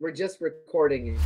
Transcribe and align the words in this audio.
We're 0.00 0.10
just 0.10 0.40
recording. 0.40 1.16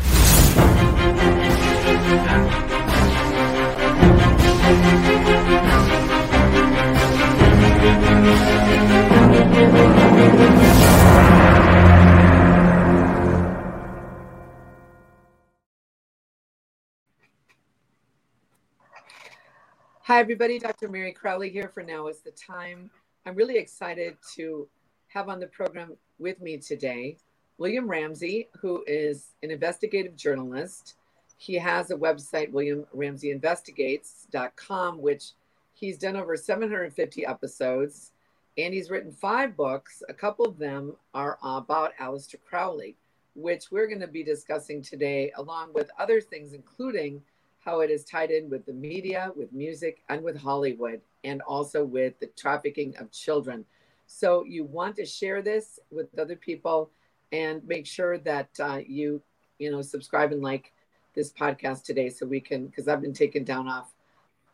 Hi, 20.03 20.21
everybody. 20.21 20.59
Dr. 20.59 20.91
Mary 20.91 21.13
Crowley 21.13 21.49
here 21.49 21.71
for 21.73 21.83
Now 21.83 22.09
is 22.09 22.21
the 22.21 22.33
Time. 22.33 22.91
I'm 23.25 23.35
really 23.35 23.57
excited 23.57 24.19
to 24.35 24.69
have 25.07 25.31
on 25.31 25.41
the 25.41 25.47
program 25.47 25.97
with 26.19 26.39
me 26.43 26.59
today 26.59 27.17
William 27.59 27.89
Ramsey, 27.89 28.49
who 28.61 28.85
is 28.87 29.35
an 29.43 29.51
investigative 29.51 30.17
journalist. 30.17 30.95
He 31.37 31.55
has 31.55 31.91
a 31.91 31.97
website, 31.97 32.53
WilliamRamseyInvestigates.com, 32.53 35.03
which 35.03 35.33
he's 35.75 35.99
done 35.99 36.17
over 36.17 36.37
750 36.37 37.27
episodes 37.27 38.13
and 38.59 38.75
he's 38.75 38.91
written 38.91 39.13
five 39.13 39.57
books. 39.57 40.03
A 40.09 40.15
couple 40.15 40.45
of 40.45 40.59
them 40.59 40.97
are 41.15 41.39
about 41.43 41.97
Aleister 41.99 42.37
Crowley, 42.45 42.97
which 43.35 43.71
we're 43.71 43.87
going 43.87 44.01
to 44.01 44.09
be 44.09 44.25
discussing 44.25 44.83
today, 44.83 45.33
along 45.37 45.73
with 45.73 45.91
other 45.99 46.21
things, 46.21 46.53
including 46.53 47.23
how 47.65 47.81
it 47.81 47.91
is 47.91 48.05
tied 48.05 48.33
in 48.33 48.51
with 48.51 48.67
the 48.67 48.73
media, 48.73 49.31
with 49.37 49.53
music, 49.53 50.03
and 50.09 50.23
with 50.23 50.37
Hollywood, 50.37 51.01
and 51.23 51.41
also 51.43 51.85
with 51.85 52.19
the 52.19 52.27
trafficking 52.37 52.97
of 52.97 53.13
children. 53.13 53.65
So 54.09 54.45
you 54.45 54.65
want 54.65 54.97
to 54.97 55.07
share 55.07 55.41
this 55.41 55.79
with 55.93 56.19
other 56.19 56.37
people 56.37 56.91
and 57.33 57.67
make 57.67 57.87
sure 57.87 58.19
that 58.19 58.49
uh, 58.61 58.81
you, 58.87 59.23
you 59.59 59.71
know, 59.71 59.83
subscribe 59.83 60.33
and 60.33 60.43
like 60.43 60.73
this 61.15 61.33
podcast 61.33 61.85
today 61.85 62.09
so 62.09 62.27
we 62.27 62.41
can, 62.41 62.67
because 62.67 62.89
I've 62.89 63.01
been 63.01 63.13
taken 63.13 63.45
down 63.45 63.69
off 63.69 63.93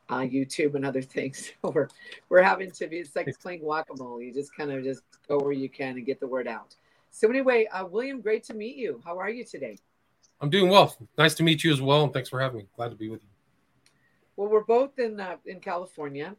uh, 0.08 0.20
YouTube 0.20 0.74
and 0.74 0.84
other 0.84 1.02
things. 1.16 1.52
we're, 1.62 1.88
we're 2.28 2.42
having 2.42 2.70
to 2.72 2.86
be, 2.86 2.98
it's 2.98 3.14
like 3.14 3.28
playing 3.40 3.60
guacamole. 3.60 4.24
You 4.24 4.32
just 4.32 4.54
kind 4.56 4.72
of 4.72 4.82
just 4.82 5.02
go 5.28 5.38
where 5.38 5.52
you 5.52 5.68
can 5.68 5.96
and 5.96 6.06
get 6.06 6.20
the 6.20 6.26
word 6.26 6.48
out. 6.48 6.74
So 7.10 7.28
anyway, 7.28 7.66
uh, 7.72 7.86
William, 7.86 8.20
great 8.20 8.44
to 8.44 8.54
meet 8.54 8.76
you. 8.76 9.00
How 9.04 9.18
are 9.18 9.30
you 9.30 9.44
today? 9.44 9.78
I'm 10.40 10.50
doing 10.50 10.68
well. 10.68 10.96
Nice 11.16 11.34
to 11.34 11.42
meet 11.42 11.62
you 11.62 11.72
as 11.72 11.80
well, 11.80 12.04
and 12.04 12.12
thanks 12.12 12.28
for 12.28 12.40
having 12.40 12.58
me. 12.58 12.66
Glad 12.76 12.90
to 12.90 12.96
be 12.96 13.08
with 13.08 13.22
you. 13.22 13.28
Well, 14.36 14.48
we're 14.48 14.64
both 14.64 14.98
in 14.98 15.20
uh, 15.20 15.36
in 15.46 15.60
California, 15.60 16.34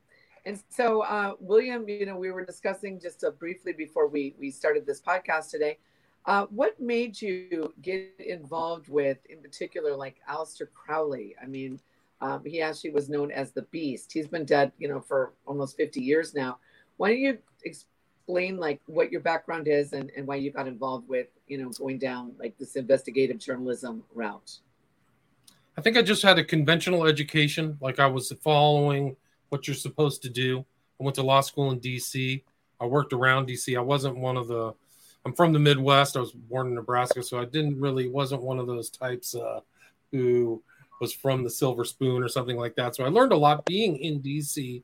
and 0.46 0.62
so, 0.70 1.02
uh, 1.02 1.34
William, 1.40 1.90
you 1.90 2.06
know, 2.06 2.18
we 2.18 2.30
were 2.30 2.46
discussing 2.46 3.00
just 3.00 3.24
uh, 3.24 3.32
briefly 3.32 3.74
before 3.74 4.08
we, 4.08 4.36
we 4.40 4.52
started 4.52 4.86
this 4.86 5.02
podcast 5.02 5.50
today. 5.50 5.80
Uh, 6.26 6.46
what 6.48 6.80
made 6.80 7.22
you 7.22 7.74
get 7.82 8.12
involved 8.20 8.90
with, 8.90 9.18
in 9.30 9.42
particular, 9.42 9.96
like 9.96 10.18
Aleister 10.30 10.68
Crowley? 10.74 11.36
I 11.42 11.46
mean, 11.46 11.80
um, 12.22 12.44
he 12.44 12.62
actually 12.62 12.92
was 12.92 13.10
known 13.10 13.32
as 13.32 13.52
the 13.52 13.62
Beast. 13.64 14.12
He's 14.12 14.28
been 14.28 14.46
dead, 14.46 14.72
you 14.80 14.88
know, 14.88 15.00
for 15.00 15.34
almost 15.46 15.78
50 15.78 16.02
years 16.02 16.34
now. 16.34 16.58
Why 16.98 17.10
don't 17.10 17.20
you 17.20 17.38
explain, 17.64 18.58
like, 18.58 18.82
what 18.88 19.12
your 19.12 19.22
background 19.22 19.68
is 19.68 19.94
and, 19.94 20.12
and 20.18 20.26
why 20.26 20.38
you 20.38 20.52
got 20.52 20.68
involved 20.68 21.08
with, 21.08 21.28
you 21.48 21.60
know, 21.60 21.70
going 21.70 22.00
down 22.00 22.34
like 22.40 22.58
this 22.58 22.76
investigative 22.76 23.38
journalism 23.38 24.04
route? 24.14 24.60
I 25.78 25.82
think 25.82 25.98
I 25.98 26.02
just 26.02 26.24
had 26.24 26.40
a 26.40 26.44
conventional 26.44 27.06
education. 27.06 27.78
Like 27.82 28.00
I 28.00 28.08
was 28.08 28.32
following 28.42 29.16
what 29.50 29.68
you're 29.68 29.76
supposed 29.76 30.22
to 30.24 30.30
do. 30.30 30.66
I 31.00 31.04
went 31.04 31.16
to 31.16 31.24
law 31.24 31.42
school 31.42 31.72
in 31.72 31.80
DC. 31.80 32.44
I 32.80 32.86
worked 32.86 33.14
around 33.14 33.48
DC. 33.48 33.78
I 33.78 33.82
wasn't 33.82 34.18
one 34.18 34.38
of 34.38 34.48
the 34.48 34.74
I'm 35.26 35.34
from 35.34 35.54
the 35.54 35.60
Midwest. 35.60 36.16
I 36.16 36.20
was 36.20 36.32
born 36.32 36.68
in 36.68 36.76
Nebraska, 36.76 37.24
so 37.24 37.40
I 37.40 37.46
didn't 37.46 37.80
really 37.80 38.08
wasn't 38.08 38.44
one 38.44 38.60
of 38.60 38.68
those 38.68 38.90
types 38.90 39.36
uh, 39.36 39.62
who 40.12 40.62
was 41.02 41.14
from 41.14 41.44
the 41.44 41.50
Silver 41.50 41.84
Spoon 41.84 42.24
or 42.24 42.30
something 42.30 42.58
like 42.58 42.76
that. 42.76 42.96
So 42.96 43.04
I 43.04 43.10
learned 43.10 43.32
a 43.32 43.38
lot 43.38 43.66
being 43.66 43.98
in 43.98 44.22
DC 44.22 44.84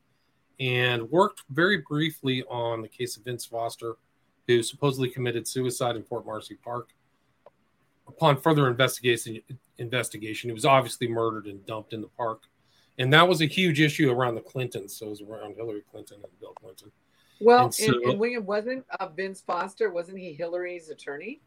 and 0.60 1.10
worked 1.10 1.44
very 1.50 1.78
briefly 1.88 2.44
on 2.50 2.82
the 2.82 2.88
case 2.88 3.18
of 3.18 3.24
Vince 3.24 3.46
Foster, 3.46 3.96
who 4.48 4.62
supposedly 4.64 5.10
committed 5.10 5.48
suicide 5.48 5.96
in 5.96 6.04
Fort 6.04 6.26
Marcy 6.26 6.56
Park. 6.56 6.90
Upon 8.08 8.36
further 8.36 8.68
investigation, 8.68 9.42
investigation, 9.78 10.50
he 10.50 10.54
was 10.54 10.66
obviously 10.66 11.08
murdered 11.08 11.46
and 11.46 11.66
dumped 11.66 11.94
in 11.94 12.02
the 12.02 12.10
park 12.10 12.42
and 12.98 13.12
that 13.14 13.28
was 13.28 13.42
a 13.42 13.46
huge 13.46 13.80
issue 13.80 14.12
around 14.12 14.36
the 14.36 14.42
Clintons. 14.42 14.96
So 14.96 15.08
it 15.08 15.10
was 15.10 15.22
around 15.22 15.56
Hillary 15.56 15.84
Clinton 15.90 16.18
and 16.24 16.40
Bill 16.40 16.54
Clinton. 16.54 16.92
Well, 17.42 17.66
and, 17.66 17.74
so, 17.74 17.86
and, 17.86 18.04
and 18.04 18.20
William 18.20 18.46
wasn't 18.46 18.86
uh, 19.00 19.08
Vince 19.08 19.42
Foster, 19.42 19.92
wasn't 19.92 20.20
he 20.20 20.34
Hillary's 20.34 20.90
attorney? 20.90 21.42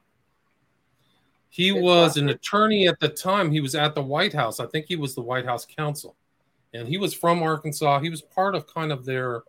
He 1.48 1.70
Vince 1.70 1.82
was 1.84 2.06
Foster? 2.08 2.20
an 2.20 2.28
attorney 2.30 2.88
at 2.88 3.00
the 3.00 3.08
time. 3.08 3.50
He 3.50 3.60
was 3.60 3.74
at 3.74 3.94
the 3.94 4.02
White 4.02 4.32
House. 4.32 4.60
I 4.60 4.66
think 4.66 4.86
he 4.88 4.96
was 4.96 5.14
the 5.14 5.22
White 5.22 5.46
House 5.46 5.66
counsel, 5.66 6.16
and 6.72 6.88
he 6.88 6.98
was 6.98 7.14
from 7.14 7.42
Arkansas. 7.42 8.00
He 8.00 8.10
was 8.10 8.22
part 8.22 8.54
of 8.54 8.66
kind 8.66 8.92
of 8.92 9.04
their 9.04 9.44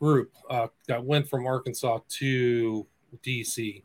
group 0.00 0.32
uh, 0.50 0.66
that 0.88 1.04
went 1.04 1.28
from 1.28 1.46
Arkansas 1.46 2.00
to 2.18 2.86
DC, 3.24 3.82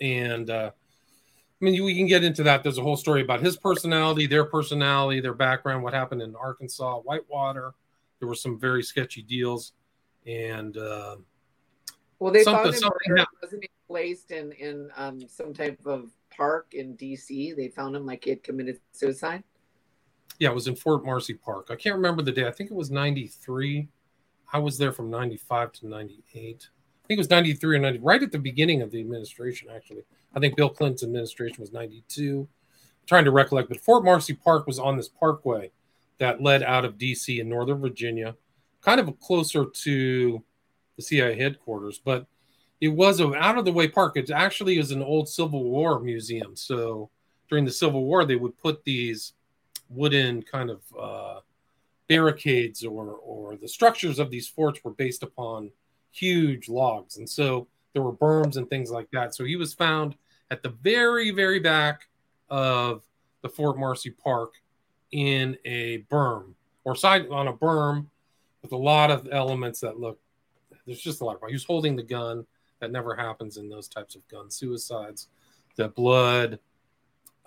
and 0.00 0.50
uh, 0.50 0.70
I 1.60 1.64
mean, 1.64 1.82
we 1.84 1.96
can 1.96 2.06
get 2.06 2.24
into 2.24 2.42
that. 2.42 2.62
There's 2.62 2.78
a 2.78 2.82
whole 2.82 2.96
story 2.96 3.22
about 3.22 3.40
his 3.40 3.56
personality, 3.56 4.26
their 4.26 4.44
personality, 4.44 5.20
their 5.20 5.34
background, 5.34 5.82
what 5.82 5.94
happened 5.94 6.20
in 6.20 6.34
Arkansas, 6.36 6.98
Whitewater. 6.98 7.72
There 8.18 8.28
were 8.28 8.34
some 8.34 8.58
very 8.58 8.82
sketchy 8.82 9.22
deals, 9.22 9.72
and 10.26 10.76
uh, 10.76 11.16
well, 12.18 12.32
they 12.32 12.44
found 12.44 12.74
him 12.74 12.80
murdered, 13.08 13.26
wasn't 13.42 13.64
he 13.64 13.70
placed 13.86 14.30
in 14.30 14.52
in 14.52 14.90
um, 14.96 15.20
some 15.28 15.52
type 15.52 15.78
of 15.84 16.10
park 16.30 16.68
in 16.72 16.94
D.C. 16.96 17.52
They 17.52 17.68
found 17.68 17.94
him 17.94 18.06
like 18.06 18.24
he 18.24 18.30
had 18.30 18.42
committed 18.42 18.80
suicide. 18.92 19.44
Yeah, 20.38 20.50
it 20.50 20.54
was 20.54 20.66
in 20.66 20.74
Fort 20.74 21.04
Marcy 21.04 21.34
Park. 21.34 21.68
I 21.70 21.76
can't 21.76 21.94
remember 21.96 22.22
the 22.22 22.32
day. 22.32 22.46
I 22.46 22.50
think 22.50 22.70
it 22.70 22.76
was 22.76 22.90
'93. 22.90 23.88
I 24.52 24.58
was 24.58 24.78
there 24.78 24.92
from 24.92 25.10
'95 25.10 25.72
to 25.72 25.88
'98. 25.88 26.68
I 27.04 27.06
think 27.06 27.18
it 27.18 27.20
was 27.20 27.30
'93 27.30 27.76
or 27.76 27.80
'90, 27.80 27.98
right 28.00 28.22
at 28.22 28.32
the 28.32 28.38
beginning 28.38 28.82
of 28.82 28.90
the 28.90 29.00
administration, 29.00 29.68
actually. 29.74 30.02
I 30.34 30.40
think 30.40 30.56
Bill 30.56 30.68
Clinton's 30.68 31.02
administration 31.02 31.60
was 31.60 31.72
92. 31.72 32.40
I'm 32.40 32.48
trying 33.06 33.24
to 33.24 33.30
recollect, 33.30 33.68
but 33.68 33.80
Fort 33.80 34.04
Marcy 34.04 34.34
Park 34.34 34.66
was 34.66 34.78
on 34.78 34.96
this 34.96 35.08
parkway 35.08 35.70
that 36.18 36.42
led 36.42 36.62
out 36.62 36.84
of 36.84 36.98
DC 36.98 37.38
in 37.40 37.48
Northern 37.48 37.80
Virginia, 37.80 38.36
kind 38.84 39.00
of 39.00 39.18
closer 39.20 39.64
to 39.64 40.42
the 40.96 41.02
CIA 41.02 41.36
headquarters, 41.38 41.98
but 41.98 42.26
it 42.80 42.88
was 42.88 43.20
an 43.20 43.34
out 43.34 43.58
of 43.58 43.64
the 43.64 43.72
way 43.72 43.88
park. 43.88 44.16
It 44.16 44.30
actually 44.30 44.78
is 44.78 44.90
an 44.90 45.02
old 45.02 45.28
Civil 45.28 45.64
War 45.64 45.98
museum. 46.00 46.54
So 46.54 47.10
during 47.48 47.64
the 47.64 47.72
Civil 47.72 48.04
War, 48.04 48.24
they 48.24 48.36
would 48.36 48.58
put 48.58 48.84
these 48.84 49.32
wooden 49.88 50.42
kind 50.42 50.70
of 50.70 50.80
uh, 50.98 51.40
barricades 52.08 52.84
or 52.84 53.14
or 53.14 53.56
the 53.56 53.68
structures 53.68 54.18
of 54.18 54.30
these 54.30 54.48
forts 54.48 54.82
were 54.84 54.92
based 54.92 55.22
upon 55.22 55.70
huge 56.12 56.68
logs, 56.68 57.16
and 57.16 57.28
so 57.28 57.66
there 57.92 58.02
were 58.02 58.12
berms 58.12 58.56
and 58.56 58.68
things 58.68 58.90
like 58.90 59.10
that. 59.12 59.34
So 59.34 59.44
he 59.44 59.56
was 59.56 59.72
found 59.72 60.16
at 60.50 60.62
the 60.62 60.70
very, 60.82 61.30
very 61.30 61.60
back 61.60 62.08
of 62.50 63.02
the 63.42 63.48
Fort 63.48 63.78
Marcy 63.78 64.10
Park 64.10 64.54
in 65.12 65.56
a 65.64 65.98
berm 66.10 66.54
or 66.84 66.94
side 66.94 67.28
on 67.30 67.48
a 67.48 67.52
berm 67.52 68.06
with 68.64 68.72
a 68.72 68.76
lot 68.76 69.12
of 69.12 69.28
elements 69.30 69.80
that 69.80 70.00
look 70.00 70.18
there's 70.86 71.00
just 71.00 71.20
a 71.20 71.24
lot 71.24 71.36
of 71.36 71.48
he 71.48 71.54
was 71.54 71.64
holding 71.64 71.94
the 71.96 72.02
gun. 72.02 72.44
That 72.80 72.90
never 72.90 73.14
happens 73.14 73.56
in 73.56 73.70
those 73.70 73.88
types 73.88 74.14
of 74.16 74.26
gun 74.28 74.50
suicides. 74.50 75.28
The 75.76 75.88
blood 75.88 76.58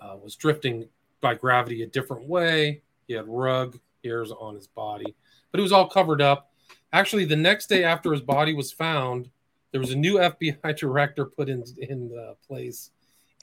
uh, 0.00 0.16
was 0.20 0.34
drifting 0.34 0.88
by 1.20 1.34
gravity 1.34 1.82
a 1.82 1.86
different 1.86 2.26
way. 2.26 2.82
He 3.06 3.12
had 3.14 3.28
rug 3.28 3.78
hairs 4.02 4.32
on 4.32 4.54
his 4.54 4.66
body 4.66 5.14
but 5.50 5.60
it 5.60 5.62
was 5.62 5.72
all 5.72 5.88
covered 5.88 6.20
up. 6.20 6.50
Actually 6.92 7.24
the 7.24 7.36
next 7.36 7.68
day 7.68 7.84
after 7.84 8.12
his 8.12 8.20
body 8.20 8.54
was 8.54 8.72
found 8.72 9.28
there 9.72 9.80
was 9.80 9.92
a 9.92 9.96
new 9.96 10.14
FBI 10.18 10.76
director 10.76 11.24
put 11.26 11.48
in 11.48 11.64
in 11.78 12.10
uh, 12.18 12.34
place, 12.46 12.90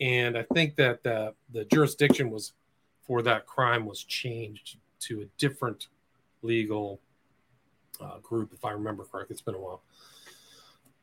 and 0.02 0.38
I 0.38 0.44
think 0.54 0.76
that 0.76 1.04
the, 1.04 1.34
the 1.52 1.66
jurisdiction 1.66 2.30
was 2.30 2.54
for 3.06 3.22
that 3.22 3.46
crime 3.46 3.86
was 3.86 4.04
changed 4.04 4.78
to 5.02 5.22
a 5.22 5.26
different 5.38 5.88
legal 6.42 7.00
uh, 8.02 8.20
group, 8.20 8.54
if 8.54 8.64
I 8.66 8.72
remember 8.72 9.04
correctly. 9.04 9.34
It's 9.34 9.42
been 9.42 9.56
a 9.56 9.60
while. 9.60 9.82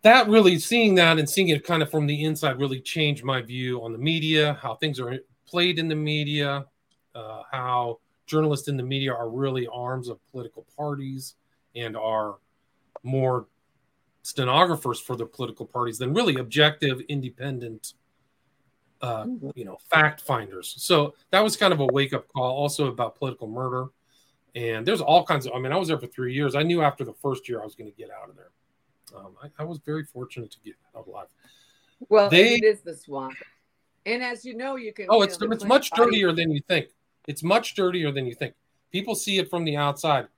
That 0.03 0.29
really 0.29 0.59
seeing 0.59 0.97
that 0.97 1.19
and 1.19 1.29
seeing 1.29 1.49
it 1.49 1.65
kind 1.65 1.83
of 1.83 1.91
from 1.91 2.06
the 2.06 2.25
inside 2.25 2.59
really 2.59 2.81
changed 2.81 3.25
my 3.25 3.41
view 3.41 3.83
on 3.83 3.93
the 3.93 3.99
media, 3.99 4.59
how 4.61 4.75
things 4.75 4.99
are 4.99 5.19
played 5.47 5.79
in 5.79 5.89
the 5.89 5.94
media, 5.94 6.67
uh, 7.15 7.43
how 7.50 8.00
journalists 8.27 8.69
in 8.69 8.77
the 8.77 8.83
media 8.83 9.12
are 9.12 9.29
really 9.29 9.69
arms 9.69 10.09
of 10.09 10.19
political 10.31 10.67
parties 10.77 11.35
and 11.77 11.97
are 11.97 12.37
more 13.03 13.47
stenographers 14.23 15.00
for 15.00 15.17
the 15.17 15.27
political 15.27 15.67
parties 15.67 15.99
than 15.99 16.15
really 16.15 16.37
objective, 16.37 17.00
independent, 17.09 17.94
uh, 19.03 19.25
mm-hmm. 19.25 19.50
you 19.55 19.65
know, 19.65 19.77
fact 19.91 20.21
finders. 20.21 20.75
So 20.79 21.15
that 21.31 21.43
was 21.43 21.56
kind 21.56 21.73
of 21.73 21.81
a 21.81 21.87
wake 21.87 22.12
up 22.12 22.29
call, 22.29 22.50
also 22.56 22.87
about 22.87 23.17
political 23.17 23.49
murder. 23.49 23.89
And 24.55 24.87
there's 24.87 25.01
all 25.01 25.25
kinds 25.25 25.47
of. 25.47 25.53
I 25.55 25.59
mean, 25.59 25.73
I 25.73 25.77
was 25.77 25.89
there 25.89 25.99
for 25.99 26.07
three 26.07 26.35
years. 26.35 26.55
I 26.55 26.63
knew 26.63 26.83
after 26.83 27.05
the 27.05 27.15
first 27.15 27.49
year 27.49 27.61
I 27.63 27.65
was 27.65 27.75
going 27.75 27.91
to 27.91 27.97
get 27.97 28.11
out 28.11 28.29
of 28.29 28.37
there. 28.37 28.51
Um, 29.17 29.35
I, 29.43 29.49
I, 29.59 29.65
was 29.65 29.79
very 29.79 30.05
fortunate 30.05 30.51
to 30.51 30.59
get 30.65 30.75
out 30.97 31.07
alive. 31.07 31.27
Well, 32.09 32.31
they, 32.31 32.55
it 32.55 32.65
is 32.65 32.81
the 32.81 32.95
swamp. 32.95 33.35
And 34.07 34.23
as 34.23 34.45
you 34.45 34.57
know, 34.57 34.77
you 34.77 34.93
can. 34.93 35.07
Oh, 35.09 35.23
it's 35.23 35.39
it's 35.41 35.65
much 35.65 35.91
body- 35.91 36.05
dirtier 36.05 36.33
than 36.33 36.51
you 36.51 36.61
think. 36.69 36.89
It's 37.27 37.43
much 37.43 37.75
dirtier 37.75 38.11
than 38.11 38.27
you 38.27 38.35
think. 38.35 38.55
People 38.91 39.15
see 39.15 39.39
it 39.39 39.49
from 39.49 39.65
the 39.65 39.77
outside. 39.77 40.29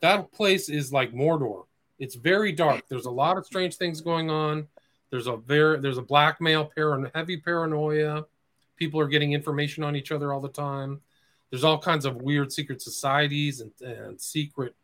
That 0.00 0.30
place 0.32 0.68
is 0.68 0.92
like 0.92 1.12
Mordor. 1.12 1.64
It's 1.98 2.14
very 2.14 2.52
dark. 2.52 2.82
There's 2.88 3.06
a 3.06 3.10
lot 3.10 3.38
of 3.38 3.46
strange 3.46 3.76
things 3.76 4.00
going 4.00 4.30
on. 4.30 4.66
There's 5.10 5.26
a 5.26 5.36
very 5.36 5.80
there's 5.80 5.98
a 5.98 6.02
blackmail, 6.02 6.66
paran- 6.66 7.10
heavy 7.14 7.38
paranoia. 7.38 8.24
People 8.76 9.00
are 9.00 9.08
getting 9.08 9.32
information 9.32 9.82
on 9.82 9.96
each 9.96 10.12
other 10.12 10.32
all 10.32 10.40
the 10.40 10.48
time. 10.48 11.00
There's 11.50 11.64
all 11.64 11.78
kinds 11.78 12.04
of 12.04 12.16
weird 12.16 12.52
secret 12.52 12.82
societies 12.82 13.60
and, 13.60 13.70
and 13.80 14.20
secret 14.20 14.74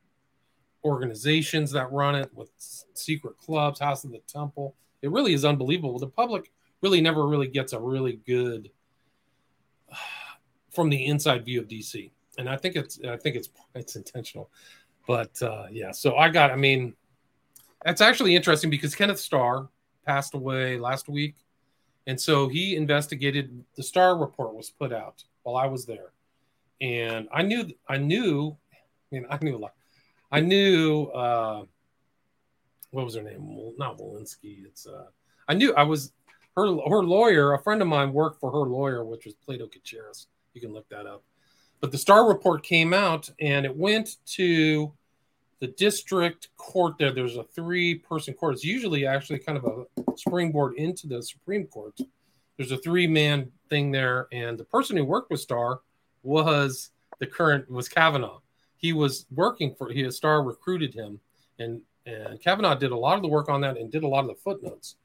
organizations 0.84 1.70
that 1.72 1.92
run 1.92 2.14
it 2.14 2.30
with 2.34 2.50
secret 2.58 3.38
clubs, 3.38 3.80
House 3.80 4.04
of 4.04 4.12
the 4.12 4.20
Temple. 4.20 4.74
It 5.00 5.10
really 5.10 5.34
is 5.34 5.44
unbelievable. 5.44 5.98
The 5.98 6.06
public 6.06 6.52
really 6.82 7.00
never 7.00 7.26
really 7.26 7.48
gets 7.48 7.72
a 7.72 7.80
really 7.80 8.20
good 8.26 8.70
from 10.70 10.88
the 10.88 11.06
inside 11.06 11.44
view 11.44 11.60
of 11.60 11.68
DC, 11.68 12.10
and 12.38 12.48
I 12.48 12.56
think 12.56 12.76
it's 12.76 12.98
I 13.06 13.16
think 13.16 13.36
it's 13.36 13.50
it's 13.74 13.96
intentional. 13.96 14.50
But 15.06 15.40
uh, 15.42 15.66
yeah, 15.70 15.90
so 15.90 16.16
I 16.16 16.28
got. 16.28 16.50
I 16.50 16.56
mean, 16.56 16.94
that's 17.84 18.00
actually 18.00 18.34
interesting 18.34 18.70
because 18.70 18.94
Kenneth 18.94 19.20
Starr 19.20 19.68
passed 20.06 20.34
away 20.34 20.78
last 20.78 21.08
week, 21.08 21.36
and 22.06 22.20
so 22.20 22.48
he 22.48 22.76
investigated. 22.76 23.64
The 23.76 23.82
Starr 23.82 24.16
report 24.16 24.54
was 24.54 24.70
put 24.70 24.92
out 24.92 25.24
while 25.42 25.56
I 25.56 25.66
was 25.66 25.86
there, 25.86 26.12
and 26.82 27.29
I 27.32 27.43
knew 27.43 27.70
I 27.88 27.96
knew. 27.96 28.56
I 29.14 29.23
I 29.31 29.38
knew 29.40 29.56
a 29.56 29.58
lot. 29.58 29.75
I 30.31 30.40
knew. 30.40 31.05
Uh, 31.05 31.64
what 32.90 33.06
was 33.06 33.14
her 33.14 33.23
name? 33.23 33.56
Wel- 33.56 33.75
Not 33.79 33.99
Walensky. 33.99 34.67
It's. 34.67 34.87
Uh, 34.87 35.06
I 35.49 35.55
knew 35.55 35.73
I 35.75 35.84
was 35.84 36.12
her 36.56 36.67
her 36.67 37.05
lawyer. 37.05 37.55
A 37.55 37.62
friend 37.62 37.81
of 37.81 37.88
mine 37.88 38.12
worked 38.12 38.40
for 38.40 38.50
her 38.50 38.69
lawyer, 38.69 39.05
which 39.05 39.25
was 39.25 39.34
Plato 39.34 39.67
Cacheris. 39.67 40.26
You 40.55 40.61
can 40.61 40.73
look 40.73 40.88
that 40.90 41.06
up. 41.06 41.23
But 41.81 41.93
the 41.93 41.99
Starr 41.99 42.29
report 42.29 42.62
came 42.62 42.93
out, 42.93 43.31
and 43.40 43.64
it 43.64 43.75
went 43.75 44.17
to 44.26 44.93
the 45.61 45.69
district 45.69 46.49
court. 46.56 46.99
There, 46.99 47.12
there's 47.12 47.37
a 47.37 47.44
three-person 47.44 48.34
court. 48.34 48.55
It's 48.55 48.64
usually 48.64 49.06
actually 49.06 49.38
kind 49.38 49.58
of 49.58 49.64
a 49.64 50.17
springboard 50.17 50.75
into 50.75 51.06
the 51.06 51.23
Supreme 51.23 51.67
Court. 51.67 51.99
There's 52.56 52.73
a 52.73 52.76
three-man 52.76 53.50
thing 53.69 53.90
there, 53.90 54.29
and 54.32 54.58
the 54.58 54.64
person 54.64 54.96
who 54.96 55.05
worked 55.05 55.31
with 55.31 55.40
Starr 55.40 55.81
was 56.22 56.90
the 57.19 57.26
current 57.26 57.70
was 57.70 57.88
Kavanaugh. 57.88 58.40
He 58.76 58.92
was 58.92 59.26
working 59.30 59.74
for 59.74 59.90
he 59.90 60.10
Starr 60.10 60.42
recruited 60.42 60.94
him, 60.94 61.20
and 61.58 61.80
and 62.06 62.40
Kavanaugh 62.40 62.74
did 62.74 62.90
a 62.90 62.96
lot 62.96 63.16
of 63.16 63.22
the 63.22 63.28
work 63.28 63.48
on 63.48 63.60
that 63.60 63.76
and 63.76 63.90
did 63.90 64.02
a 64.02 64.08
lot 64.08 64.20
of 64.20 64.28
the 64.28 64.34
footnotes. 64.34 64.96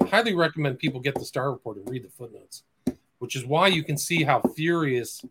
I 0.00 0.06
highly 0.06 0.34
recommend 0.34 0.78
people 0.78 1.00
get 1.00 1.14
the 1.14 1.24
Starr 1.24 1.50
Report 1.50 1.78
and 1.78 1.88
read 1.88 2.04
the 2.04 2.08
footnotes, 2.08 2.64
which 3.18 3.36
is 3.36 3.44
why 3.44 3.68
you 3.68 3.82
can 3.82 3.96
see 3.96 4.22
how 4.22 4.40
furious 4.40 5.24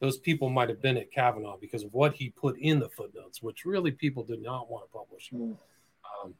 those 0.00 0.16
people 0.16 0.48
might 0.48 0.70
have 0.70 0.80
been 0.80 0.96
at 0.96 1.10
Kavanaugh 1.12 1.58
because 1.58 1.82
of 1.82 1.92
what 1.92 2.14
he 2.14 2.30
put 2.30 2.58
in 2.58 2.78
the 2.78 2.88
footnotes, 2.88 3.42
which 3.42 3.66
really 3.66 3.90
people 3.90 4.24
did 4.24 4.42
not 4.42 4.70
want 4.70 4.86
to 4.86 4.98
publish. 4.98 5.30
Mm. 5.30 5.56
Um, 6.24 6.34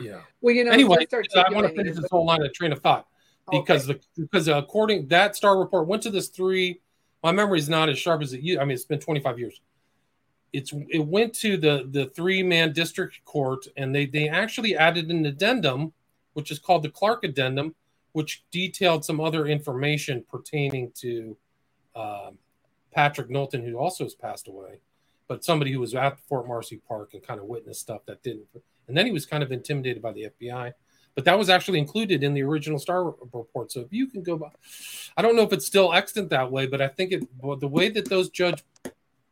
yeah. 0.00 0.20
Well, 0.40 0.54
you 0.54 0.64
know, 0.64 0.70
Anyway, 0.70 1.06
I 1.12 1.52
want 1.52 1.66
to 1.66 1.74
finish 1.74 1.96
this 1.96 2.08
whole 2.10 2.24
line 2.24 2.42
of 2.42 2.52
train 2.52 2.72
of 2.72 2.80
thought 2.80 3.06
because 3.50 3.90
Okay. 3.90 4.00
the 4.16 4.22
because 4.22 4.48
according 4.48 5.08
that 5.08 5.36
Starr 5.36 5.58
Report 5.58 5.86
went 5.86 6.02
to 6.04 6.10
this 6.10 6.28
three. 6.28 6.80
My 7.22 7.32
memory 7.32 7.58
is 7.58 7.68
not 7.68 7.88
as 7.88 7.98
sharp 7.98 8.22
as 8.22 8.32
it. 8.32 8.40
I 8.58 8.64
mean, 8.64 8.70
it's 8.70 8.84
been 8.84 9.00
25 9.00 9.38
years. 9.38 9.60
It's 10.52 10.72
it 10.88 11.06
went 11.06 11.34
to 11.36 11.56
the 11.56 11.88
the 11.90 12.06
three 12.06 12.42
man 12.42 12.72
district 12.72 13.24
court, 13.24 13.66
and 13.76 13.94
they 13.94 14.06
they 14.06 14.28
actually 14.28 14.76
added 14.76 15.08
an 15.10 15.24
addendum, 15.26 15.92
which 16.32 16.50
is 16.50 16.58
called 16.58 16.82
the 16.82 16.90
Clark 16.90 17.22
Addendum, 17.22 17.74
which 18.12 18.44
detailed 18.50 19.04
some 19.04 19.20
other 19.20 19.46
information 19.46 20.24
pertaining 20.28 20.90
to 20.96 21.36
um, 21.94 22.38
Patrick 22.92 23.30
Knowlton, 23.30 23.64
who 23.64 23.78
also 23.78 24.04
has 24.04 24.14
passed 24.14 24.48
away, 24.48 24.80
but 25.28 25.44
somebody 25.44 25.70
who 25.72 25.78
was 25.78 25.94
at 25.94 26.18
Fort 26.28 26.48
Marcy 26.48 26.80
Park 26.88 27.14
and 27.14 27.22
kind 27.22 27.38
of 27.38 27.46
witnessed 27.46 27.80
stuff 27.80 28.04
that 28.06 28.22
didn't. 28.24 28.46
And 28.88 28.96
then 28.96 29.06
he 29.06 29.12
was 29.12 29.26
kind 29.26 29.44
of 29.44 29.52
intimidated 29.52 30.02
by 30.02 30.12
the 30.12 30.30
FBI 30.40 30.72
but 31.20 31.26
that 31.26 31.38
was 31.38 31.50
actually 31.50 31.78
included 31.78 32.22
in 32.22 32.32
the 32.32 32.42
original 32.42 32.78
Starr 32.78 33.04
report. 33.04 33.70
So 33.70 33.80
if 33.80 33.92
you 33.92 34.06
can 34.06 34.22
go 34.22 34.38
by, 34.38 34.48
I 35.18 35.20
don't 35.20 35.36
know 35.36 35.42
if 35.42 35.52
it's 35.52 35.66
still 35.66 35.92
extant 35.92 36.30
that 36.30 36.50
way, 36.50 36.66
but 36.66 36.80
I 36.80 36.88
think 36.88 37.12
it 37.12 37.28
the 37.60 37.68
way 37.68 37.90
that 37.90 38.08
those 38.08 38.30
judge 38.30 38.64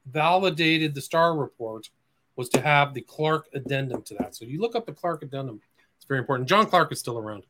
validated 0.05 0.95
the 0.95 1.01
Starr 1.01 1.35
report 1.35 1.89
was 2.37 2.51
to 2.51 2.61
have 2.61 2.93
the 2.93 3.01
Clark 3.01 3.49
addendum 3.55 4.03
to 4.03 4.15
that. 4.17 4.37
So 4.37 4.45
you 4.45 4.61
look 4.61 4.77
up 4.77 4.85
the 4.85 4.93
Clark 4.93 5.23
addendum; 5.23 5.63
it's 5.97 6.05
very 6.05 6.21
important. 6.21 6.47
John 6.47 6.67
Clark 6.67 6.93
is 6.93 6.99
still 6.99 7.17
around. 7.17 7.45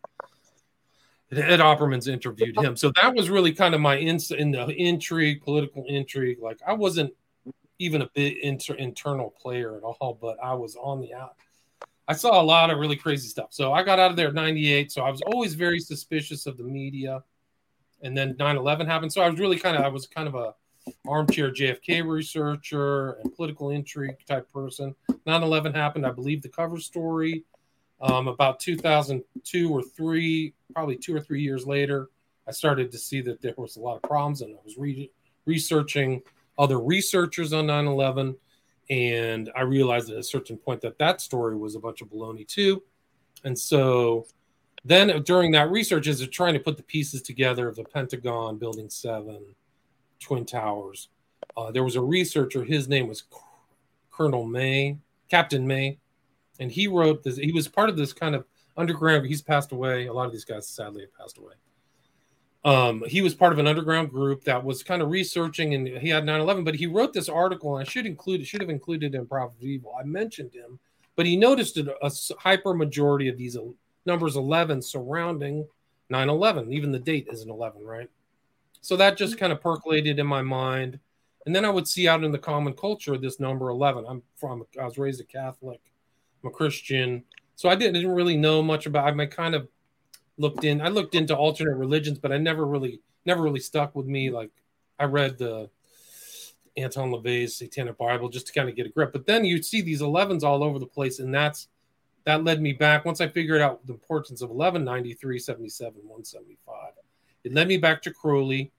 Ed 1.32 1.58
Opperman's 1.58 2.06
interviewed 2.06 2.56
him, 2.56 2.76
so 2.76 2.92
that 3.02 3.16
was 3.16 3.30
really 3.30 3.52
kind 3.52 3.74
of 3.74 3.80
my 3.80 3.98
ins 3.98 4.30
in 4.30 4.52
the 4.52 4.68
intrigue, 4.68 5.42
political 5.42 5.84
intrigue. 5.88 6.38
Like 6.40 6.60
I 6.64 6.74
wasn't 6.74 7.12
even 7.80 8.02
a 8.02 8.10
bit 8.14 8.36
inter- 8.40 8.74
internal 8.74 9.30
player 9.30 9.76
at 9.76 9.82
all, 9.82 10.16
but 10.20 10.38
I 10.40 10.54
was 10.54 10.76
on 10.76 11.00
the 11.00 11.12
out. 11.12 11.34
I 12.08 12.14
saw 12.14 12.40
a 12.40 12.42
lot 12.42 12.70
of 12.70 12.78
really 12.78 12.96
crazy 12.96 13.28
stuff. 13.28 13.48
So 13.50 13.74
I 13.74 13.82
got 13.82 13.98
out 13.98 14.10
of 14.10 14.16
there 14.16 14.28
at 14.28 14.34
98. 14.34 14.90
So 14.90 15.02
I 15.02 15.10
was 15.10 15.20
always 15.22 15.54
very 15.54 15.78
suspicious 15.78 16.46
of 16.46 16.56
the 16.56 16.64
media. 16.64 17.22
And 18.02 18.16
then 18.16 18.34
9-11 18.34 18.86
happened. 18.86 19.12
So 19.12 19.20
I 19.20 19.28
was 19.28 19.38
really 19.38 19.58
kind 19.58 19.76
of 19.76 19.84
I 19.84 19.88
was 19.88 20.06
kind 20.06 20.26
of 20.26 20.34
a 20.34 20.54
armchair 21.06 21.50
JFK 21.50 22.06
researcher 22.06 23.12
and 23.12 23.34
political 23.34 23.70
intrigue 23.70 24.16
type 24.26 24.50
person. 24.50 24.94
9-11 25.26 25.74
happened. 25.74 26.06
I 26.06 26.10
believe 26.10 26.40
the 26.40 26.48
cover 26.48 26.78
story. 26.78 27.44
Um, 28.00 28.28
about 28.28 28.60
2002 28.60 29.70
or 29.70 29.82
three, 29.82 30.54
probably 30.72 30.96
two 30.96 31.16
or 31.16 31.20
three 31.20 31.42
years 31.42 31.66
later, 31.66 32.10
I 32.46 32.52
started 32.52 32.92
to 32.92 32.98
see 32.98 33.20
that 33.22 33.42
there 33.42 33.54
was 33.56 33.76
a 33.76 33.80
lot 33.80 33.96
of 33.96 34.02
problems, 34.02 34.40
and 34.40 34.54
I 34.54 34.58
was 34.64 34.78
re- 34.78 35.10
researching 35.46 36.22
other 36.56 36.78
researchers 36.78 37.52
on 37.52 37.66
9 37.66 37.86
11 37.86 38.36
and 38.90 39.50
I 39.54 39.62
realized 39.62 40.10
at 40.10 40.16
a 40.16 40.22
certain 40.22 40.56
point 40.56 40.80
that 40.80 40.98
that 40.98 41.20
story 41.20 41.56
was 41.56 41.74
a 41.74 41.80
bunch 41.80 42.00
of 42.00 42.08
baloney 42.08 42.46
too. 42.46 42.82
And 43.44 43.58
so 43.58 44.26
then 44.84 45.22
during 45.22 45.52
that 45.52 45.70
research, 45.70 46.06
as 46.06 46.18
they're 46.18 46.28
trying 46.28 46.54
to 46.54 46.60
put 46.60 46.76
the 46.76 46.82
pieces 46.82 47.22
together 47.22 47.68
of 47.68 47.76
the 47.76 47.84
Pentagon, 47.84 48.56
Building 48.56 48.88
7, 48.88 49.38
Twin 50.20 50.44
Towers, 50.44 51.08
uh, 51.56 51.70
there 51.70 51.84
was 51.84 51.96
a 51.96 52.00
researcher, 52.00 52.64
his 52.64 52.88
name 52.88 53.08
was 53.08 53.24
Colonel 54.10 54.44
May, 54.44 54.98
Captain 55.28 55.66
May, 55.66 55.98
and 56.58 56.70
he 56.72 56.88
wrote 56.88 57.22
this. 57.22 57.36
He 57.36 57.52
was 57.52 57.68
part 57.68 57.88
of 57.88 57.96
this 57.96 58.12
kind 58.12 58.34
of 58.34 58.44
underground, 58.76 59.26
he's 59.26 59.42
passed 59.42 59.72
away. 59.72 60.06
A 60.06 60.12
lot 60.12 60.26
of 60.26 60.32
these 60.32 60.44
guys 60.44 60.68
sadly 60.68 61.02
have 61.02 61.14
passed 61.14 61.38
away. 61.38 61.54
Um, 62.64 63.04
he 63.06 63.22
was 63.22 63.34
part 63.34 63.52
of 63.52 63.58
an 63.58 63.66
underground 63.66 64.10
group 64.10 64.44
that 64.44 64.62
was 64.62 64.82
kind 64.82 65.00
of 65.00 65.10
researching, 65.10 65.74
and 65.74 65.86
he 65.86 66.08
had 66.08 66.24
9/11. 66.24 66.64
But 66.64 66.74
he 66.74 66.86
wrote 66.86 67.12
this 67.12 67.28
article, 67.28 67.76
and 67.76 67.86
I 67.86 67.90
should 67.90 68.06
include 68.06 68.40
it, 68.40 68.46
should 68.46 68.60
have 68.60 68.70
included 68.70 69.14
in 69.14 69.26
Prophet 69.26 69.56
of 69.58 69.64
Evil. 69.64 69.94
I 69.98 70.04
mentioned 70.04 70.52
him, 70.52 70.78
but 71.16 71.26
he 71.26 71.36
noticed 71.36 71.76
a, 71.76 71.94
a 72.04 72.10
hyper 72.38 72.74
majority 72.74 73.28
of 73.28 73.36
these 73.36 73.56
numbers 74.06 74.36
11 74.36 74.82
surrounding 74.82 75.66
9/11. 76.10 76.72
Even 76.72 76.90
the 76.90 76.98
date 76.98 77.28
is 77.30 77.42
an 77.42 77.50
11, 77.50 77.84
right? 77.84 78.10
So 78.80 78.96
that 78.96 79.16
just 79.16 79.38
kind 79.38 79.52
of 79.52 79.60
percolated 79.60 80.18
in 80.18 80.26
my 80.26 80.42
mind, 80.42 80.98
and 81.46 81.54
then 81.54 81.64
I 81.64 81.70
would 81.70 81.86
see 81.86 82.08
out 82.08 82.24
in 82.24 82.32
the 82.32 82.38
common 82.38 82.74
culture 82.74 83.16
this 83.16 83.38
number 83.38 83.70
11. 83.70 84.04
I'm 84.08 84.22
from 84.36 84.66
I 84.80 84.84
was 84.84 84.98
raised 84.98 85.20
a 85.20 85.24
Catholic, 85.24 85.80
I'm 86.42 86.50
a 86.50 86.52
Christian, 86.52 87.24
so 87.54 87.68
I 87.68 87.76
didn't, 87.76 87.94
didn't 87.94 88.14
really 88.14 88.36
know 88.36 88.62
much 88.62 88.86
about. 88.86 89.06
I 89.06 89.12
mean, 89.12 89.28
kind 89.28 89.54
of 89.54 89.68
looked 90.38 90.64
in 90.64 90.80
i 90.80 90.88
looked 90.88 91.14
into 91.14 91.36
alternate 91.36 91.76
religions 91.76 92.18
but 92.18 92.32
i 92.32 92.38
never 92.38 92.64
really 92.64 93.00
never 93.26 93.42
really 93.42 93.60
stuck 93.60 93.94
with 93.94 94.06
me. 94.06 94.30
Like 94.30 94.50
i 94.98 95.04
read 95.04 95.38
the 95.38 95.68
anton 96.76 97.10
lavey's 97.10 97.56
satanic 97.56 97.98
bible 97.98 98.28
just 98.28 98.46
to 98.46 98.52
kind 98.52 98.68
of 98.68 98.76
get 98.76 98.86
a 98.86 98.88
grip 98.88 99.12
but 99.12 99.26
then 99.26 99.44
you 99.44 99.60
see 99.62 99.80
these 99.80 100.00
11s 100.00 100.44
all 100.44 100.62
over 100.62 100.78
the 100.78 100.86
place 100.86 101.18
and 101.18 101.34
that's 101.34 101.68
that 102.24 102.44
led 102.44 102.62
me 102.62 102.72
back 102.72 103.04
once 103.04 103.20
i 103.20 103.26
figured 103.26 103.60
out 103.60 103.84
the 103.86 103.92
importance 103.92 104.42
of 104.42 104.50
11 104.50 104.84
93 104.84 105.38
77 105.38 105.94
175 106.02 106.92
it 107.44 107.52
led 107.52 107.66
me 107.66 107.76
back 107.76 108.00
to 108.02 108.12
crowley 108.12 108.70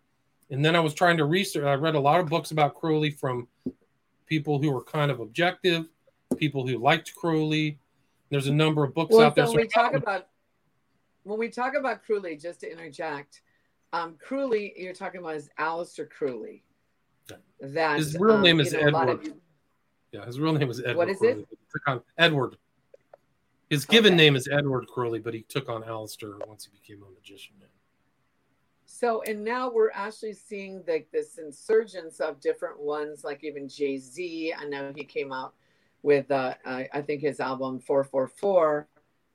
and 0.50 0.64
then 0.64 0.76
i 0.76 0.80
was 0.80 0.94
trying 0.94 1.18
to 1.18 1.26
research 1.26 1.66
i 1.66 1.74
read 1.74 1.96
a 1.96 2.00
lot 2.00 2.22
of 2.22 2.28
books 2.28 2.52
about 2.52 2.74
crowley 2.74 3.12
from 3.12 3.48
people 4.28 4.62
who 4.62 4.72
were 4.72 4.84
kind 4.84 5.12
of 5.12 5.20
objective 5.20 5.90
people 6.38 6.66
who 6.66 6.78
liked 6.78 7.14
crowley 7.16 7.78
there's 8.30 8.48
a 8.48 8.54
number 8.54 8.84
of 8.84 8.94
books 8.94 9.14
Well, 9.14 9.26
out 9.26 9.36
there 9.36 9.46
so 9.46 9.56
we 9.56 9.68
talk 9.68 9.94
about 9.94 10.28
when 11.30 11.38
we 11.40 11.50
talk 11.50 11.76
about 11.76 12.04
Crowley, 12.04 12.36
just 12.36 12.62
to 12.62 12.72
interject, 12.72 13.42
um, 13.94 14.16
Crowley, 14.20 14.74
you're 14.76 14.94
talking 14.94 15.20
about 15.22 15.36
is 15.36 15.50
Aleister 15.60 16.10
Crowley. 16.10 16.64
That 17.62 17.98
His 17.98 18.18
real 18.18 18.36
um, 18.38 18.42
name 18.42 18.58
you 18.58 18.64
is 18.66 18.74
know, 18.74 18.80
a 18.80 18.88
of 18.88 18.88
Edward. 18.96 19.26
you- 19.26 19.42
Yeah, 20.12 20.26
his 20.26 20.40
real 20.40 20.54
name 20.54 20.70
is 20.72 20.80
Edward. 20.80 20.96
What 20.98 21.10
is 21.10 21.22
it? 21.22 21.48
Crowley. 21.70 21.98
On 22.00 22.04
Edward. 22.18 22.58
His 23.70 23.86
given 23.86 24.14
Okay. 24.14 24.18
name 24.24 24.36
is 24.36 24.48
Edward 24.52 24.88
Crowley, 24.88 25.20
but 25.20 25.36
he 25.36 25.44
took 25.44 25.70
on 25.70 25.84
Aleister 25.84 26.44
once 26.48 26.66
he 26.66 26.72
became 26.72 27.04
a 27.04 27.12
magician. 27.12 27.56
So, 28.86 29.22
and 29.22 29.44
now 29.44 29.70
we're 29.72 29.92
actually 29.92 30.34
seeing 30.34 30.84
like 30.88 31.10
this 31.12 31.38
insurgence 31.38 32.20
of 32.20 32.40
different 32.40 32.80
ones, 32.80 33.24
like 33.24 33.44
even 33.44 33.70
Jay 33.70 33.98
Z. 33.98 34.54
I 34.58 34.66
know 34.66 34.92
he 34.96 35.04
came 35.04 35.32
out 35.32 35.54
with, 36.02 36.32
uh, 36.32 36.56
I, 36.66 36.90
I 36.92 37.02
think 37.04 37.22
his 37.22 37.40
album 37.40 37.80
444, 37.80 38.88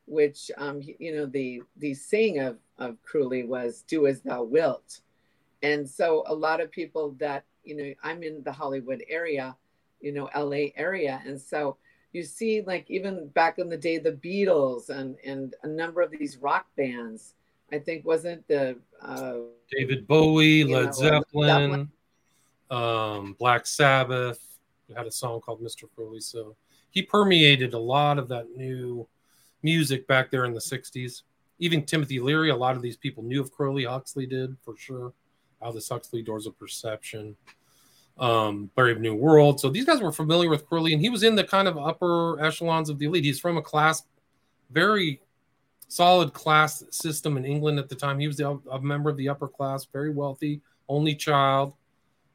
which, 0.06 0.50
um, 0.58 0.80
you 0.99 1.14
know, 1.14 1.26
the 1.26 1.62
the 1.78 1.94
saying 1.94 2.38
of 2.40 2.58
of 2.78 3.02
Crowley 3.02 3.44
was 3.44 3.84
"Do 3.87 4.06
as 4.06 4.20
Thou 4.20 4.42
Wilt," 4.42 5.00
and 5.62 5.88
so 5.88 6.25
a 6.26 6.34
lot 6.34 6.61
of 6.61 6.70
people 6.70 7.12
that 7.18 7.44
you 7.64 7.76
know, 7.76 7.94
I'm 8.02 8.23
in 8.23 8.42
the 8.42 8.52
Hollywood 8.52 9.02
area, 9.08 9.56
you 10.00 10.12
know, 10.12 10.28
LA 10.37 10.68
area, 10.76 11.23
and 11.26 11.40
so 11.40 11.78
you 12.14 12.23
see 12.23 12.62
like 12.62 12.88
even 12.88 13.26
back 13.28 13.58
in 13.58 13.68
the 13.68 13.76
day 13.76 13.99
the 13.99 14.12
beatles 14.12 14.88
and 14.88 15.16
and 15.25 15.54
a 15.64 15.68
number 15.68 16.00
of 16.00 16.11
these 16.11 16.38
rock 16.38 16.66
bands 16.76 17.34
i 17.73 17.78
think 17.78 18.06
wasn't 18.06 18.46
the 18.49 18.78
uh, 19.02 19.34
david 19.70 20.06
bowie 20.06 20.64
led 20.64 20.87
know, 20.87 20.92
zeppelin, 20.92 21.90
um, 22.70 23.37
black 23.38 23.66
sabbath 23.66 24.58
had 24.96 25.06
a 25.06 25.11
song 25.11 25.40
called 25.40 25.61
mr 25.61 25.88
crowley 25.94 26.20
so 26.20 26.56
he 26.90 27.02
permeated 27.02 27.75
a 27.75 27.78
lot 27.78 28.16
of 28.16 28.28
that 28.28 28.49
new 28.56 29.06
music 29.64 30.06
back 30.06 30.30
there 30.30 30.44
in 30.44 30.52
the 30.52 30.61
60s 30.61 31.23
even 31.59 31.83
timothy 31.83 32.21
leary 32.21 32.50
a 32.50 32.56
lot 32.56 32.76
of 32.76 32.83
these 32.83 32.97
people 32.97 33.23
knew 33.23 33.40
of 33.40 33.50
crowley 33.50 33.85
huxley 33.85 34.26
did 34.26 34.56
for 34.62 34.76
sure 34.76 35.12
aldous 35.61 35.88
huxley 35.88 36.23
doors 36.23 36.47
of 36.47 36.56
perception 36.59 37.37
um, 38.18 38.71
Brave 38.75 39.00
New 39.00 39.14
World. 39.14 39.61
So 39.61 39.68
these 39.68 39.85
guys 39.85 40.00
were 40.00 40.12
familiar 40.12 40.49
with 40.49 40.66
Crowley, 40.66 40.92
and 40.92 41.02
he 41.02 41.09
was 41.09 41.23
in 41.23 41.35
the 41.35 41.44
kind 41.44 41.66
of 41.66 41.76
upper 41.76 42.40
echelons 42.40 42.88
of 42.88 42.99
the 42.99 43.06
elite. 43.06 43.25
He's 43.25 43.40
from 43.40 43.56
a 43.56 43.62
class, 43.62 44.04
very 44.71 45.21
solid 45.88 46.33
class 46.33 46.85
system 46.90 47.37
in 47.37 47.44
England 47.44 47.78
at 47.78 47.88
the 47.88 47.94
time. 47.94 48.18
He 48.18 48.26
was 48.26 48.40
a, 48.40 48.59
a 48.71 48.80
member 48.80 49.11
of 49.11 49.16
the 49.16 49.28
upper 49.28 49.49
class, 49.49 49.87
very 49.87 50.11
wealthy, 50.11 50.61
only 50.88 51.14
child, 51.14 51.75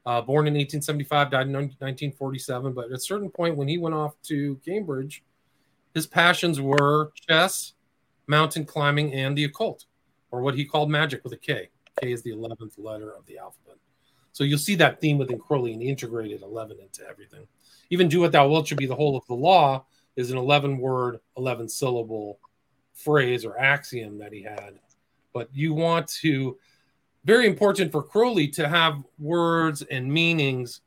uh, 0.06 0.22
born 0.22 0.48
in 0.48 0.54
1875, 0.54 1.32
died 1.32 1.48
in 1.48 1.54
1947. 1.54 2.74
But 2.74 2.86
at 2.86 2.92
a 2.92 3.00
certain 3.00 3.30
point, 3.30 3.56
when 3.56 3.68
he 3.68 3.78
went 3.78 3.96
off 3.96 4.16
to 4.24 4.60
Cambridge, 4.66 5.24
his 5.94 6.08
passions 6.08 6.62
were 6.62 7.12
chess, 7.28 7.74
mountain 8.28 8.66
climbing, 8.66 9.14
and 9.14 9.38
the 9.38 9.46
occult, 9.46 9.86
or 10.32 10.42
what 10.42 10.56
he 10.56 10.66
called 10.66 10.90
magic 10.90 11.24
with 11.24 11.34
a 11.34 11.38
K. 11.38 11.70
K 12.00 12.12
is 12.12 12.22
the 12.22 12.32
11th 12.32 12.78
letter 12.78 13.12
of 13.16 13.26
the 13.26 13.38
alphabet. 13.38 13.78
So 14.32 14.44
you'll 14.44 14.60
see 14.60 14.76
that 14.76 15.02
theme 15.02 15.18
within 15.18 15.40
Crowley 15.40 15.74
and 15.74 15.82
he 15.82 15.90
integrated 15.90 16.44
11 16.44 16.78
into 16.80 17.08
everything. 17.10 17.48
Even 17.90 18.08
do 18.08 18.22
what 18.22 18.32
thou 18.32 18.48
wilt 18.48 18.68
should 18.68 18.78
be 18.78 18.86
the 18.86 18.96
whole 18.96 19.18
of 19.18 19.26
the 19.28 19.34
law 19.34 19.86
is 20.16 20.32
an 20.32 20.38
11 20.38 20.78
word, 20.78 21.20
11 21.38 21.68
syllable 21.68 22.40
phrase 22.94 23.46
or 23.46 23.58
axiom 23.60 24.18
that 24.20 24.32
he 24.32 24.42
had. 24.42 24.80
But 25.34 25.50
you 25.54 25.74
want 25.74 26.08
to, 26.22 26.58
very 27.26 27.48
important 27.48 27.92
for 27.92 28.04
Crowley 28.04 28.48
to 28.50 28.68
have 28.68 29.04
words 29.18 29.82
and 29.82 30.12
meanings 30.12 30.82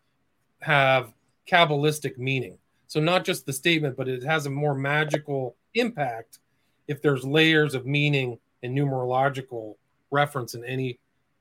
have 0.60 1.12
Kabbalistic 1.46 2.18
meaning. 2.18 2.58
So 2.92 3.00
not 3.00 3.24
just 3.24 3.46
the 3.46 3.54
statement, 3.54 3.96
but 3.96 4.06
it 4.06 4.22
has 4.22 4.44
a 4.44 4.50
more 4.50 4.74
magical 4.74 5.56
impact 5.72 6.40
if 6.86 7.00
there's 7.00 7.24
layers 7.24 7.74
of 7.74 7.86
meaning 7.86 8.38
and 8.62 8.76
numerological 8.76 9.76
reference 10.10 10.54
in 10.54 10.62
any 10.66 10.98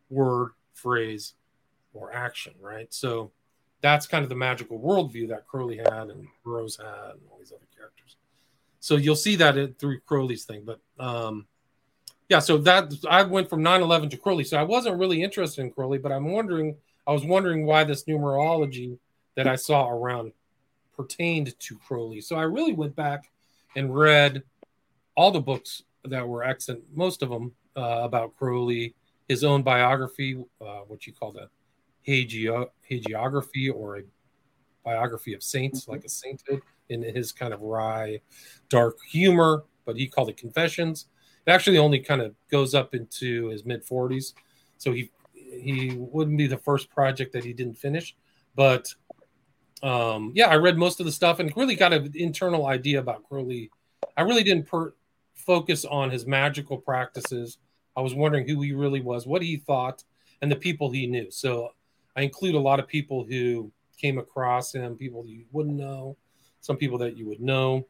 word, 0.09 0.51
phrase, 0.75 1.33
or 1.93 2.13
action, 2.13 2.53
right? 2.61 2.87
So 2.93 3.31
that's 3.81 4.07
kind 4.07 4.23
of 4.23 4.29
the 4.29 4.35
magical 4.35 4.79
worldview 4.79 5.27
that 5.27 5.45
Crowley 5.45 5.75
had 5.75 6.07
and 6.09 6.25
Burroughs 6.45 6.77
had 6.77 7.15
and 7.15 7.21
all 7.29 7.37
these 7.37 7.51
other 7.51 7.67
characters. 7.75 8.15
So 8.79 8.95
you'll 8.95 9.17
see 9.17 9.35
that 9.35 9.77
through 9.77 9.99
Crowley's 10.05 10.45
thing. 10.45 10.63
But 10.63 10.79
um, 11.03 11.47
yeah, 12.29 12.39
so 12.39 12.59
that 12.59 12.93
I 13.09 13.23
went 13.23 13.49
from 13.49 13.61
9-11 13.61 14.11
to 14.11 14.17
Crowley. 14.17 14.45
So 14.45 14.55
I 14.55 14.63
wasn't 14.63 14.97
really 14.97 15.21
interested 15.21 15.59
in 15.59 15.71
Crowley, 15.71 15.97
but 15.97 16.13
I'm 16.13 16.31
wondering, 16.31 16.77
I 17.05 17.11
was 17.11 17.25
wondering 17.25 17.65
why 17.65 17.83
this 17.83 18.05
numerology 18.05 18.97
that 19.35 19.47
I 19.47 19.57
saw 19.57 19.89
around 19.89 20.31
pertained 20.95 21.57
to 21.59 21.77
Crowley. 21.77 22.21
So 22.21 22.35
I 22.35 22.43
really 22.43 22.73
went 22.73 22.95
back 22.95 23.31
and 23.75 23.95
read 23.95 24.43
all 25.15 25.31
the 25.31 25.41
books 25.41 25.83
that 26.05 26.27
were 26.27 26.43
excellent, 26.43 26.83
most 26.93 27.21
of 27.21 27.29
them 27.29 27.53
uh, 27.77 28.01
about 28.01 28.35
Crowley, 28.37 28.95
his 29.27 29.43
own 29.43 29.63
biography, 29.63 30.43
uh, 30.61 30.79
what 30.87 31.05
you 31.05 31.13
call 31.13 31.35
hagio- 32.07 32.69
hagiography 32.89 33.73
or 33.73 33.97
a 33.97 34.03
biography 34.83 35.33
of 35.33 35.43
saints, 35.43 35.87
like 35.87 36.03
a 36.03 36.09
sainthood, 36.09 36.61
in 36.89 37.03
his 37.03 37.31
kind 37.31 37.53
of 37.53 37.61
wry, 37.61 38.19
dark 38.69 38.97
humor, 39.09 39.63
but 39.85 39.95
he 39.95 40.07
called 40.07 40.29
it 40.29 40.37
Confessions. 40.37 41.07
It 41.45 41.51
actually 41.51 41.77
only 41.77 41.99
kind 41.99 42.21
of 42.21 42.35
goes 42.49 42.75
up 42.75 42.93
into 42.93 43.47
his 43.47 43.65
mid 43.65 43.85
40s, 43.85 44.33
so 44.77 44.91
he 44.91 45.11
he 45.33 45.95
wouldn't 45.97 46.37
be 46.37 46.47
the 46.47 46.57
first 46.57 46.89
project 46.89 47.33
that 47.33 47.43
he 47.43 47.53
didn't 47.53 47.77
finish. 47.77 48.15
But 48.55 48.93
um, 49.83 50.31
yeah, 50.35 50.47
I 50.47 50.55
read 50.55 50.77
most 50.77 50.99
of 50.99 51.05
the 51.05 51.11
stuff 51.11 51.39
and 51.39 51.55
really 51.55 51.75
got 51.75 51.93
an 51.93 52.11
internal 52.15 52.67
idea 52.67 52.99
about 52.99 53.23
Crowley. 53.23 53.71
I 54.15 54.21
really 54.21 54.43
didn't 54.43 54.67
per- 54.67 54.93
focus 55.35 55.85
on 55.85 56.11
his 56.11 56.25
magical 56.25 56.77
practices. 56.77 57.57
I 57.97 58.01
was 58.01 58.13
wondering 58.13 58.47
who 58.47 58.61
he 58.61 58.73
really 58.73 59.01
was, 59.01 59.25
what 59.25 59.41
he 59.41 59.57
thought, 59.57 60.03
and 60.41 60.51
the 60.51 60.55
people 60.55 60.91
he 60.91 61.07
knew. 61.07 61.29
So 61.31 61.71
I 62.15 62.21
include 62.21 62.55
a 62.55 62.59
lot 62.59 62.79
of 62.79 62.87
people 62.87 63.23
who 63.23 63.71
came 63.97 64.17
across 64.17 64.73
him, 64.73 64.95
people 64.95 65.25
you 65.25 65.45
wouldn't 65.51 65.75
know, 65.75 66.17
some 66.61 66.77
people 66.77 66.97
that 66.99 67.17
you 67.17 67.27
would 67.27 67.41
know. 67.41 67.87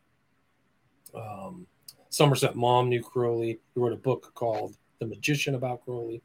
Um, 1.14 1.68
Somerset 2.10 2.56
Maugham 2.56 2.90
knew 2.90 3.02
Crowley. 3.02 3.60
He 3.74 3.80
wrote 3.80 3.94
a 3.94 3.98
book 3.98 4.32
called 4.34 4.78
The 5.00 5.06
Magician 5.06 5.56
about 5.56 5.84
Crowley. 5.84 6.22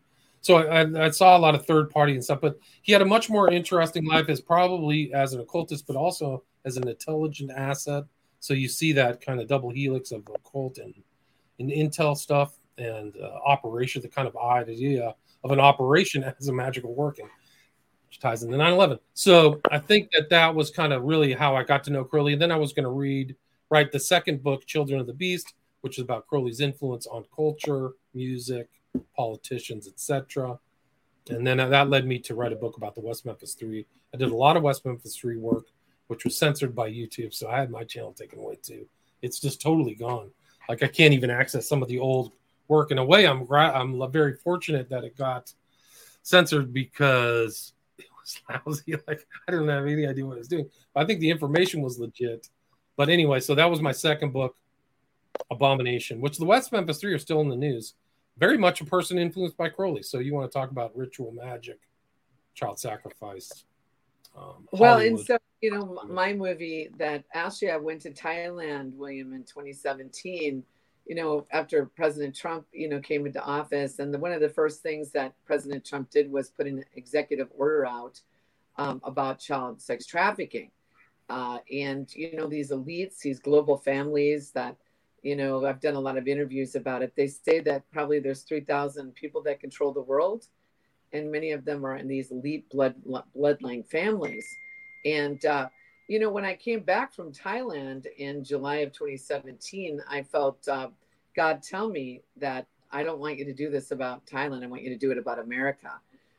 So 0.46 0.58
I, 0.58 1.06
I, 1.06 1.10
saw 1.10 1.36
a 1.36 1.40
lot 1.40 1.56
of 1.56 1.66
third 1.66 1.90
party 1.90 2.12
and 2.12 2.22
stuff, 2.22 2.40
but 2.40 2.56
he 2.82 2.92
had 2.92 3.02
a 3.02 3.04
much 3.04 3.28
more 3.28 3.50
interesting 3.50 4.06
life 4.06 4.28
as 4.28 4.40
probably 4.40 5.12
as 5.12 5.32
an 5.32 5.40
occultist, 5.40 5.88
but 5.88 5.96
also 5.96 6.44
as 6.64 6.76
an 6.76 6.86
intelligent 6.86 7.50
asset. 7.50 8.04
So 8.38 8.54
you 8.54 8.68
see 8.68 8.92
that 8.92 9.20
kind 9.20 9.40
of 9.40 9.48
double 9.48 9.70
helix 9.70 10.12
of 10.12 10.22
occult 10.32 10.78
and, 10.78 10.94
and 11.58 11.68
intel 11.68 12.16
stuff 12.16 12.60
and 12.78 13.16
uh, 13.16 13.26
operation, 13.44 14.02
the 14.02 14.08
kind 14.08 14.28
of 14.28 14.36
idea 14.36 15.16
of 15.42 15.50
an 15.50 15.58
operation 15.58 16.22
as 16.38 16.46
a 16.46 16.52
magical 16.52 16.94
working 16.94 17.28
which 18.08 18.20
ties 18.20 18.44
into 18.44 18.56
9-11 18.56 19.00
so 19.14 19.60
i 19.72 19.80
think 19.80 20.08
that 20.12 20.30
that 20.30 20.54
was 20.54 20.70
kind 20.70 20.92
of 20.92 21.02
really 21.02 21.32
how 21.32 21.56
i 21.56 21.64
got 21.64 21.82
to 21.82 21.90
know 21.90 22.04
crowley 22.04 22.34
and 22.34 22.40
then 22.40 22.52
i 22.52 22.56
was 22.56 22.72
going 22.72 22.84
to 22.84 22.90
read 22.90 23.34
write 23.68 23.90
the 23.90 23.98
second 23.98 24.44
book 24.44 24.64
children 24.64 25.00
of 25.00 25.08
the 25.08 25.12
beast 25.12 25.54
which 25.80 25.98
is 25.98 26.04
about 26.04 26.24
crowley's 26.28 26.60
influence 26.60 27.08
on 27.08 27.24
culture 27.34 27.90
music 28.14 28.68
politicians 29.14 29.88
etc 29.88 30.58
and 31.28 31.46
then 31.46 31.56
that 31.56 31.90
led 31.90 32.06
me 32.06 32.18
to 32.18 32.34
write 32.34 32.52
a 32.52 32.56
book 32.56 32.76
about 32.76 32.94
the 32.94 33.00
west 33.00 33.26
memphis 33.26 33.54
three 33.54 33.86
i 34.14 34.16
did 34.16 34.30
a 34.30 34.36
lot 34.36 34.56
of 34.56 34.62
west 34.62 34.84
memphis 34.84 35.16
three 35.16 35.36
work 35.36 35.66
which 36.08 36.24
was 36.24 36.36
censored 36.36 36.74
by 36.74 36.90
youtube 36.90 37.32
so 37.32 37.48
i 37.48 37.58
had 37.58 37.70
my 37.70 37.84
channel 37.84 38.12
taken 38.12 38.38
away 38.38 38.56
too 38.62 38.86
it's 39.22 39.40
just 39.40 39.60
totally 39.60 39.94
gone 39.94 40.30
like 40.68 40.82
i 40.82 40.88
can't 40.88 41.14
even 41.14 41.30
access 41.30 41.68
some 41.68 41.82
of 41.82 41.88
the 41.88 41.98
old 41.98 42.32
work 42.68 42.90
in 42.90 42.98
a 42.98 43.04
way 43.04 43.26
i'm 43.26 43.46
i'm 43.50 44.12
very 44.12 44.34
fortunate 44.34 44.88
that 44.88 45.04
it 45.04 45.16
got 45.16 45.52
censored 46.26 46.72
because 46.72 47.72
it 47.98 48.06
was 48.20 48.40
lousy. 48.50 48.96
Like 49.06 49.26
I 49.48 49.52
don't 49.52 49.68
have 49.68 49.86
any 49.86 50.06
idea 50.06 50.26
what 50.26 50.34
I 50.34 50.38
was 50.38 50.48
doing. 50.48 50.68
But 50.92 51.04
I 51.04 51.06
think 51.06 51.20
the 51.20 51.30
information 51.30 51.80
was 51.80 51.98
legit. 51.98 52.48
But 52.96 53.08
anyway, 53.08 53.40
so 53.40 53.54
that 53.54 53.70
was 53.70 53.80
my 53.80 53.92
second 53.92 54.32
book, 54.32 54.56
Abomination, 55.50 56.20
which 56.20 56.38
the 56.38 56.44
West 56.44 56.72
Memphis 56.72 56.98
Three 56.98 57.12
are 57.12 57.18
still 57.18 57.40
in 57.40 57.48
the 57.48 57.56
news. 57.56 57.94
Very 58.38 58.58
much 58.58 58.80
a 58.80 58.84
person 58.84 59.18
influenced 59.18 59.56
by 59.56 59.68
Crowley. 59.68 60.02
So 60.02 60.18
you 60.18 60.34
want 60.34 60.50
to 60.50 60.58
talk 60.58 60.70
about 60.70 60.96
ritual 60.96 61.32
magic, 61.32 61.80
child 62.54 62.78
sacrifice. 62.78 63.64
Um, 64.36 64.68
well, 64.72 64.98
and 64.98 65.18
so 65.18 65.38
you 65.62 65.70
know, 65.70 66.02
my 66.06 66.34
movie 66.34 66.90
that 66.98 67.24
actually 67.32 67.70
I 67.70 67.78
went 67.78 68.02
to 68.02 68.10
Thailand, 68.10 68.94
William, 68.94 69.32
in 69.32 69.44
2017 69.44 70.62
you 71.06 71.14
know, 71.14 71.46
after 71.52 71.86
President 71.86 72.34
Trump, 72.34 72.66
you 72.72 72.88
know, 72.88 73.00
came 73.00 73.26
into 73.26 73.40
office, 73.42 74.00
and 74.00 74.12
the, 74.12 74.18
one 74.18 74.32
of 74.32 74.40
the 74.40 74.48
first 74.48 74.82
things 74.82 75.12
that 75.12 75.32
President 75.44 75.84
Trump 75.84 76.10
did 76.10 76.30
was 76.30 76.50
put 76.50 76.66
an 76.66 76.84
executive 76.94 77.48
order 77.56 77.86
out 77.86 78.20
um, 78.76 79.00
about 79.04 79.38
child 79.38 79.80
sex 79.80 80.04
trafficking. 80.04 80.70
Uh, 81.28 81.58
and 81.72 82.12
you 82.14 82.36
know, 82.36 82.48
these 82.48 82.70
elites, 82.70 83.20
these 83.20 83.38
global 83.38 83.76
families 83.76 84.50
that, 84.50 84.76
you 85.22 85.36
know, 85.36 85.64
I've 85.66 85.80
done 85.80 85.94
a 85.94 86.00
lot 86.00 86.16
of 86.16 86.28
interviews 86.28 86.74
about 86.74 87.02
it. 87.02 87.12
They 87.16 87.26
say 87.26 87.60
that 87.60 87.90
probably 87.90 88.20
there's 88.20 88.42
3,000 88.42 89.14
people 89.14 89.42
that 89.42 89.60
control 89.60 89.92
the 89.92 90.02
world, 90.02 90.46
and 91.12 91.30
many 91.30 91.52
of 91.52 91.64
them 91.64 91.84
are 91.84 91.96
in 91.96 92.08
these 92.08 92.30
elite 92.30 92.68
blood 92.70 92.94
bloodline 93.36 93.86
families. 93.86 94.46
And 95.04 95.44
uh, 95.44 95.68
you 96.08 96.18
know, 96.20 96.30
when 96.30 96.44
I 96.44 96.54
came 96.54 96.80
back 96.80 97.14
from 97.14 97.32
Thailand 97.32 98.06
in 98.18 98.44
July 98.44 98.76
of 98.76 98.92
2017, 98.92 100.00
I 100.08 100.22
felt 100.22 100.66
uh, 100.68 100.88
God 101.34 101.62
tell 101.62 101.88
me 101.88 102.22
that 102.36 102.66
I 102.92 103.02
don't 103.02 103.18
want 103.18 103.38
you 103.38 103.44
to 103.44 103.52
do 103.52 103.70
this 103.70 103.90
about 103.90 104.26
Thailand. 104.26 104.62
I 104.62 104.68
want 104.68 104.82
you 104.82 104.90
to 104.90 104.98
do 104.98 105.10
it 105.10 105.18
about 105.18 105.38
America. 105.38 105.92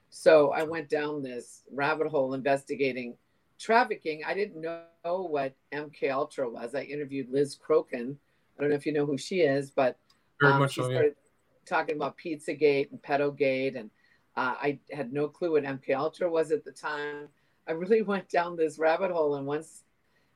So 0.10 0.51
I 0.51 0.63
went 0.63 0.89
down 0.89 1.22
this 1.22 1.63
rabbit 1.72 2.07
hole 2.07 2.34
investigating 2.34 3.17
trafficking. 3.60 4.22
I 4.25 4.34
didn't 4.34 4.62
know 4.62 4.84
what 5.03 5.53
MK 5.74 6.12
Ultra 6.12 6.50
was. 6.50 6.75
I 6.75 6.81
interviewed 6.84 7.29
Liz 7.29 7.57
Crokin. 7.57 8.15
I 8.58 8.62
don't 8.62 8.70
know 8.70 8.76
if 8.76 8.86
you 8.86 8.94
know 8.94 9.06
who 9.06 9.18
she 9.18 9.42
is, 9.42 9.72
but 9.72 9.98
um, 10.44 10.68
she 10.68 10.82
so, 10.82 10.90
started 10.90 11.16
yeah. 11.16 11.66
talking 11.66 11.96
about 11.96 12.18
Pizzagate 12.18 12.92
and 12.92 13.02
Pedogate, 13.02 13.76
and 13.76 13.90
uh, 14.36 14.56
I 14.60 14.80
had 14.92 15.14
no 15.14 15.28
clue 15.28 15.54
what 15.54 15.64
MK 15.64 15.96
Ultra 15.96 16.30
was 16.30 16.52
at 16.52 16.64
the 16.64 16.72
time. 16.72 17.28
I 17.68 17.72
really 17.72 18.02
went 18.04 18.30
down 18.30 18.56
this 18.56 18.80
rabbit 18.80 19.12
hole. 19.12 19.36
And 19.36 19.46
once 19.46 19.84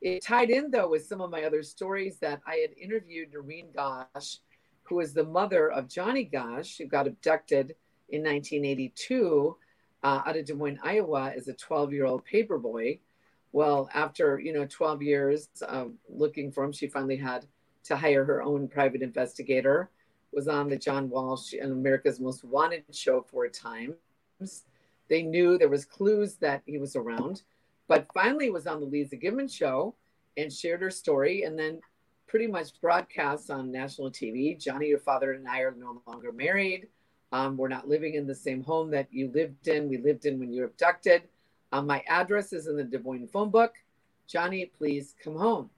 it 0.01 0.23
tied 0.23 0.49
in, 0.49 0.71
though, 0.71 0.89
with 0.89 1.05
some 1.05 1.21
of 1.21 1.29
my 1.29 1.43
other 1.43 1.63
stories 1.63 2.17
that 2.19 2.41
I 2.45 2.55
had 2.55 2.71
interviewed 2.77 3.33
Noreen 3.33 3.67
Gosch, 3.75 4.37
who 4.83 4.95
was 4.95 5.13
the 5.13 5.23
mother 5.23 5.71
of 5.71 5.87
Johnny 5.87 6.23
Gosch, 6.23 6.77
who 6.77 6.85
got 6.85 7.07
abducted 7.07 7.75
in 8.09 8.23
1982 8.23 9.55
uh, 10.03 10.21
out 10.25 10.35
of 10.35 10.45
Des 10.45 10.53
Moines, 10.53 10.79
Iowa, 10.83 11.31
as 11.35 11.47
a 11.47 11.53
12 11.53 11.93
year 11.93 12.05
old 12.05 12.23
paperboy. 12.25 12.99
Well, 13.53 13.89
after 13.93 14.39
you 14.39 14.53
know 14.53 14.65
12 14.65 15.01
years 15.01 15.49
of 15.61 15.93
looking 16.09 16.51
for 16.51 16.63
him, 16.63 16.71
she 16.71 16.87
finally 16.87 17.17
had 17.17 17.45
to 17.85 17.95
hire 17.95 18.25
her 18.25 18.41
own 18.41 18.67
private 18.67 19.01
investigator. 19.01 19.89
Was 20.33 20.47
on 20.47 20.69
the 20.69 20.77
John 20.77 21.09
Walsh 21.09 21.53
and 21.53 21.71
America's 21.71 22.19
Most 22.19 22.45
Wanted 22.45 22.83
show 22.91 23.21
four 23.21 23.49
times. 23.49 23.95
They 25.09 25.23
knew 25.23 25.57
there 25.57 25.67
was 25.67 25.83
clues 25.83 26.35
that 26.35 26.61
he 26.65 26.77
was 26.77 26.95
around, 26.95 27.41
but 27.89 28.07
finally 28.13 28.49
was 28.49 28.65
on 28.65 28.79
the 28.79 28.87
Leeza 28.87 29.19
Gibbons 29.19 29.53
show 29.53 29.93
and 30.37 30.51
shared 30.51 30.81
her 30.81 30.89
story, 30.89 31.43
and 31.43 31.59
then 31.59 31.81
pretty 32.27 32.47
much 32.47 32.79
broadcasts 32.79 33.49
on 33.49 33.73
national 33.73 34.09
TV. 34.09 34.57
Johnny, 34.57 34.87
your 34.87 34.99
father 34.99 35.33
and 35.33 35.45
I 35.49 35.59
are 35.59 35.75
no 35.77 36.01
longer 36.07 36.31
married. 36.31 36.87
Um, 37.33 37.57
we're 37.57 37.67
not 37.67 37.89
living 37.89 38.15
in 38.15 38.25
the 38.25 38.35
same 38.35 38.63
home 38.63 38.89
that 38.91 39.07
you 39.11 39.29
lived 39.33 39.67
in. 39.67 39.89
We 39.89 39.97
lived 39.97 40.25
in 40.25 40.39
when 40.39 40.53
you 40.53 40.61
were 40.61 40.67
abducted. 40.67 41.23
Um, 41.73 41.87
my 41.87 42.03
address 42.07 42.53
is 42.53 42.67
in 42.67 42.77
the 42.77 42.83
Des 42.85 42.99
Moines 42.99 43.27
phone 43.27 43.49
book. 43.49 43.73
Johnny, 44.27 44.65
please 44.65 45.15
come 45.21 45.35
home. 45.35 45.69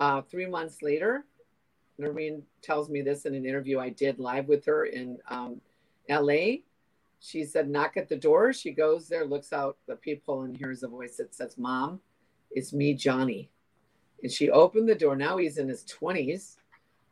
Uh, 0.00 0.20
three 0.20 0.46
months 0.46 0.82
later, 0.82 1.24
Noreen 1.98 2.42
tells 2.62 2.88
me 2.88 3.00
this 3.00 3.24
in 3.24 3.34
an 3.34 3.46
interview 3.46 3.78
I 3.78 3.90
did 3.90 4.18
live 4.18 4.48
with 4.48 4.64
her 4.66 4.86
in 4.86 5.18
um, 5.28 5.60
LA. 6.08 6.58
She 7.20 7.44
said, 7.44 7.68
knock 7.68 7.96
at 7.96 8.08
the 8.08 8.16
door. 8.16 8.52
She 8.52 8.70
goes 8.70 9.08
there, 9.08 9.24
looks 9.24 9.52
out 9.52 9.78
the 9.86 9.96
peephole, 9.96 10.42
and 10.42 10.56
hears 10.56 10.82
a 10.82 10.88
voice 10.88 11.16
that 11.16 11.34
says, 11.34 11.56
Mom, 11.56 12.00
it's 12.50 12.72
me, 12.72 12.94
Johnny. 12.94 13.50
And 14.22 14.30
she 14.30 14.50
opened 14.50 14.88
the 14.88 14.94
door. 14.94 15.16
Now 15.16 15.36
he's 15.38 15.58
in 15.58 15.68
his 15.68 15.84
20s 15.84 16.56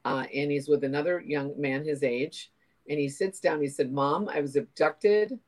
uh, 0.04 0.24
and 0.34 0.50
he's 0.50 0.68
with 0.68 0.84
another 0.84 1.20
young 1.20 1.58
man 1.60 1.84
his 1.84 2.02
age. 2.02 2.50
And 2.88 2.98
he 2.98 3.08
sits 3.08 3.40
down. 3.40 3.62
He 3.62 3.68
said, 3.68 3.92
Mom, 3.92 4.28
I 4.28 4.40
was 4.40 4.56
abducted 4.56 5.38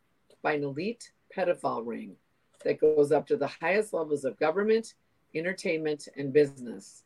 by 0.43 0.53
an 0.53 0.65
elite 0.65 1.13
pedophile 1.37 1.87
ring 1.87 2.17
that 2.65 2.81
goes 2.81 3.13
up 3.13 3.27
to 3.27 3.37
the 3.37 3.47
highest 3.47 3.93
levels 3.93 4.25
of 4.25 4.39
government, 4.39 4.95
entertainment, 5.35 6.09
and 6.17 6.33
business. 6.33 7.05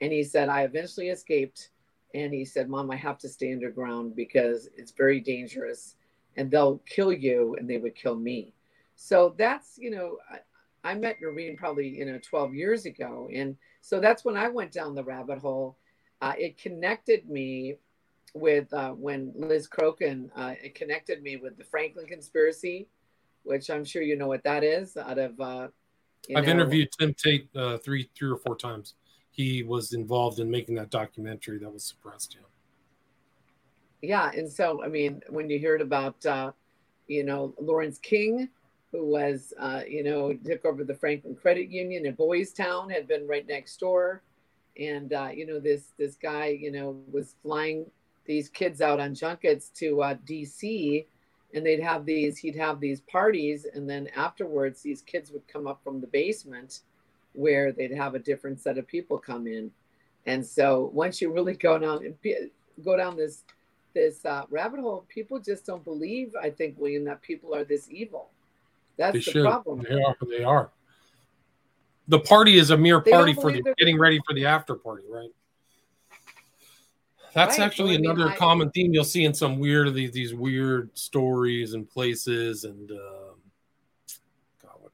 And 0.00 0.12
he 0.12 0.24
said, 0.24 0.48
I 0.48 0.62
eventually 0.62 1.08
escaped. 1.08 1.70
And 2.14 2.32
he 2.32 2.44
said, 2.44 2.68
Mom, 2.68 2.90
I 2.90 2.96
have 2.96 3.18
to 3.18 3.28
stay 3.28 3.52
underground 3.52 4.16
because 4.16 4.68
it's 4.76 4.92
very 4.92 5.20
dangerous 5.20 5.96
and 6.36 6.50
they'll 6.50 6.78
kill 6.86 7.12
you 7.12 7.56
and 7.58 7.68
they 7.68 7.78
would 7.78 7.94
kill 7.94 8.16
me. 8.16 8.54
So 8.96 9.34
that's, 9.38 9.78
you 9.78 9.90
know, 9.90 10.18
I, 10.30 10.90
I 10.90 10.94
met 10.94 11.16
Noreen 11.20 11.56
probably, 11.56 11.88
you 11.88 12.04
know, 12.04 12.18
12 12.18 12.54
years 12.54 12.86
ago. 12.86 13.28
And 13.32 13.56
so 13.80 14.00
that's 14.00 14.24
when 14.24 14.36
I 14.36 14.48
went 14.48 14.72
down 14.72 14.94
the 14.94 15.04
rabbit 15.04 15.38
hole. 15.38 15.76
Uh, 16.20 16.34
it 16.38 16.58
connected 16.58 17.28
me 17.28 17.76
with 18.34 18.72
uh, 18.72 18.90
when 18.90 19.32
Liz 19.36 19.68
Crokin, 19.68 20.30
uh, 20.36 20.54
it 20.62 20.74
connected 20.74 21.22
me 21.22 21.36
with 21.36 21.56
the 21.56 21.64
Franklin 21.64 22.06
conspiracy, 22.06 22.88
which 23.42 23.70
I'm 23.70 23.84
sure 23.84 24.02
you 24.02 24.16
know 24.16 24.28
what 24.28 24.44
that 24.44 24.62
is. 24.62 24.96
Out 24.96 25.18
of 25.18 25.40
uh, 25.40 25.68
I've 26.34 26.44
know, 26.44 26.50
interviewed 26.50 26.88
Tim 26.98 27.14
Tate 27.14 27.48
uh, 27.56 27.78
three, 27.78 28.08
three 28.16 28.30
or 28.30 28.36
four 28.36 28.56
times. 28.56 28.94
He 29.30 29.62
was 29.62 29.92
involved 29.92 30.40
in 30.40 30.50
making 30.50 30.74
that 30.76 30.90
documentary 30.90 31.58
that 31.58 31.72
was 31.72 31.84
suppressed. 31.84 32.36
Yeah. 32.38 32.46
Yeah, 34.02 34.30
and 34.34 34.50
so 34.50 34.82
I 34.82 34.88
mean, 34.88 35.20
when 35.28 35.50
you 35.50 35.60
heard 35.60 35.82
about, 35.82 36.24
uh, 36.24 36.52
you 37.06 37.24
know, 37.24 37.54
Lawrence 37.60 37.98
King, 37.98 38.48
who 38.92 39.06
was, 39.06 39.52
uh, 39.58 39.82
you 39.86 40.02
know, 40.02 40.32
took 40.32 40.64
over 40.64 40.84
the 40.84 40.94
Franklin 40.94 41.36
Credit 41.36 41.70
Union 41.70 42.06
in 42.06 42.14
Boys 42.14 42.52
Town, 42.52 42.88
had 42.88 43.06
been 43.06 43.28
right 43.28 43.46
next 43.46 43.78
door, 43.78 44.22
and 44.78 45.12
uh, 45.12 45.28
you 45.32 45.46
know, 45.46 45.60
this 45.60 45.92
this 45.98 46.16
guy, 46.16 46.46
you 46.46 46.72
know, 46.72 47.02
was 47.10 47.34
flying 47.42 47.86
these 48.24 48.48
kids 48.48 48.80
out 48.80 49.00
on 49.00 49.14
junkets 49.14 49.68
to 49.70 50.02
uh, 50.02 50.14
D.C. 50.24 51.06
and 51.52 51.66
they'd 51.66 51.82
have 51.82 52.06
these, 52.06 52.38
he'd 52.38 52.56
have 52.56 52.80
these 52.80 53.00
parties, 53.02 53.66
and 53.74 53.88
then 53.88 54.08
afterwards, 54.16 54.82
these 54.82 55.02
kids 55.02 55.30
would 55.30 55.46
come 55.46 55.66
up 55.66 55.82
from 55.84 56.00
the 56.00 56.06
basement 56.06 56.80
where 57.32 57.72
they'd 57.72 57.92
have 57.92 58.14
a 58.14 58.18
different 58.18 58.60
set 58.60 58.78
of 58.78 58.86
people 58.86 59.18
come 59.18 59.46
in, 59.46 59.70
and 60.26 60.44
so 60.44 60.90
once 60.92 61.20
you 61.20 61.32
really 61.32 61.54
go 61.54 61.78
down 61.78 62.14
go 62.84 62.96
down 62.96 63.16
this 63.16 63.44
this 63.94 64.24
uh, 64.24 64.44
rabbit 64.50 64.80
hole, 64.80 65.04
people 65.08 65.38
just 65.38 65.66
don't 65.66 65.84
believe. 65.84 66.34
I 66.40 66.50
think 66.50 66.76
William 66.78 67.04
that 67.04 67.22
people 67.22 67.54
are 67.54 67.64
this 67.64 67.88
evil 67.90 68.30
that's 69.00 69.14
they 69.14 69.18
the 69.20 69.30
should. 69.30 69.44
problem. 69.46 69.84
They 69.88 70.02
are. 70.02 70.16
They 70.28 70.44
are. 70.44 70.70
The 72.08 72.20
party 72.20 72.58
is 72.58 72.70
a 72.70 72.76
mere 72.76 73.00
party 73.00 73.32
for 73.32 73.50
the 73.50 73.62
getting 73.78 73.98
ready 73.98 74.20
for 74.26 74.34
the 74.34 74.44
after 74.44 74.74
party, 74.74 75.04
right? 75.08 75.30
That's 77.32 77.58
right. 77.58 77.64
actually 77.64 77.96
well, 77.98 78.12
another 78.12 78.26
I 78.26 78.30
mean, 78.30 78.38
common 78.38 78.68
I, 78.68 78.70
theme 78.72 78.92
you'll 78.92 79.04
see 79.04 79.24
in 79.24 79.32
some 79.32 79.58
weird 79.58 79.94
these, 79.94 80.10
these 80.10 80.34
weird 80.34 80.90
stories 80.98 81.72
and 81.72 81.88
places 81.88 82.64
and 82.64 82.90
uh, 82.90 83.29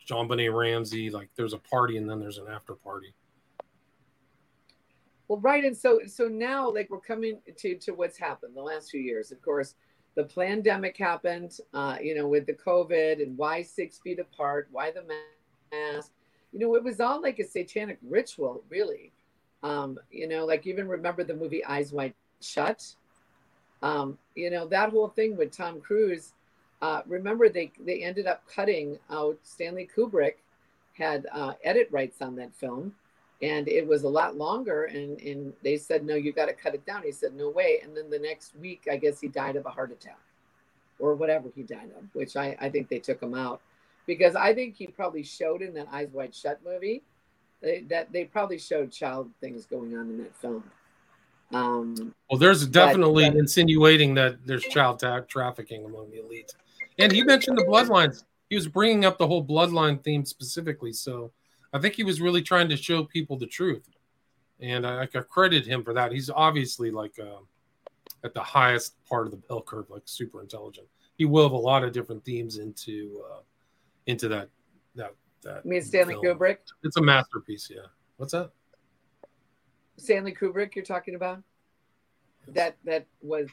God, 0.08 0.28
JonBenét 0.28 0.52
Ramsey. 0.52 1.10
Like 1.10 1.30
there's 1.36 1.52
a 1.52 1.58
party 1.58 1.96
and 1.96 2.08
then 2.08 2.20
there's 2.20 2.38
an 2.38 2.46
after 2.48 2.74
party. 2.74 3.14
Well, 5.28 5.40
right, 5.40 5.64
and 5.64 5.76
so 5.76 6.00
so 6.06 6.28
now 6.28 6.70
like 6.70 6.88
we're 6.88 7.00
coming 7.00 7.40
to 7.56 7.76
to 7.76 7.92
what's 7.92 8.16
happened 8.16 8.56
the 8.56 8.62
last 8.62 8.90
few 8.90 9.00
years. 9.00 9.32
Of 9.32 9.42
course, 9.42 9.74
the 10.14 10.24
pandemic 10.24 10.96
happened, 10.96 11.58
uh, 11.74 11.96
you 12.00 12.14
know, 12.14 12.28
with 12.28 12.46
the 12.46 12.54
COVID 12.54 13.22
and 13.22 13.36
why 13.36 13.62
six 13.62 13.98
feet 13.98 14.18
apart, 14.18 14.68
why 14.70 14.92
the 14.92 15.02
mask. 15.72 16.12
You 16.52 16.60
know, 16.60 16.74
it 16.76 16.84
was 16.84 17.00
all 17.00 17.20
like 17.20 17.38
a 17.38 17.44
satanic 17.44 17.98
ritual, 18.02 18.62
really. 18.70 19.12
Um, 19.62 19.98
you 20.10 20.28
know, 20.28 20.46
like 20.46 20.66
even 20.66 20.86
remember 20.86 21.24
the 21.24 21.34
movie 21.34 21.64
Eyes 21.64 21.92
Wide 21.92 22.14
Shut. 22.40 22.94
Um, 23.82 24.16
you 24.34 24.50
know, 24.50 24.66
that 24.68 24.90
whole 24.90 25.08
thing 25.08 25.36
with 25.36 25.50
Tom 25.50 25.80
Cruise. 25.80 26.34
Uh, 26.82 27.02
remember, 27.06 27.48
they 27.48 27.72
they 27.80 28.02
ended 28.02 28.26
up 28.26 28.42
cutting 28.48 28.98
out 29.10 29.38
Stanley 29.42 29.88
Kubrick 29.94 30.34
had 30.92 31.26
uh, 31.32 31.52
edit 31.64 31.88
rights 31.90 32.22
on 32.22 32.36
that 32.36 32.54
film 32.54 32.94
and 33.42 33.68
it 33.68 33.86
was 33.86 34.04
a 34.04 34.08
lot 34.08 34.36
longer 34.36 34.84
and 34.84 35.20
and 35.20 35.52
they 35.62 35.76
said 35.76 36.04
no 36.04 36.14
you 36.14 36.32
got 36.32 36.46
to 36.46 36.54
cut 36.54 36.74
it 36.74 36.84
down. 36.86 37.02
He 37.02 37.12
said 37.12 37.34
no 37.34 37.50
way. 37.50 37.80
And 37.82 37.96
then 37.96 38.10
the 38.10 38.18
next 38.18 38.56
week 38.56 38.86
i 38.90 38.96
guess 38.96 39.20
he 39.20 39.28
died 39.28 39.56
of 39.56 39.66
a 39.66 39.70
heart 39.70 39.92
attack 39.92 40.18
or 40.98 41.14
whatever 41.14 41.50
he 41.54 41.62
died 41.62 41.90
of 41.98 42.04
which 42.14 42.36
i 42.36 42.56
i 42.60 42.68
think 42.70 42.88
they 42.88 42.98
took 42.98 43.22
him 43.22 43.34
out. 43.34 43.60
Because 44.06 44.36
i 44.36 44.54
think 44.54 44.76
he 44.76 44.86
probably 44.86 45.22
showed 45.22 45.62
in 45.62 45.74
that 45.74 45.88
eyes 45.92 46.08
wide 46.12 46.34
shut 46.34 46.60
movie 46.64 47.02
they, 47.60 47.80
that 47.88 48.12
they 48.12 48.24
probably 48.24 48.58
showed 48.58 48.92
child 48.92 49.30
things 49.40 49.64
going 49.64 49.96
on 49.96 50.10
in 50.10 50.18
that 50.18 50.36
film. 50.36 50.64
Um 51.52 52.14
well 52.30 52.38
there's 52.38 52.66
definitely 52.66 53.28
but, 53.28 53.38
insinuating 53.38 54.14
that 54.14 54.46
there's 54.46 54.64
child 54.64 55.00
ta- 55.00 55.20
trafficking 55.20 55.84
among 55.84 56.10
the 56.10 56.18
elites 56.18 56.54
and 56.98 57.12
he 57.12 57.22
mentioned 57.22 57.58
the 57.58 57.64
bloodlines 57.64 58.24
he 58.48 58.56
was 58.56 58.68
bringing 58.68 59.04
up 59.04 59.18
the 59.18 59.26
whole 59.26 59.44
bloodline 59.44 60.02
theme 60.02 60.24
specifically 60.24 60.92
so 60.92 61.32
I 61.76 61.78
think 61.78 61.94
he 61.94 62.04
was 62.04 62.20
really 62.20 62.42
trying 62.42 62.68
to 62.70 62.76
show 62.76 63.04
people 63.04 63.36
the 63.36 63.46
truth, 63.46 63.88
and 64.60 64.86
I, 64.86 65.02
I 65.02 65.06
credit 65.06 65.66
him 65.66 65.84
for 65.84 65.92
that. 65.92 66.10
He's 66.10 66.30
obviously 66.30 66.90
like 66.90 67.18
uh, 67.18 67.40
at 68.24 68.32
the 68.32 68.42
highest 68.42 68.94
part 69.04 69.26
of 69.26 69.30
the 69.30 69.36
bell 69.36 69.60
curve, 69.60 69.90
like 69.90 70.02
super 70.06 70.40
intelligent. 70.40 70.86
He 71.18 71.26
wove 71.26 71.52
a 71.52 71.56
lot 71.56 71.84
of 71.84 71.92
different 71.92 72.24
themes 72.24 72.56
into 72.56 73.22
uh, 73.30 73.40
into 74.06 74.28
that 74.28 74.48
that 74.94 75.12
that. 75.42 75.64
You 75.64 75.72
mean 75.72 75.82
Stanley 75.82 76.14
film. 76.14 76.38
Kubrick? 76.38 76.58
It's 76.82 76.96
a 76.96 77.02
masterpiece. 77.02 77.70
Yeah. 77.70 77.86
What's 78.16 78.32
that? 78.32 78.50
Stanley 79.98 80.34
Kubrick, 80.34 80.74
you're 80.74 80.84
talking 80.84 81.14
about? 81.14 81.42
That 82.48 82.76
that 82.84 83.06
was 83.20 83.48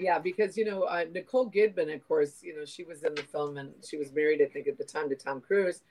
yeah, 0.00 0.18
because 0.18 0.56
you 0.56 0.64
know 0.64 0.84
uh, 0.84 1.04
Nicole 1.12 1.50
Kidman, 1.50 1.94
of 1.94 2.06
course, 2.06 2.42
you 2.42 2.56
know 2.56 2.64
she 2.64 2.84
was 2.84 3.02
in 3.02 3.14
the 3.14 3.22
film 3.22 3.56
and 3.56 3.72
she 3.88 3.96
was 3.96 4.12
married, 4.12 4.42
I 4.42 4.46
think, 4.46 4.66
at 4.66 4.78
the 4.78 4.84
time 4.84 5.08
to 5.10 5.14
Tom 5.14 5.40
Cruise, 5.40 5.82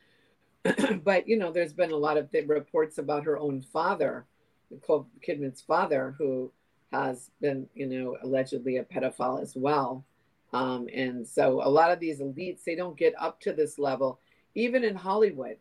but 1.03 1.27
you 1.27 1.37
know, 1.37 1.51
there's 1.51 1.73
been 1.73 1.91
a 1.91 1.97
lot 1.97 2.17
of 2.17 2.29
reports 2.47 2.97
about 2.97 3.23
her 3.23 3.37
own 3.37 3.61
father, 3.61 4.25
Nicole 4.71 5.07
Kidman's 5.25 5.61
father, 5.61 6.15
who 6.17 6.51
has 6.91 7.31
been, 7.39 7.67
you 7.75 7.85
know, 7.85 8.17
allegedly 8.23 8.77
a 8.77 8.83
pedophile 8.83 9.41
as 9.41 9.55
well. 9.55 10.03
Um, 10.51 10.87
and 10.93 11.27
so 11.27 11.61
a 11.63 11.69
lot 11.69 11.91
of 11.91 11.99
these 11.99 12.19
elites, 12.19 12.63
they 12.63 12.75
don't 12.75 12.97
get 12.97 13.13
up 13.19 13.39
to 13.41 13.53
this 13.53 13.77
level, 13.77 14.19
even 14.55 14.83
in 14.83 14.95
Hollywood. 14.95 15.57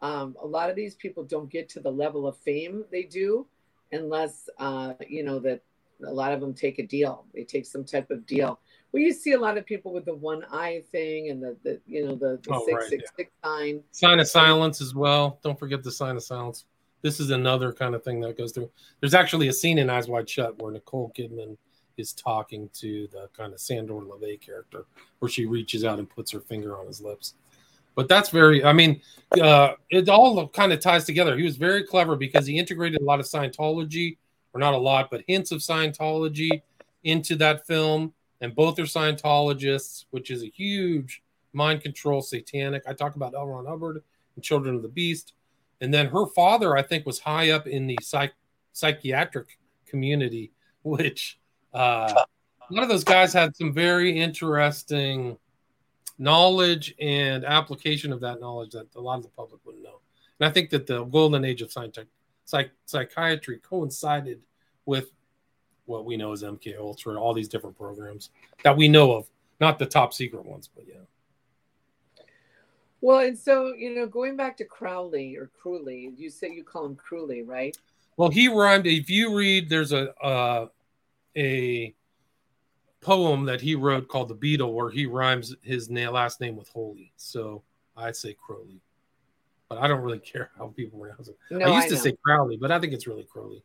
Um, 0.00 0.34
a 0.42 0.46
lot 0.46 0.70
of 0.70 0.76
these 0.76 0.94
people 0.94 1.24
don't 1.24 1.50
get 1.50 1.68
to 1.70 1.80
the 1.80 1.92
level 1.92 2.26
of 2.26 2.38
fame 2.38 2.84
they 2.90 3.02
do 3.02 3.46
unless, 3.92 4.48
uh, 4.58 4.94
you 5.06 5.22
know, 5.22 5.38
that 5.40 5.60
a 6.06 6.12
lot 6.12 6.32
of 6.32 6.40
them 6.40 6.54
take 6.54 6.78
a 6.78 6.86
deal. 6.86 7.26
They 7.34 7.44
take 7.44 7.66
some 7.66 7.84
type 7.84 8.10
of 8.10 8.26
deal. 8.26 8.60
Well, 8.92 9.02
you 9.02 9.12
see 9.12 9.32
a 9.32 9.38
lot 9.38 9.56
of 9.56 9.66
people 9.66 9.92
with 9.92 10.04
the 10.04 10.14
one 10.14 10.44
eye 10.50 10.82
thing 10.90 11.30
and 11.30 11.42
the, 11.42 11.56
the 11.62 11.80
you 11.86 12.04
know 12.04 12.14
the, 12.14 12.40
the 12.42 12.50
oh, 12.52 12.64
six 12.66 12.74
right, 12.74 12.88
six 12.88 13.02
yeah. 13.04 13.16
six 13.16 13.32
sign. 13.44 13.82
Sign 13.92 14.20
of 14.20 14.28
silence 14.28 14.80
as 14.80 14.94
well. 14.94 15.38
Don't 15.42 15.58
forget 15.58 15.82
the 15.82 15.92
sign 15.92 16.16
of 16.16 16.22
silence. 16.22 16.64
This 17.02 17.20
is 17.20 17.30
another 17.30 17.72
kind 17.72 17.94
of 17.94 18.02
thing 18.04 18.20
that 18.20 18.36
goes 18.36 18.52
through. 18.52 18.70
There's 19.00 19.14
actually 19.14 19.48
a 19.48 19.52
scene 19.52 19.78
in 19.78 19.88
Eyes 19.88 20.08
Wide 20.08 20.28
Shut 20.28 20.60
where 20.60 20.72
Nicole 20.72 21.12
Kidman 21.16 21.56
is 21.96 22.12
talking 22.12 22.68
to 22.74 23.08
the 23.12 23.28
kind 23.36 23.52
of 23.52 23.58
Szandor 23.58 24.06
LaVey 24.06 24.40
character, 24.40 24.84
where 25.18 25.30
she 25.30 25.46
reaches 25.46 25.84
out 25.84 25.98
and 25.98 26.08
puts 26.08 26.30
her 26.32 26.40
finger 26.40 26.78
on 26.78 26.86
his 26.86 27.00
lips. 27.00 27.34
But 27.94 28.08
that's 28.08 28.30
very, 28.30 28.64
I 28.64 28.72
mean, 28.72 29.00
uh, 29.40 29.74
it 29.90 30.08
all 30.08 30.48
kind 30.48 30.72
of 30.72 30.80
ties 30.80 31.04
together. 31.04 31.36
He 31.36 31.42
was 31.42 31.56
very 31.56 31.84
clever 31.84 32.16
because 32.16 32.46
he 32.46 32.58
integrated 32.58 33.00
a 33.00 33.04
lot 33.04 33.20
of 33.20 33.26
Scientology, 33.26 34.16
or 34.52 34.60
not 34.60 34.74
a 34.74 34.78
lot, 34.78 35.10
but 35.10 35.22
hints 35.26 35.52
of 35.52 35.60
Scientology 35.60 36.62
into 37.04 37.36
that 37.36 37.66
film, 37.66 38.12
and 38.40 38.54
both 38.54 38.78
are 38.78 38.84
Scientologists, 38.84 40.06
which 40.10 40.30
is 40.30 40.42
a 40.42 40.48
huge 40.48 41.22
mind 41.52 41.82
control 41.82 42.22
satanic. 42.22 42.82
I 42.86 42.92
talk 42.92 43.16
about 43.16 43.34
L. 43.34 43.46
Ron 43.46 43.66
Hubbard 43.66 44.02
and 44.34 44.44
Children 44.44 44.76
of 44.76 44.82
the 44.82 44.88
Beast. 44.88 45.34
And 45.80 45.92
then 45.92 46.06
her 46.08 46.26
father, 46.26 46.76
I 46.76 46.82
think, 46.82 47.06
was 47.06 47.18
high 47.18 47.50
up 47.50 47.66
in 47.66 47.86
the 47.86 47.98
psych- 48.02 48.34
psychiatric 48.72 49.58
community, 49.86 50.52
which 50.82 51.38
uh, 51.74 52.12
a 52.14 52.74
lot 52.74 52.82
of 52.82 52.88
those 52.88 53.04
guys 53.04 53.32
had 53.32 53.56
some 53.56 53.72
very 53.72 54.18
interesting 54.18 55.36
knowledge 56.18 56.94
and 57.00 57.44
application 57.44 58.12
of 58.12 58.20
that 58.20 58.40
knowledge 58.40 58.72
that 58.72 58.86
a 58.94 59.00
lot 59.00 59.16
of 59.16 59.22
the 59.22 59.30
public 59.30 59.60
wouldn't 59.64 59.82
know. 59.82 60.00
And 60.38 60.48
I 60.48 60.52
think 60.52 60.70
that 60.70 60.86
the 60.86 61.04
golden 61.04 61.44
age 61.44 61.62
of 61.62 61.72
scientific 61.72 62.08
psych- 62.50 62.72
psychiatry 62.84 63.58
coincided 63.58 64.44
with 64.86 65.12
what 65.86 66.04
we 66.04 66.16
know 66.16 66.32
as 66.32 66.42
MK 66.42 66.78
Ultra, 66.78 67.20
all 67.20 67.34
these 67.34 67.48
different 67.48 67.76
programs 67.76 68.30
that 68.64 68.76
we 68.76 68.88
know 68.88 69.12
of, 69.12 69.26
not 69.60 69.78
the 69.78 69.86
top 69.86 70.12
secret 70.12 70.44
ones, 70.44 70.68
but 70.74 70.84
yeah. 70.86 72.24
Well, 73.00 73.20
and 73.20 73.38
so 73.38 73.74
you 73.74 73.94
know, 73.94 74.06
going 74.06 74.36
back 74.36 74.56
to 74.58 74.64
Crowley 74.64 75.36
or 75.36 75.50
Crowley, 75.60 76.12
you 76.16 76.28
say 76.28 76.50
you 76.50 76.64
call 76.64 76.84
him 76.84 76.96
Crowley, 76.96 77.42
right? 77.42 77.76
Well, 78.16 78.28
he 78.28 78.48
rhymed. 78.48 78.86
If 78.86 79.08
you 79.08 79.34
read, 79.34 79.70
there's 79.70 79.92
a 79.92 80.14
uh, 80.22 80.66
a 81.36 81.94
poem 83.00 83.46
that 83.46 83.62
he 83.62 83.74
wrote 83.74 84.08
called 84.08 84.28
"The 84.28 84.34
Beetle," 84.34 84.74
where 84.74 84.90
he 84.90 85.06
rhymes 85.06 85.54
his 85.62 85.88
na- 85.88 86.10
last 86.10 86.40
name 86.40 86.56
with 86.56 86.68
"holy." 86.68 87.12
So 87.16 87.62
I'd 87.96 88.16
say 88.16 88.34
Crowley, 88.34 88.82
but 89.70 89.78
I 89.78 89.88
don't 89.88 90.02
really 90.02 90.18
care 90.18 90.50
how 90.58 90.66
people 90.66 90.98
pronounce 90.98 91.28
it. 91.28 91.38
No, 91.50 91.64
I 91.64 91.76
used 91.76 91.86
I 91.86 91.90
to 91.90 91.96
say 91.96 92.16
Crowley, 92.22 92.58
but 92.58 92.70
I 92.70 92.78
think 92.78 92.92
it's 92.92 93.06
really 93.06 93.24
Crowley. 93.24 93.62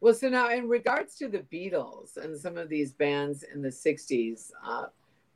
Well, 0.00 0.14
so 0.14 0.28
now 0.28 0.48
in 0.50 0.68
regards 0.68 1.14
to 1.16 1.28
the 1.28 1.40
Beatles 1.52 2.16
and 2.16 2.36
some 2.36 2.58
of 2.58 2.68
these 2.68 2.92
bands 2.92 3.44
in 3.44 3.62
the 3.62 3.68
'60s, 3.68 4.50
uh, 4.66 4.86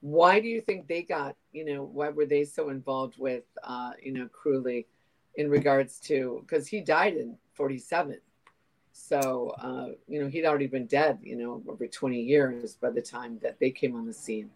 why 0.01 0.41
do 0.41 0.49
you 0.49 0.61
think 0.61 0.89
they 0.89 1.03
got 1.03 1.37
you 1.53 1.65
know 1.65 1.83
why 1.83 2.09
were 2.09 2.27
they 2.27 2.45
so 2.45 2.71
involved 2.71 3.19
with 3.19 3.45
uh 3.65 3.91
you 4.03 4.13
know 4.13 4.29
Crowley 4.29 4.87
in 5.35 5.51
regards 5.51 5.99
to 6.01 6.45
because 6.47 6.69
he 6.69 6.81
died 6.81 7.15
in 7.15 7.37
47 7.55 8.21
so 8.93 9.55
uh 9.61 9.89
you 10.07 10.21
know 10.21 10.29
he'd 10.29 10.45
already 10.45 10.69
been 10.69 10.87
dead 10.87 11.19
you 11.23 11.37
know 11.37 11.63
over 11.69 11.87
20 11.87 12.21
years 12.21 12.77
by 12.77 12.91
the 12.91 13.03
time 13.03 13.39
that 13.43 13.59
they 13.59 13.71
came 13.71 13.97
on 13.97 14.07
the 14.07 14.13
scene 14.13 14.51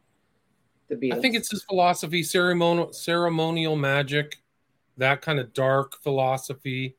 the 0.89 0.95
Beatles. 0.95 1.19
I 1.19 1.21
think 1.21 1.35
it's 1.35 1.51
his 1.51 1.65
philosophy 1.65 2.23
ceremonial 2.23 2.93
ceremonial 2.93 3.75
magic 3.75 4.42
that 4.97 5.23
kind 5.23 5.39
of 5.39 5.53
dark 5.53 6.01
philosophy 6.03 6.97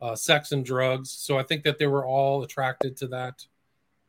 uh 0.00 0.14
sex 0.14 0.52
and 0.52 0.64
drugs 0.64 1.10
so 1.10 1.38
I 1.38 1.42
think 1.42 1.64
that 1.64 1.78
they 1.78 1.86
were 1.86 2.04
all 2.04 2.42
attracted 2.42 2.96
to 2.98 3.06
that 3.08 3.46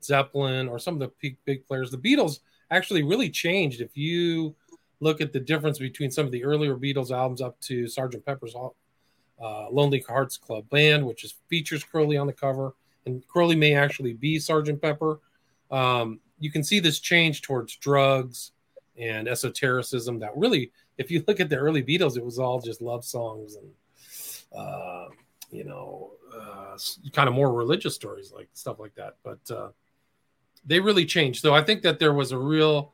Zeppelin 0.03 0.67
or 0.67 0.79
some 0.79 0.95
of 0.95 0.99
the 0.99 1.11
big, 1.21 1.37
big 1.45 1.65
players 1.65 1.91
the 1.91 1.97
Beatles 1.97 2.39
actually 2.71 3.03
really 3.03 3.29
changed. 3.29 3.81
If 3.81 3.95
you 3.95 4.55
look 4.99 5.21
at 5.21 5.33
the 5.33 5.39
difference 5.39 5.79
between 5.79 6.11
some 6.11 6.25
of 6.25 6.31
the 6.31 6.43
earlier 6.43 6.75
Beatles 6.75 7.11
albums 7.11 7.41
up 7.41 7.59
to 7.61 7.85
Sgt. 7.85 8.25
Pepper's 8.25 8.55
uh, 8.55 9.69
Lonely 9.69 10.03
Hearts 10.07 10.37
Club 10.37 10.67
Band, 10.69 11.05
which 11.05 11.23
is 11.23 11.35
features 11.47 11.83
Crowley 11.83 12.17
on 12.17 12.27
the 12.27 12.33
cover, 12.33 12.73
and 13.05 13.25
Crowley 13.27 13.55
may 13.55 13.75
actually 13.75 14.13
be 14.13 14.37
Sgt. 14.37 14.81
Pepper. 14.81 15.19
Um, 15.69 16.19
you 16.39 16.51
can 16.51 16.63
see 16.63 16.79
this 16.79 16.99
change 16.99 17.41
towards 17.41 17.75
drugs 17.75 18.51
and 18.97 19.27
esotericism. 19.27 20.19
That 20.19 20.35
really, 20.35 20.71
if 20.97 21.11
you 21.11 21.23
look 21.27 21.39
at 21.39 21.49
the 21.49 21.57
early 21.57 21.83
Beatles, 21.83 22.17
it 22.17 22.25
was 22.25 22.39
all 22.39 22.59
just 22.59 22.81
love 22.81 23.05
songs 23.05 23.55
and 23.55 23.71
uh, 24.55 25.07
you 25.51 25.63
know, 25.63 26.11
uh, 26.35 26.77
kind 27.13 27.29
of 27.29 27.35
more 27.35 27.53
religious 27.53 27.95
stories, 27.95 28.31
like 28.33 28.49
stuff 28.53 28.79
like 28.79 28.95
that. 28.95 29.15
But 29.23 29.39
uh, 29.51 29.69
they 30.65 30.79
really 30.79 31.05
changed. 31.05 31.41
So 31.41 31.53
I 31.53 31.61
think 31.61 31.81
that 31.83 31.99
there 31.99 32.13
was 32.13 32.31
a 32.31 32.37
real 32.37 32.93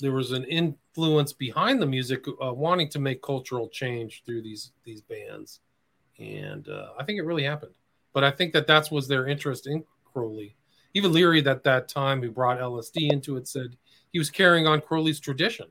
there 0.00 0.12
was 0.12 0.32
an 0.32 0.44
influence 0.44 1.32
behind 1.32 1.80
the 1.80 1.86
music 1.86 2.24
uh, 2.42 2.52
wanting 2.52 2.88
to 2.88 2.98
make 2.98 3.22
cultural 3.22 3.68
change 3.68 4.22
through 4.24 4.42
these 4.42 4.72
these 4.84 5.02
bands 5.02 5.60
and 6.18 6.68
uh, 6.68 6.88
i 6.98 7.04
think 7.04 7.18
it 7.18 7.22
really 7.22 7.44
happened 7.44 7.74
but 8.12 8.24
i 8.24 8.30
think 8.30 8.52
that 8.52 8.66
that 8.66 8.90
was 8.90 9.06
their 9.06 9.26
interest 9.26 9.66
in 9.66 9.84
crowley 10.12 10.56
even 10.94 11.12
leary 11.12 11.46
at 11.46 11.62
that 11.64 11.88
time 11.88 12.22
who 12.22 12.30
brought 12.30 12.58
lsd 12.58 13.12
into 13.12 13.36
it 13.36 13.46
said 13.46 13.76
he 14.12 14.18
was 14.18 14.30
carrying 14.30 14.66
on 14.66 14.80
crowley's 14.80 15.20
tradition 15.20 15.66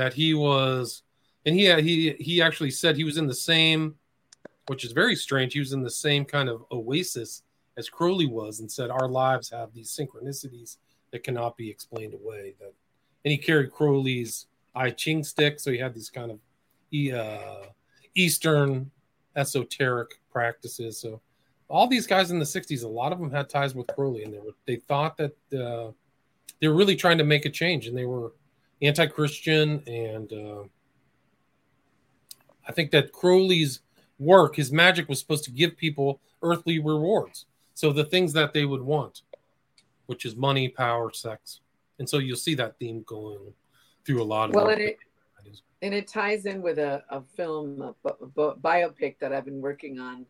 that 0.00 0.14
he 0.14 0.32
was 0.34 1.02
and 1.44 1.54
he 1.54 1.72
he 1.82 2.12
he 2.18 2.42
actually 2.42 2.70
said 2.70 2.96
he 2.96 3.04
was 3.04 3.18
in 3.18 3.26
the 3.26 3.34
same 3.34 3.94
which 4.66 4.84
is 4.84 4.92
very 4.92 5.16
strange 5.16 5.52
he 5.52 5.58
was 5.58 5.72
in 5.72 5.82
the 5.82 5.90
same 5.90 6.24
kind 6.24 6.48
of 6.48 6.64
oasis 6.72 7.42
as 7.80 7.88
Crowley 7.88 8.26
was 8.26 8.60
and 8.60 8.70
said, 8.70 8.90
Our 8.90 9.08
lives 9.08 9.50
have 9.50 9.72
these 9.72 9.90
synchronicities 9.90 10.76
that 11.12 11.24
cannot 11.24 11.56
be 11.56 11.68
explained 11.68 12.14
away. 12.14 12.54
That 12.60 12.72
and 13.24 13.32
he 13.32 13.38
carried 13.38 13.72
Crowley's 13.72 14.46
I 14.74 14.90
Ching 14.90 15.24
stick, 15.24 15.58
so 15.58 15.72
he 15.72 15.78
had 15.78 15.94
these 15.94 16.10
kind 16.10 16.30
of 16.30 16.38
uh, 17.18 17.66
Eastern 18.14 18.90
esoteric 19.34 20.10
practices. 20.30 20.98
So 20.98 21.20
all 21.68 21.86
these 21.86 22.06
guys 22.06 22.30
in 22.30 22.38
the 22.38 22.44
'60s, 22.44 22.84
a 22.84 22.88
lot 22.88 23.12
of 23.12 23.18
them 23.18 23.30
had 23.30 23.48
ties 23.48 23.74
with 23.74 23.88
Crowley, 23.88 24.24
and 24.24 24.32
they 24.32 24.38
were 24.38 24.54
they 24.66 24.76
thought 24.76 25.16
that 25.16 25.32
uh, 25.52 25.90
they 26.60 26.68
were 26.68 26.74
really 26.74 26.96
trying 26.96 27.18
to 27.18 27.24
make 27.24 27.46
a 27.46 27.50
change, 27.50 27.86
and 27.86 27.96
they 27.96 28.06
were 28.06 28.32
anti-Christian, 28.82 29.82
and 29.86 30.32
uh, 30.32 30.62
I 32.66 32.72
think 32.72 32.90
that 32.92 33.12
Crowley's 33.12 33.80
work, 34.18 34.56
his 34.56 34.72
magic, 34.72 35.08
was 35.08 35.18
supposed 35.18 35.44
to 35.44 35.50
give 35.50 35.76
people 35.76 36.20
earthly 36.42 36.78
rewards. 36.78 37.46
So 37.74 37.92
the 37.92 38.04
things 38.04 38.32
that 38.34 38.52
they 38.52 38.64
would 38.64 38.82
want, 38.82 39.22
which 40.06 40.24
is 40.24 40.36
money, 40.36 40.68
power, 40.68 41.12
sex, 41.12 41.60
and 41.98 42.08
so 42.08 42.18
you'll 42.18 42.36
see 42.36 42.54
that 42.54 42.78
theme 42.78 43.02
going 43.06 43.52
through 44.04 44.22
a 44.22 44.24
lot 44.24 44.50
of. 44.50 44.54
Well, 44.54 44.68
and 44.68 44.80
it, 44.80 44.98
and 45.82 45.94
it 45.94 46.08
ties 46.08 46.46
in 46.46 46.62
with 46.62 46.78
a, 46.78 47.02
a 47.10 47.22
film, 47.22 47.82
a, 48.04 48.08
a 48.08 48.56
biopic 48.56 49.18
that 49.18 49.32
I've 49.32 49.44
been 49.44 49.60
working 49.60 49.98
on 49.98 50.26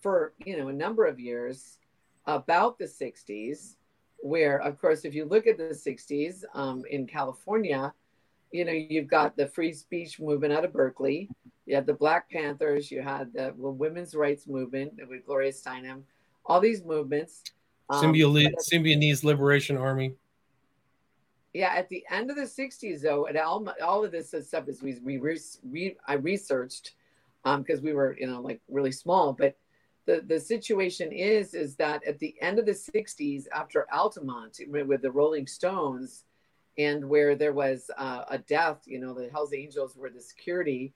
for 0.00 0.32
you 0.44 0.56
know 0.56 0.68
a 0.68 0.72
number 0.72 1.06
of 1.06 1.18
years 1.18 1.78
about 2.26 2.78
the 2.78 2.84
'60s, 2.84 3.76
where 4.22 4.60
of 4.62 4.80
course 4.80 5.04
if 5.04 5.14
you 5.14 5.24
look 5.24 5.46
at 5.46 5.58
the 5.58 5.64
'60s 5.64 6.44
um, 6.54 6.82
in 6.90 7.06
California, 7.06 7.92
you 8.50 8.64
know 8.64 8.72
you've 8.72 9.08
got 9.08 9.36
the 9.36 9.46
free 9.48 9.72
speech 9.72 10.18
movement 10.18 10.52
out 10.52 10.64
of 10.64 10.72
Berkeley. 10.72 11.28
You 11.66 11.74
had 11.74 11.86
the 11.86 11.94
Black 11.94 12.30
Panthers. 12.30 12.90
You 12.90 13.02
had 13.02 13.32
the 13.32 13.52
women's 13.56 14.14
rights 14.14 14.46
movement 14.46 14.94
with 15.08 15.24
Gloria 15.26 15.52
Steinem 15.52 16.02
all 16.44 16.60
these 16.60 16.84
movements. 16.84 17.42
Um, 17.90 18.12
Symbionese 18.12 19.24
Liberation 19.24 19.76
Army. 19.76 20.14
Yeah, 21.52 21.74
at 21.76 21.88
the 21.88 22.04
end 22.10 22.30
of 22.30 22.36
the 22.36 22.42
60s, 22.42 23.02
though, 23.02 23.26
and 23.26 23.36
all, 23.36 23.66
all 23.82 24.04
of 24.04 24.10
this 24.10 24.34
stuff 24.42 24.68
is 24.68 24.82
we, 24.82 24.98
we 25.02 25.18
re, 25.18 25.96
I 26.06 26.14
researched 26.14 26.94
because 27.44 27.78
um, 27.80 27.84
we 27.84 27.92
were, 27.92 28.16
you 28.18 28.26
know, 28.26 28.40
like 28.40 28.60
really 28.68 28.92
small. 28.92 29.34
But 29.34 29.56
the, 30.06 30.22
the 30.26 30.40
situation 30.40 31.12
is, 31.12 31.54
is 31.54 31.76
that 31.76 32.04
at 32.04 32.18
the 32.18 32.34
end 32.40 32.58
of 32.58 32.66
the 32.66 32.72
60s, 32.72 33.44
after 33.54 33.86
Altamont 33.92 34.58
with 34.68 35.02
the 35.02 35.10
Rolling 35.10 35.46
Stones, 35.46 36.24
and 36.78 37.08
where 37.08 37.34
there 37.34 37.52
was 37.52 37.90
uh, 37.98 38.24
a 38.28 38.38
death, 38.38 38.82
you 38.86 38.98
know, 38.98 39.12
the 39.14 39.28
Hells 39.28 39.52
Angels 39.52 39.96
were 39.96 40.10
the 40.10 40.20
security. 40.20 40.94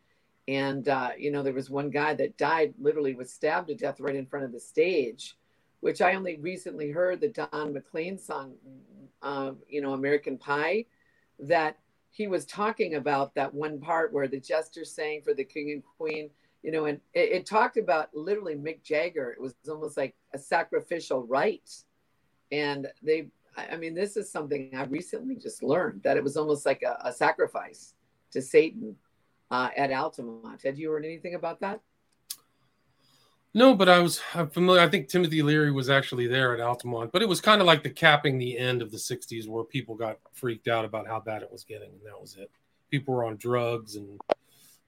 And, 0.48 0.88
uh, 0.88 1.10
you 1.18 1.30
know, 1.30 1.42
there 1.42 1.52
was 1.52 1.70
one 1.70 1.90
guy 1.90 2.14
that 2.14 2.38
died, 2.38 2.74
literally 2.80 3.14
was 3.14 3.32
stabbed 3.32 3.68
to 3.68 3.74
death 3.74 4.00
right 4.00 4.14
in 4.14 4.26
front 4.26 4.46
of 4.46 4.52
the 4.52 4.60
stage, 4.60 5.36
which 5.80 6.00
I 6.00 6.14
only 6.14 6.36
recently 6.36 6.90
heard 6.90 7.20
the 7.20 7.28
Don 7.28 7.72
McLean 7.72 8.18
song, 8.18 8.54
uh, 9.22 9.52
you 9.68 9.82
know, 9.82 9.92
American 9.92 10.38
Pie, 10.38 10.86
that 11.40 11.78
he 12.10 12.28
was 12.28 12.46
talking 12.46 12.94
about 12.94 13.34
that 13.34 13.52
one 13.52 13.78
part 13.78 14.12
where 14.12 14.28
the 14.28 14.40
jester 14.40 14.84
sang 14.84 15.20
for 15.22 15.34
the 15.34 15.44
king 15.44 15.72
and 15.72 15.82
queen, 15.98 16.30
you 16.66 16.72
know, 16.72 16.86
and 16.86 17.00
it, 17.14 17.30
it 17.30 17.46
talked 17.46 17.76
about 17.76 18.08
literally 18.12 18.56
Mick 18.56 18.82
Jagger. 18.82 19.30
It 19.30 19.40
was 19.40 19.54
almost 19.68 19.96
like 19.96 20.16
a 20.34 20.38
sacrificial 20.38 21.22
rite. 21.22 21.70
And 22.50 22.88
they, 23.04 23.28
I 23.56 23.76
mean, 23.76 23.94
this 23.94 24.16
is 24.16 24.32
something 24.32 24.72
I 24.76 24.82
recently 24.82 25.36
just 25.36 25.62
learned 25.62 26.02
that 26.02 26.16
it 26.16 26.24
was 26.24 26.36
almost 26.36 26.66
like 26.66 26.82
a, 26.82 26.98
a 27.04 27.12
sacrifice 27.12 27.94
to 28.32 28.42
Satan 28.42 28.96
uh, 29.48 29.68
at 29.76 29.92
Altamont. 29.92 30.60
Had 30.60 30.76
you 30.76 30.90
heard 30.90 31.04
anything 31.04 31.36
about 31.36 31.60
that? 31.60 31.80
No, 33.54 33.72
but 33.76 33.88
I 33.88 34.00
was 34.00 34.20
familiar. 34.50 34.82
I 34.82 34.88
think 34.88 35.06
Timothy 35.06 35.42
Leary 35.42 35.70
was 35.70 35.88
actually 35.88 36.26
there 36.26 36.52
at 36.52 36.60
Altamont, 36.60 37.12
but 37.12 37.22
it 37.22 37.28
was 37.28 37.40
kind 37.40 37.60
of 37.60 37.68
like 37.68 37.84
the 37.84 37.90
capping 37.90 38.38
the 38.38 38.58
end 38.58 38.82
of 38.82 38.90
the 38.90 38.98
60s 38.98 39.46
where 39.46 39.62
people 39.62 39.94
got 39.94 40.18
freaked 40.32 40.66
out 40.66 40.84
about 40.84 41.06
how 41.06 41.20
bad 41.20 41.42
it 41.42 41.52
was 41.52 41.62
getting. 41.62 41.90
And 41.90 42.00
that 42.06 42.20
was 42.20 42.36
it. 42.36 42.50
People 42.90 43.14
were 43.14 43.24
on 43.24 43.36
drugs 43.36 43.94
and 43.94 44.18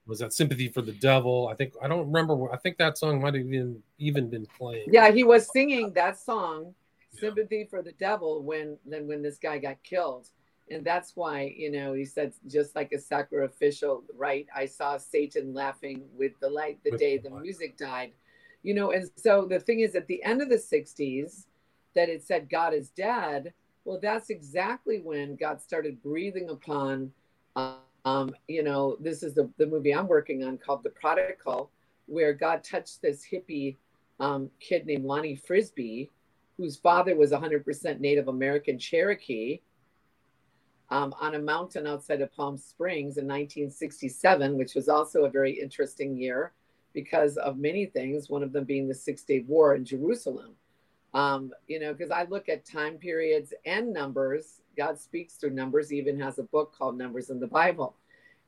was 0.09 0.19
that 0.19 0.33
sympathy 0.33 0.67
for 0.67 0.81
the 0.81 0.91
devil. 0.91 1.47
I 1.47 1.55
think, 1.55 1.73
I 1.81 1.87
don't 1.87 2.07
remember. 2.07 2.51
I 2.51 2.57
think 2.57 2.77
that 2.77 2.97
song 2.97 3.21
might 3.21 3.35
have 3.35 3.45
even, 3.45 3.81
even 3.97 4.29
been 4.29 4.45
playing. 4.57 4.89
Yeah, 4.91 5.11
he 5.11 5.23
was 5.23 5.49
singing 5.51 5.93
that 5.93 6.19
song, 6.19 6.73
Sympathy 7.11 7.57
yeah. 7.59 7.69
for 7.69 7.81
the 7.81 7.93
Devil, 7.93 8.43
when 8.43 8.77
then 8.85 9.07
when 9.07 9.21
this 9.21 9.37
guy 9.37 9.57
got 9.57 9.81
killed 9.83 10.29
and 10.71 10.85
that's 10.85 11.15
why 11.15 11.51
you 11.57 11.71
know 11.71 11.93
he 11.93 12.05
said 12.05 12.31
just 12.47 12.75
like 12.75 12.91
a 12.91 12.99
sacrificial 12.99 14.03
right 14.15 14.45
i 14.55 14.67
saw 14.67 14.97
satan 14.97 15.51
laughing 15.51 16.03
with 16.15 16.31
the 16.41 16.47
light 16.47 16.77
the 16.83 16.91
with 16.91 16.99
day 16.99 17.17
the, 17.17 17.27
the 17.27 17.39
music 17.39 17.75
died 17.75 18.11
you 18.61 18.75
know 18.75 18.91
and 18.91 19.09
so 19.15 19.47
the 19.49 19.59
thing 19.59 19.79
is 19.79 19.95
at 19.95 20.05
the 20.05 20.21
end 20.23 20.43
of 20.43 20.49
the 20.49 20.55
60s 20.55 21.45
that 21.95 22.07
it 22.07 22.21
said 22.21 22.47
god 22.47 22.75
is 22.75 22.89
dead 22.91 23.51
Well, 23.85 23.99
that's 23.99 24.29
exactly 24.29 24.99
when 24.99 25.35
God 25.35 25.61
started 25.61 26.01
breathing 26.03 26.49
upon. 26.49 27.11
Uh, 27.55 27.77
Um, 28.05 28.31
you 28.47 28.63
know, 28.63 28.97
this 28.99 29.23
is 29.23 29.33
the, 29.33 29.49
the 29.57 29.67
movie 29.67 29.93
I'm 29.93 30.07
working 30.07 30.43
on 30.43 30.57
called 30.57 30.83
The 30.83 30.89
Prodigal, 30.89 31.69
where 32.05 32.33
God 32.33 32.63
touched 32.63 33.01
this 33.01 33.25
hippie 33.29 33.77
um, 34.19 34.49
kid 34.59 34.85
named 34.85 35.05
Lonnie 35.05 35.35
Frisbee, 35.35 36.09
whose 36.57 36.77
father 36.77 37.15
was 37.15 37.31
100% 37.31 37.99
Native 37.99 38.27
American 38.27 38.77
Cherokee, 38.77 39.61
um, 40.91 41.13
on 41.19 41.35
a 41.35 41.39
mountain 41.39 41.85
outside 41.85 42.21
of 42.21 42.33
Palm 42.33 42.57
Springs 42.57 43.17
in 43.17 43.25
1967, 43.25 44.57
which 44.57 44.73
was 44.75 44.89
also 44.89 45.25
a 45.25 45.29
very 45.29 45.51
interesting 45.51 46.17
year 46.17 46.51
because 46.93 47.37
of 47.37 47.57
many 47.57 47.85
things, 47.85 48.29
one 48.29 48.41
of 48.41 48.51
them 48.51 48.63
being 48.63 48.87
the 48.87 48.95
Six 48.95 49.23
Day 49.23 49.45
War 49.47 49.75
in 49.75 49.85
Jerusalem. 49.85 50.55
Um, 51.13 51.51
you 51.67 51.79
know, 51.79 51.93
because 51.93 52.11
I 52.11 52.23
look 52.23 52.49
at 52.49 52.65
time 52.65 52.97
periods 52.97 53.53
and 53.65 53.91
numbers. 53.91 54.61
God 54.77 54.99
speaks 54.99 55.33
through 55.33 55.51
numbers, 55.51 55.91
even 55.91 56.19
has 56.19 56.39
a 56.39 56.43
book 56.43 56.73
called 56.77 56.97
Numbers 56.97 57.29
in 57.29 57.39
the 57.39 57.47
Bible. 57.47 57.95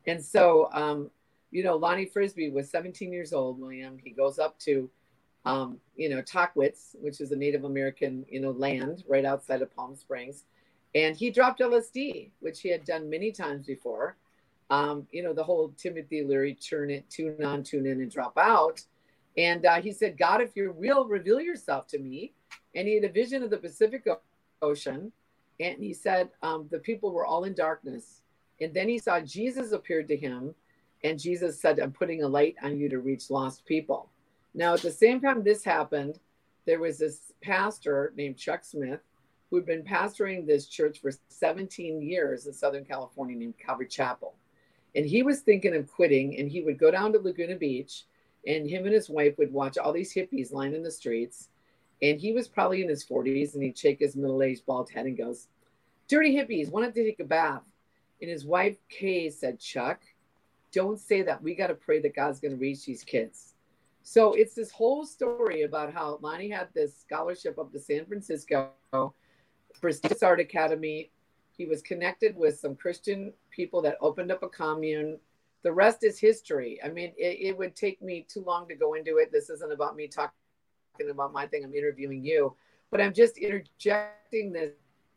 And 0.07 0.23
so, 0.23 0.69
um, 0.71 1.09
you 1.51 1.63
know, 1.63 1.75
Lonnie 1.75 2.05
Frisbee 2.05 2.49
was 2.49 2.69
17 2.69 3.11
years 3.11 3.33
old, 3.33 3.59
William. 3.59 3.97
He 4.01 4.11
goes 4.11 4.39
up 4.39 4.57
to, 4.59 4.89
um, 5.45 5.77
you 5.95 6.09
know, 6.09 6.21
Tahquitz, 6.21 6.95
which 7.01 7.19
is 7.19 7.31
a 7.31 7.35
Native 7.35 7.65
American, 7.65 8.25
you 8.29 8.39
know, 8.39 8.51
land 8.51 9.03
right 9.07 9.25
outside 9.25 9.61
of 9.61 9.75
Palm 9.75 9.95
Springs. 9.95 10.45
And 10.95 11.15
he 11.15 11.29
dropped 11.29 11.59
LSD, 11.59 12.31
which 12.39 12.61
he 12.61 12.69
had 12.69 12.85
done 12.85 13.09
many 13.09 13.31
times 13.31 13.65
before. 13.65 14.17
Um, 14.69 15.07
you 15.11 15.23
know, 15.23 15.33
the 15.33 15.43
whole 15.43 15.73
Timothy 15.77 16.23
Leary 16.23 16.55
turn 16.55 16.89
it, 16.89 17.09
tune 17.09 17.43
on, 17.43 17.63
tune 17.63 17.85
in, 17.85 18.01
and 18.01 18.09
drop 18.09 18.37
out. 18.37 18.81
And 19.37 19.65
uh, 19.65 19.81
he 19.81 19.91
said, 19.91 20.17
God, 20.17 20.41
if 20.41 20.55
you're 20.55 20.71
real, 20.71 21.05
reveal 21.05 21.39
yourself 21.41 21.87
to 21.87 21.99
me. 21.99 22.33
And 22.75 22.87
he 22.87 22.95
had 22.95 23.03
a 23.03 23.09
vision 23.09 23.43
of 23.43 23.49
the 23.49 23.57
Pacific 23.57 24.07
Ocean. 24.61 25.11
And 25.59 25.83
he 25.83 25.93
said, 25.93 26.29
um, 26.41 26.67
the 26.71 26.79
people 26.79 27.11
were 27.11 27.25
all 27.25 27.43
in 27.43 27.53
darkness. 27.53 28.21
And 28.59 28.73
then 28.73 28.87
he 28.87 28.97
saw 28.97 29.19
Jesus 29.19 29.71
appeared 29.71 30.07
to 30.09 30.17
him. 30.17 30.55
And 31.03 31.19
Jesus 31.19 31.59
said, 31.59 31.79
I'm 31.79 31.91
putting 31.91 32.23
a 32.23 32.27
light 32.27 32.55
on 32.63 32.77
you 32.77 32.89
to 32.89 32.99
reach 32.99 33.29
lost 33.29 33.65
people. 33.65 34.09
Now, 34.53 34.73
at 34.73 34.81
the 34.81 34.91
same 34.91 35.19
time 35.19 35.43
this 35.43 35.63
happened, 35.63 36.19
there 36.65 36.79
was 36.79 36.99
this 36.99 37.33
pastor 37.41 38.13
named 38.15 38.37
Chuck 38.37 38.63
Smith 38.63 39.01
who'd 39.51 39.65
been 39.65 39.83
pastoring 39.83 40.47
this 40.47 40.67
church 40.67 40.99
for 40.99 41.11
17 41.27 42.01
years 42.01 42.47
in 42.47 42.53
Southern 42.53 42.85
California 42.85 43.35
named 43.35 43.57
Calvary 43.57 43.87
Chapel. 43.87 44.33
And 44.95 45.05
he 45.05 45.23
was 45.23 45.41
thinking 45.41 45.75
of 45.75 45.91
quitting, 45.91 46.37
and 46.37 46.49
he 46.49 46.61
would 46.61 46.77
go 46.77 46.89
down 46.89 47.11
to 47.13 47.19
Laguna 47.19 47.55
Beach, 47.55 48.05
and 48.47 48.69
him 48.69 48.85
and 48.85 48.93
his 48.93 49.09
wife 49.09 49.37
would 49.37 49.51
watch 49.51 49.77
all 49.77 49.93
these 49.93 50.13
hippies 50.13 50.53
lining 50.53 50.83
the 50.83 50.91
streets. 50.91 51.49
And 52.01 52.19
he 52.19 52.33
was 52.33 52.47
probably 52.47 52.81
in 52.81 52.89
his 52.89 53.05
40s, 53.05 53.53
and 53.53 53.63
he'd 53.63 53.77
shake 53.77 53.99
his 53.99 54.15
middle 54.15 54.41
aged 54.41 54.65
bald 54.65 54.89
head 54.89 55.05
and 55.05 55.17
goes, 55.17 55.47
Dirty 56.07 56.35
hippies, 56.35 56.71
wanted 56.71 56.93
to 56.95 57.03
take 57.03 57.19
a 57.19 57.25
bath. 57.25 57.61
And 58.21 58.29
his 58.29 58.45
wife, 58.45 58.77
Kay, 58.89 59.29
said, 59.29 59.59
Chuck, 59.59 60.01
don't 60.71 60.99
say 60.99 61.21
that. 61.21 61.41
We 61.41 61.55
got 61.55 61.67
to 61.67 61.75
pray 61.75 61.99
that 62.01 62.15
God's 62.15 62.39
going 62.39 62.51
to 62.51 62.57
reach 62.57 62.85
these 62.85 63.03
kids. 63.03 63.53
So 64.03 64.33
it's 64.33 64.55
this 64.55 64.71
whole 64.71 65.05
story 65.05 65.61
about 65.61 65.93
how 65.93 66.17
Lonnie 66.21 66.49
had 66.49 66.69
this 66.73 66.99
scholarship 66.99 67.59
up 67.59 67.71
to 67.71 67.79
San 67.79 68.05
Francisco, 68.05 68.71
prestigious 69.79 70.23
art 70.23 70.39
academy, 70.39 71.11
he 71.61 71.67
was 71.67 71.83
connected 71.83 72.35
with 72.35 72.57
some 72.57 72.75
Christian 72.75 73.33
people 73.51 73.83
that 73.83 73.97
opened 74.01 74.31
up 74.31 74.41
a 74.41 74.49
commune. 74.49 75.19
The 75.61 75.71
rest 75.71 76.03
is 76.03 76.17
history. 76.17 76.79
I 76.83 76.89
mean, 76.89 77.13
it, 77.17 77.37
it 77.39 77.57
would 77.57 77.75
take 77.75 78.01
me 78.01 78.25
too 78.27 78.43
long 78.43 78.67
to 78.67 78.75
go 78.75 78.95
into 78.95 79.17
it. 79.17 79.31
This 79.31 79.51
isn't 79.51 79.71
about 79.71 79.95
me 79.95 80.07
talking 80.07 80.31
about 81.09 81.33
my 81.33 81.47
thing. 81.47 81.63
I'm 81.63 81.73
interviewing 81.73 82.23
you, 82.23 82.55
but 82.89 83.01
I'm 83.01 83.13
just 83.13 83.37
interjecting 83.37 84.51
this 84.51 84.71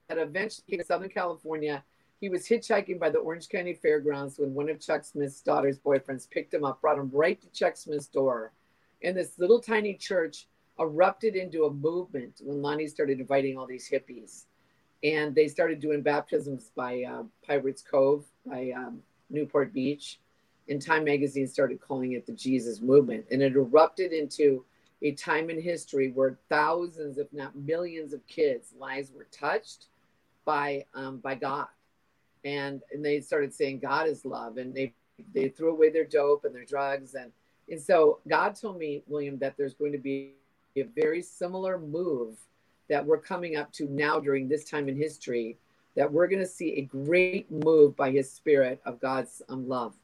that 0.09 0.19
eventually 0.19 0.65
in 0.69 0.85
Southern 0.85 1.09
California, 1.09 1.83
he 2.21 2.29
was 2.29 2.47
hitchhiking 2.47 3.01
by 3.01 3.09
the 3.09 3.19
Orange 3.19 3.49
County 3.49 3.73
Fairgrounds 3.73 4.39
when 4.39 4.53
one 4.53 4.69
of 4.69 4.79
Chuck 4.79 5.03
Smith's 5.03 5.41
daughter's 5.41 5.79
boyfriends 5.79 6.29
picked 6.29 6.53
him 6.53 6.63
up, 6.63 6.83
brought 6.83 6.99
him 6.99 7.11
right 7.11 7.41
to 7.41 7.49
Chuck 7.53 7.75
Smith's 7.79 8.07
door. 8.07 8.53
And 9.03 9.17
this 9.17 9.39
little 9.39 9.61
tiny 9.61 9.95
church 9.95 10.47
erupted 10.79 11.37
into 11.37 11.65
a 11.65 11.73
movement 11.73 12.43
when 12.43 12.61
Lonnie 12.61 12.87
started 12.87 13.19
inviting 13.19 13.57
all 13.57 13.67
these 13.67 13.89
hippies 13.91 14.45
and 15.05 15.35
they 15.35 15.49
started 15.49 15.81
doing 15.81 16.01
baptisms 16.03 16.71
by 16.75 17.03
uh, 17.03 17.23
Pirates 17.47 17.83
Cove 17.83 18.25
by 18.47 18.73
um, 18.77 19.01
Newport 19.31 19.73
Beach. 19.73 20.19
And 20.69 20.81
Time 20.81 21.05
Magazine 21.05 21.47
started 21.47 21.79
calling 21.79 22.13
it 22.13 22.25
the 22.25 22.33
Jesus 22.33 22.81
Movement, 22.81 23.27
and 23.31 23.43
it 23.43 23.55
erupted 23.55 24.13
into 24.13 24.65
a 25.03 25.13
time 25.13 25.51
in 25.51 25.61
history 25.61 26.11
where 26.13 26.39
thousands, 26.49 27.19
if 27.19 27.33
not 27.33 27.57
millions, 27.57 28.13
of 28.13 28.27
kids' 28.27 28.73
lives 28.79 29.13
were 29.13 29.27
touched 29.31 29.87
by 30.45 30.85
um, 30.95 31.19
by 31.19 31.35
God, 31.35 31.69
and 32.45 32.83
and 32.93 33.05
they 33.05 33.21
started 33.21 33.53
saying 33.53 33.81
God 33.81 34.09
is 34.09 34.25
love, 34.25 34.57
and 34.57 34.75
they 34.75 34.95
they 35.33 35.49
threw 35.49 35.71
away 35.71 35.91
their 35.91 36.05
dope 36.05 36.45
and 36.45 36.55
their 36.55 36.65
drugs, 36.65 37.15
and 37.15 37.33
and 37.71 37.81
so 37.81 38.21
God 38.29 38.55
told 38.55 38.79
me, 38.79 39.03
William, 39.07 39.39
that 39.39 39.57
there's 39.57 39.75
going 39.75 39.93
to 39.93 39.99
be 39.99 40.35
a 40.77 40.83
very 40.83 41.23
similar 41.23 41.79
move 41.79 42.37
that 42.89 43.05
we're 43.05 43.19
coming 43.19 43.57
up 43.57 43.73
to 43.73 43.89
now 43.89 44.21
during 44.21 44.49
this 44.49 44.65
time 44.65 44.89
in 44.89 44.97
history 44.97 45.57
that 45.97 46.13
we're 46.13 46.27
going 46.27 46.41
to 46.43 46.47
see 46.47 46.73
a 46.73 46.83
great 46.83 47.51
move 47.51 47.97
by 47.97 48.11
his 48.11 48.31
spirit 48.31 48.81
of 48.85 49.01
God's 49.01 49.43
um, 49.49 49.69
love. 49.69 49.95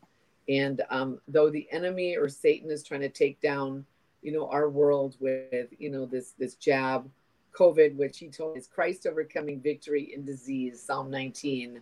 And 0.48 0.82
um, 0.90 1.20
though 1.28 1.50
the 1.50 1.68
enemy 1.70 2.16
or 2.16 2.28
Satan 2.28 2.70
is 2.70 2.82
trying 2.82 3.00
to 3.00 3.08
take 3.08 3.40
down, 3.40 3.84
you 4.22 4.32
know, 4.32 4.48
our 4.48 4.68
world 4.68 5.16
with, 5.20 5.68
you 5.78 5.90
know, 5.90 6.06
this 6.06 6.32
this 6.38 6.54
jab, 6.54 7.08
COVID, 7.52 7.96
which 7.96 8.18
he 8.18 8.28
told 8.28 8.56
is 8.56 8.66
Christ 8.66 9.06
overcoming 9.06 9.60
victory 9.60 10.12
in 10.14 10.24
disease, 10.24 10.82
Psalm 10.82 11.10
19. 11.10 11.80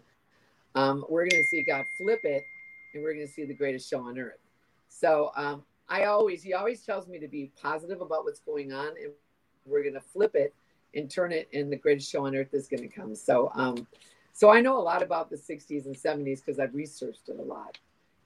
Um, 0.74 1.04
we're 1.08 1.28
going 1.28 1.42
to 1.42 1.48
see 1.48 1.62
God 1.62 1.84
flip 1.98 2.20
it, 2.24 2.42
and 2.94 3.02
we're 3.02 3.14
going 3.14 3.26
to 3.26 3.32
see 3.32 3.44
the 3.44 3.54
greatest 3.54 3.88
show 3.88 4.00
on 4.00 4.18
earth. 4.18 4.38
So 4.88 5.32
um, 5.36 5.64
I 5.88 6.04
always, 6.04 6.42
he 6.42 6.54
always 6.54 6.84
tells 6.84 7.08
me 7.08 7.18
to 7.18 7.28
be 7.28 7.50
positive 7.60 8.00
about 8.00 8.24
what's 8.24 8.40
going 8.40 8.72
on, 8.72 8.88
and 8.88 9.12
we're 9.66 9.82
going 9.82 9.94
to 9.94 10.00
flip 10.00 10.34
it 10.34 10.54
and 10.94 11.10
turn 11.10 11.32
it 11.32 11.48
and 11.52 11.70
the 11.70 11.76
greatest 11.76 12.10
show 12.10 12.26
on 12.26 12.34
earth 12.34 12.52
is 12.54 12.68
going 12.68 12.82
to 12.82 12.88
come 12.88 13.14
so 13.14 13.50
um 13.54 13.86
so 14.32 14.50
i 14.50 14.60
know 14.60 14.78
a 14.78 14.80
lot 14.80 15.02
about 15.02 15.30
the 15.30 15.36
60s 15.36 15.86
and 15.86 15.94
70s 15.94 16.38
because 16.44 16.58
i've 16.58 16.74
researched 16.74 17.28
it 17.28 17.38
a 17.38 17.42
lot 17.42 17.78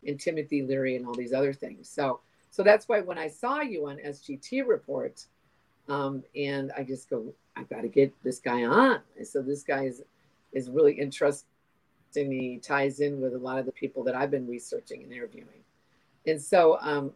and 0.07 0.21
timothy 0.21 0.63
leary 0.63 0.97
and 0.97 1.07
all 1.07 1.15
these 1.15 1.33
other 1.33 1.53
things 1.53 1.89
so 1.89 2.21
so 2.53 2.63
that's 2.63 2.89
why 2.89 3.01
when 3.01 3.19
i 3.19 3.27
saw 3.27 3.61
you 3.61 3.89
on 3.89 3.97
sgt 4.07 4.65
report 4.67 5.27
um 5.89 6.23
and 6.37 6.71
i 6.77 6.85
just 6.85 7.11
go 7.11 7.35
i've 7.57 7.69
got 7.69 7.81
to 7.81 7.89
get 7.89 8.13
this 8.23 8.39
guy 8.39 8.63
on 8.63 9.01
and 9.17 9.27
so 9.27 9.43
this 9.43 9.65
guy 9.65 9.85
is 9.85 10.03
is 10.53 10.71
really 10.71 10.93
interesting 10.93 11.45
he 12.15 12.61
ties 12.63 13.01
in 13.01 13.21
with 13.21 13.35
a 13.35 13.39
lot 13.39 13.59
of 13.59 13.67
the 13.67 13.73
people 13.73 14.05
that 14.05 14.15
i've 14.15 14.31
been 14.31 14.47
researching 14.47 15.03
and 15.03 15.13
interviewing 15.13 15.65
and 16.27 16.41
so 16.41 16.79
um 16.81 17.13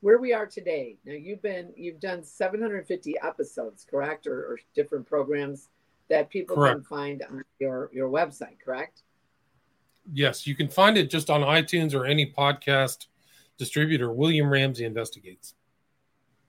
where 0.00 0.18
we 0.18 0.32
are 0.32 0.46
today. 0.46 0.96
Now 1.04 1.12
you've 1.12 1.42
been 1.42 1.72
you've 1.76 2.00
done 2.00 2.24
750 2.24 3.14
episodes, 3.22 3.86
correct, 3.88 4.26
or, 4.26 4.38
or 4.40 4.58
different 4.74 5.06
programs 5.06 5.68
that 6.08 6.30
people 6.30 6.56
correct. 6.56 6.76
can 6.76 6.84
find 6.84 7.22
on 7.30 7.44
your 7.58 7.90
your 7.92 8.08
website, 8.08 8.58
correct? 8.64 9.02
Yes, 10.12 10.46
you 10.46 10.54
can 10.54 10.68
find 10.68 10.96
it 10.96 11.10
just 11.10 11.30
on 11.30 11.42
iTunes 11.42 11.94
or 11.94 12.06
any 12.06 12.32
podcast 12.32 13.06
distributor. 13.60 14.12
William 14.12 14.50
Ramsey 14.50 14.84
investigates. 14.84 15.54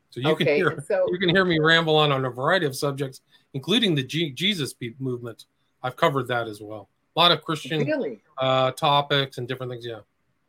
So 0.10 0.20
you 0.20 0.30
okay, 0.30 0.46
can 0.46 0.56
hear 0.56 0.84
so, 0.88 1.06
you 1.10 1.20
can 1.20 1.30
hear 1.30 1.46
me 1.46 1.60
ramble 1.60 1.96
on 1.96 2.12
on 2.12 2.26
a 2.26 2.30
variety 2.30 2.66
of 2.66 2.76
subjects, 2.76 3.22
including 3.54 3.94
the 3.94 4.04
G- 4.04 4.32
Jesus 4.32 4.74
movement. 5.00 5.46
I've 5.84 5.96
covered 5.96 6.28
that 6.30 6.48
as 6.48 6.60
well. 6.62 6.90
A 7.16 7.20
lot 7.20 7.32
of 7.32 7.44
Christian 7.44 7.86
really? 7.86 8.22
uh, 8.38 8.72
topics 8.72 9.38
and 9.38 9.48
different 9.48 9.72
things. 9.72 9.86
Yeah. 9.86 10.00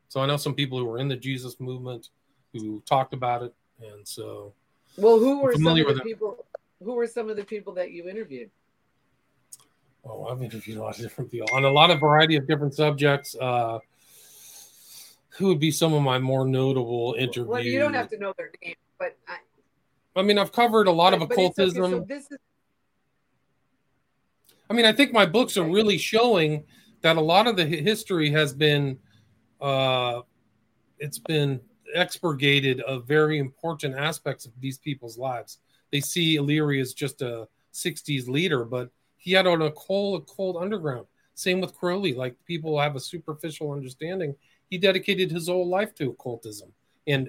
So 0.08 0.20
I 0.20 0.26
know 0.26 0.36
some 0.36 0.54
people 0.54 0.78
who 0.78 0.84
were 0.84 0.98
in 0.98 1.08
the 1.08 1.16
Jesus 1.16 1.60
movement 1.60 2.08
who 2.52 2.82
talked 2.86 3.14
about 3.14 3.42
it, 3.42 3.54
and 3.80 4.06
so. 4.06 4.52
Well, 4.96 5.18
who 5.18 5.40
were 5.40 5.54
some 5.54 5.66
of 5.66 5.74
the 5.74 6.02
people? 6.02 6.44
Who 6.82 6.94
were 6.94 7.06
some 7.06 7.30
of 7.30 7.36
the 7.36 7.44
people 7.44 7.72
that 7.74 7.92
you 7.92 8.08
interviewed? 8.08 8.50
Oh, 10.04 10.26
I've 10.26 10.42
interviewed 10.42 10.78
a 10.78 10.82
lot 10.82 10.96
of 10.96 11.02
different 11.02 11.30
people 11.30 11.48
on 11.54 11.64
a 11.64 11.70
lot 11.70 11.90
of 11.90 12.00
variety 12.00 12.36
of 12.36 12.48
different 12.48 12.74
subjects. 12.74 13.36
Uh, 13.40 13.78
who 15.36 15.48
would 15.48 15.60
be 15.60 15.70
some 15.70 15.92
of 15.94 16.02
my 16.02 16.18
more 16.18 16.46
notable 16.46 17.14
interviews? 17.18 17.46
Well, 17.46 17.62
you 17.62 17.78
don't 17.78 17.94
have 17.94 18.08
to 18.10 18.18
know 18.18 18.34
their 18.36 18.50
name, 18.62 18.74
but 18.98 19.16
I. 19.26 19.36
I 20.14 20.22
mean, 20.22 20.38
I've 20.38 20.52
covered 20.52 20.88
a 20.88 20.92
lot 20.92 21.12
but, 21.12 21.22
of 21.22 21.30
occultism. 21.30 21.84
Okay, 21.84 21.92
so 21.92 22.04
this 22.06 22.30
is... 22.30 22.38
I 24.68 24.74
mean, 24.74 24.84
I 24.84 24.92
think 24.92 25.12
my 25.12 25.24
books 25.24 25.56
are 25.56 25.64
really 25.64 25.96
showing 25.96 26.64
that 27.00 27.16
a 27.16 27.20
lot 27.20 27.46
of 27.46 27.56
the 27.56 27.64
history 27.64 28.30
has 28.30 28.52
been, 28.52 28.98
uh, 29.60 30.20
it's 30.98 31.18
been 31.18 31.60
expurgated 31.94 32.80
of 32.82 33.06
very 33.06 33.38
important 33.38 33.96
aspects 33.96 34.44
of 34.44 34.52
these 34.60 34.78
people's 34.78 35.16
lives. 35.16 35.58
They 35.90 36.00
see 36.00 36.38
Leary 36.40 36.80
as 36.80 36.92
just 36.92 37.22
a 37.22 37.48
60s 37.72 38.28
leader, 38.28 38.64
but 38.64 38.90
he 39.16 39.32
had 39.32 39.46
on 39.46 39.62
a 39.62 39.70
cold, 39.72 40.22
a 40.22 40.24
cold 40.24 40.56
underground. 40.58 41.06
Same 41.34 41.60
with 41.60 41.74
Crowley. 41.74 42.12
Like 42.12 42.36
people 42.44 42.78
have 42.78 42.96
a 42.96 43.00
superficial 43.00 43.72
understanding. 43.72 44.34
He 44.72 44.78
dedicated 44.78 45.30
his 45.30 45.48
whole 45.48 45.68
life 45.68 45.94
to 45.96 46.08
occultism 46.08 46.72
and 47.06 47.28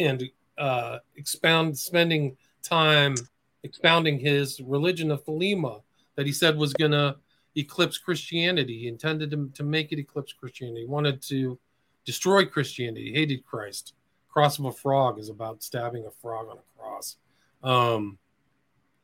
and 0.00 0.22
uh, 0.56 1.00
expound 1.16 1.76
spending 1.76 2.34
time 2.62 3.14
expounding 3.62 4.18
his 4.18 4.58
religion 4.62 5.10
of 5.10 5.22
Thelema 5.26 5.82
that 6.16 6.24
he 6.24 6.32
said 6.32 6.56
was 6.56 6.72
gonna 6.72 7.16
eclipse 7.56 7.98
Christianity. 7.98 8.78
He 8.78 8.88
intended 8.88 9.30
to, 9.32 9.50
to 9.52 9.64
make 9.64 9.92
it 9.92 9.98
eclipse 9.98 10.32
Christianity. 10.32 10.80
He 10.80 10.86
wanted 10.86 11.20
to 11.24 11.58
destroy 12.06 12.46
Christianity. 12.46 13.12
He 13.12 13.12
hated 13.12 13.44
Christ. 13.44 13.92
Cross 14.30 14.58
of 14.58 14.64
a 14.64 14.72
Frog 14.72 15.18
is 15.18 15.28
about 15.28 15.62
stabbing 15.62 16.06
a 16.06 16.10
frog 16.10 16.48
on 16.48 16.56
a 16.56 16.80
cross. 16.80 17.16
Um, 17.62 18.16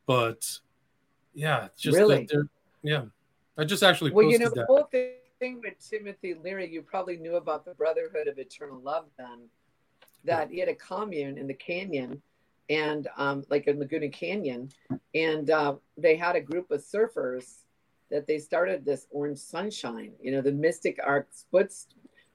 but 0.07 0.59
yeah, 1.35 1.69
just 1.77 1.99
really? 1.99 2.27
yeah. 2.83 3.03
I 3.59 3.65
just 3.65 3.83
actually 3.83 4.13
well, 4.13 4.25
you 4.25 4.39
know, 4.39 4.47
that. 4.47 4.55
the 4.55 4.65
whole 4.65 4.85
thing 4.85 5.17
with 5.41 5.91
Timothy 5.91 6.35
Leary, 6.35 6.71
you 6.71 6.83
probably 6.83 7.17
knew 7.17 7.37
about 7.37 7.65
the 7.65 7.75
Brotherhood 7.75 8.29
of 8.29 8.39
Eternal 8.39 8.81
Love 8.81 9.07
then. 9.19 9.49
That 10.25 10.51
he 10.51 10.59
had 10.59 10.71
a 10.71 10.75
commune 10.75 11.37
in 11.37 11.47
the 11.47 11.55
canyon, 11.55 12.23
and 12.71 13.09
um, 13.19 13.45
like 13.51 13.67
in 13.67 13.79
Laguna 13.79 14.09
Canyon, 14.09 14.71
and 15.15 15.51
uh, 15.51 15.75
they 15.99 16.17
had 16.17 16.35
a 16.35 16.41
group 16.41 16.71
of 16.71 16.81
surfers 16.81 17.59
that 18.11 18.27
they 18.27 18.39
started 18.39 18.85
this 18.85 19.07
Orange 19.11 19.39
Sunshine. 19.39 20.13
You 20.23 20.33
know, 20.33 20.41
the 20.41 20.53
Mystic 20.53 20.99
Arts 21.05 21.45
books, 21.51 21.89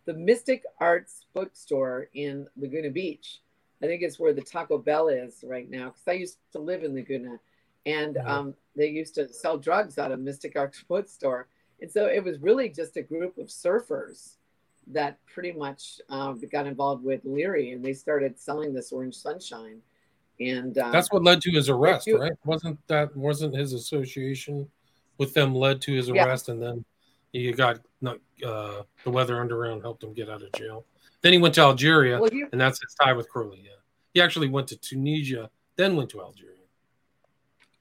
the 0.06 0.14
Mystic 0.14 0.64
Arts 0.80 1.26
bookstore 1.34 2.10
in 2.14 2.46
Laguna 2.56 2.92
Beach. 2.92 3.40
I 3.82 3.88
think 3.88 4.04
it's 4.04 4.20
where 4.20 4.34
the 4.34 4.42
Taco 4.42 4.78
Bell 4.78 5.08
is 5.08 5.44
right 5.44 5.70
now 5.70 5.86
because 5.86 6.08
I 6.08 6.12
used 6.12 6.38
to 6.52 6.60
live 6.60 6.84
in 6.84 6.94
Laguna, 6.94 7.40
and 7.88 8.18
um, 8.18 8.54
they 8.76 8.90
used 8.90 9.16
to 9.16 9.34
sell 9.34 9.58
drugs 9.58 9.98
out 9.98 10.12
of 10.12 10.20
Mystic 10.20 10.56
Arts 10.56 10.84
bookstore. 10.88 11.48
And 11.82 11.92
so 11.92 12.06
it 12.06 12.24
was 12.24 12.40
really 12.40 12.70
just 12.70 12.98
a 12.98 13.02
group 13.02 13.38
of 13.38 13.48
surfers 13.48 14.34
that 14.88 15.18
pretty 15.26 15.52
much 15.52 16.02
um, 16.10 16.42
got 16.52 16.68
involved 16.68 17.04
with 17.04 17.22
Leary, 17.24 17.72
and 17.72 17.84
they 17.84 17.94
started 17.94 18.40
selling 18.40 18.74
this 18.74 18.92
Orange 18.92 19.16
Sunshine. 19.16 19.82
And 20.40 20.78
uh, 20.78 20.92
that's 20.92 21.12
what 21.12 21.24
led 21.24 21.42
to 21.42 21.52
his 21.52 21.70
arrest, 21.70 22.10
right? 22.12 22.32
Wasn't 22.46 22.80
that 22.88 23.16
wasn't 23.16 23.56
his 23.56 23.74
association 23.74 24.70
with 25.18 25.34
them 25.34 25.54
led 25.54 25.82
to 25.82 25.94
his 25.94 26.10
arrest, 26.10 26.48
yeah. 26.48 26.54
and 26.54 26.64
then 26.64 26.86
he 27.34 27.52
got 27.52 27.80
uh, 28.06 28.82
the 29.04 29.12
Weather 29.12 29.40
Underground 29.40 29.82
helped 29.82 30.04
him 30.04 30.14
get 30.14 30.30
out 30.30 30.42
of 30.42 30.52
jail. 30.54 30.86
Then 31.22 31.34
he 31.34 31.40
went 31.40 31.56
to 31.56 31.62
Algeria, 31.62 32.20
well, 32.20 32.32
and 32.52 32.60
that's 32.60 32.80
his 32.82 32.96
tie 33.02 33.12
with 33.12 33.28
Crowley. 33.30 33.62
Yeah, 33.66 33.72
he 34.14 34.22
actually 34.22 34.48
went 34.48 34.68
to 34.70 34.78
Tunisia, 34.78 35.50
then 35.76 35.98
went 35.98 36.10
to 36.12 36.22
Algeria. 36.22 36.56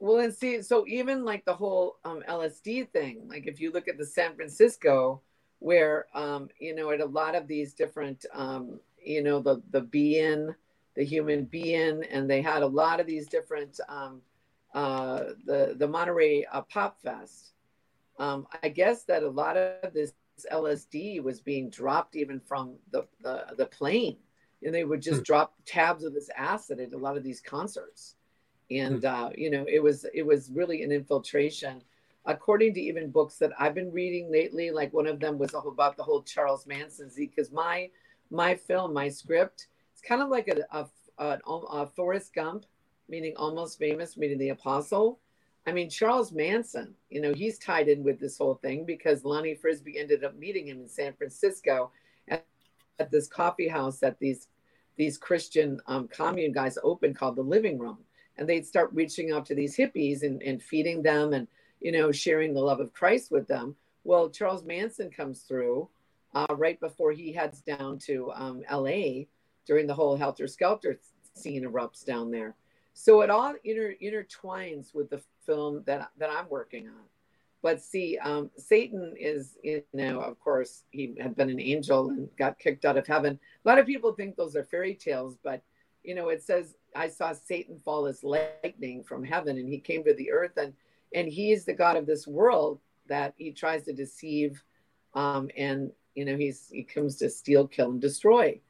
Well, 0.01 0.19
and 0.19 0.33
see, 0.33 0.63
so 0.63 0.85
even 0.87 1.25
like 1.25 1.45
the 1.45 1.55
whole 1.55 1.97
um, 2.05 2.23
LSD 2.29 2.91
thing, 2.91 3.27
like 3.29 3.47
if 3.47 3.61
you 3.61 3.73
look 3.73 3.89
at 3.89 3.99
the 3.99 4.07
San 4.07 4.37
Francisco, 4.37 5.23
where 5.59 6.07
um, 6.15 6.49
you 6.61 6.75
know 6.75 6.91
at 6.93 7.01
a 7.01 7.07
lot 7.07 7.35
of 7.35 7.49
these 7.49 7.75
different, 7.75 8.25
um, 8.33 8.79
you 9.05 9.23
know, 9.23 9.41
the 9.41 9.61
the 9.71 9.81
being, 9.81 10.55
the 10.95 11.05
Human 11.05 11.45
Be-In, 11.45 12.05
and 12.05 12.31
they 12.31 12.43
had 12.43 12.63
a 12.63 12.67
lot 12.67 13.01
of 13.01 13.07
these 13.07 13.27
different, 13.27 13.81
um, 13.89 14.23
uh, 14.73 15.25
the 15.45 15.75
the 15.77 15.89
Monterey 15.89 16.45
uh, 16.45 16.63
Pop 16.63 17.01
Fest. 17.03 17.55
Um, 18.21 18.47
I 18.63 18.69
guess 18.69 19.03
that 19.05 19.25
a 19.25 19.29
lot 19.29 19.57
of 19.57 19.93
this 19.93 20.13
LSD 20.53 21.23
was 21.23 21.41
being 21.41 21.71
dropped 21.71 22.15
even 22.15 22.39
from 22.39 22.77
the 22.93 23.09
the, 23.21 23.47
the 23.57 23.67
plane, 23.67 24.19
and 24.63 24.73
they 24.73 24.85
would 24.85 25.03
just 25.03 25.19
hmm. 25.19 25.25
drop 25.25 25.55
tabs 25.67 26.05
of 26.05 26.15
this 26.15 26.31
acid 26.37 26.79
at 26.79 26.93
a 26.93 26.99
lot 26.99 27.17
of 27.17 27.25
these 27.25 27.41
concerts 27.41 28.15
and 28.71 29.03
hmm. 29.03 29.07
uh, 29.07 29.31
you 29.37 29.51
know 29.51 29.65
it 29.69 29.83
was 29.83 30.07
it 30.15 30.23
was 30.23 30.51
really 30.51 30.83
an 30.83 30.93
infiltration. 30.93 31.83
According 32.27 32.75
to 32.75 32.81
even 32.81 33.11
books 33.11 33.37
that 33.39 33.53
i've 33.59 33.75
been 33.75 33.91
reading 33.91 34.31
lately 34.31 34.71
like 34.71 34.93
one 34.93 35.07
of 35.07 35.19
them 35.19 35.39
was 35.39 35.55
about 35.55 35.97
the 35.97 36.03
whole 36.03 36.23
charles 36.23 36.67
manson 36.67 37.09
z 37.09 37.27
because 37.27 37.51
my 37.51 37.89
my 38.31 38.55
film 38.55 38.93
my 38.93 39.09
script 39.09 39.69
it's 39.93 40.03
kind 40.03 40.21
of 40.21 40.29
like 40.29 40.49
a, 40.49 40.77
a, 40.77 40.87
a, 41.19 41.39
a 41.47 41.87
forrest 41.87 42.35
gump 42.35 42.67
meaning 43.09 43.33
almost 43.37 43.79
famous 43.79 44.17
meaning 44.17 44.39
the 44.39 44.51
apostle. 44.51 45.21
I 45.67 45.73
mean 45.73 45.89
charles 45.89 46.33
manson 46.33 46.95
you 47.09 47.21
know 47.21 47.33
he's 47.33 47.59
tied 47.59 47.89
in 47.89 48.03
with 48.03 48.21
this 48.21 48.39
whole 48.39 48.57
thing 48.57 48.85
because 48.85 49.25
lonnie 49.25 49.55
frisbee 49.55 49.99
ended 49.99 50.25
up 50.25 50.37
meeting 50.37 50.67
him 50.67 50.81
in 50.81 50.89
san 50.89 51.15
francisco 51.15 51.91
at, 52.29 52.45
at 52.99 53.11
this 53.11 53.27
coffee 53.27 53.69
house 53.69 53.99
that 54.01 54.19
these 54.19 54.49
these 54.97 55.19
christian 55.19 55.81
um, 55.87 56.09
commune 56.09 56.53
guys 56.53 56.79
opened 56.83 57.17
called 57.17 57.37
the 57.37 57.43
living 57.43 57.79
room 57.79 57.99
and 58.39 58.49
they'd 58.49 58.67
start 58.67 58.91
reaching 58.93 59.33
out 59.33 59.45
to 59.47 59.55
these 59.55 59.77
hippies 59.77 60.23
and, 60.23 60.43
and 60.43 60.63
feeding 60.63 61.03
them 61.03 61.33
and 61.33 61.49
you 61.81 61.93
know 61.93 62.11
sharing 62.11 62.55
the 62.55 62.61
love 62.61 62.81
of 62.81 62.93
christ 62.93 63.31
with 63.31 63.47
them. 63.47 63.75
Well 64.05 64.31
charles 64.31 64.65
manson 64.65 65.11
comes 65.11 65.41
through 65.41 65.89
uh, 66.35 66.47
right 66.57 66.79
before 66.81 67.13
he 67.13 67.33
heads 67.33 67.61
down 67.61 67.99
to 67.99 68.31
um, 68.35 68.63
la 68.71 69.25
during 69.67 69.87
the 69.87 69.95
whole 69.95 70.17
helter 70.17 70.47
skelter 70.47 70.99
scene 71.35 71.65
erupts 71.65 72.05
down 72.05 72.31
there. 72.31 72.55
So 72.95 73.21
it 73.21 73.31
all 73.31 73.55
inter- 73.65 73.95
intertwines 74.03 74.95
with 74.95 75.11
the 75.11 75.21
film 75.47 75.83
that, 75.87 76.11
that 76.19 76.31
i'm 76.31 76.49
working 76.49 76.87
on. 76.89 77.05
But 77.63 77.83
see 77.83 78.19
um, 78.19 78.51
satan 78.57 79.15
is 79.19 79.57
you 79.63 79.83
know 79.93 80.21
of 80.21 80.39
course 80.39 80.85
he 80.91 81.15
had 81.21 81.37
been 81.37 81.51
an 81.51 81.61
angel 81.61 82.11
and 82.11 82.29
got 82.37 82.59
kicked 82.59 82.85
out 82.85 82.97
of 82.97 83.07
heaven. 83.07 83.39
A 83.65 83.69
lot 83.69 83.79
of 83.79 83.87
people 83.87 84.13
think 84.13 84.37
those 84.37 84.55
are 84.55 84.65
fairy 84.65 84.95
tales 84.95 85.37
but 85.43 85.63
you 86.05 86.15
know 86.15 86.29
it 86.29 86.43
says 86.43 86.75
I 86.95 87.09
saw 87.09 87.33
Satan 87.33 87.79
fall 87.79 88.07
as 88.07 88.25
lightning 88.25 89.05
from 89.05 89.25
heaven 89.25 89.59
and 89.59 89.69
he 89.69 89.79
came 89.79 90.05
to 90.05 90.15
the 90.15 90.31
earth 90.33 90.57
and 90.57 90.73
and 91.15 91.29
he 91.29 91.53
is 91.53 91.65
the 91.65 91.73
god 91.73 91.97
of 91.97 92.07
this 92.07 92.27
world 92.27 92.81
that 93.09 93.35
he 93.39 93.53
tries 93.53 93.85
to 93.85 93.93
deceive 93.93 94.63
um, 95.15 95.51
and 95.57 95.91
you 96.15 96.25
know 96.25 96.37
he's 96.37 96.69
he 96.71 96.83
comes 96.83 97.17
to 97.17 97.31
steal 97.31 97.67
kill 97.67 97.91
and 97.91 98.01
destroy. 98.01 98.61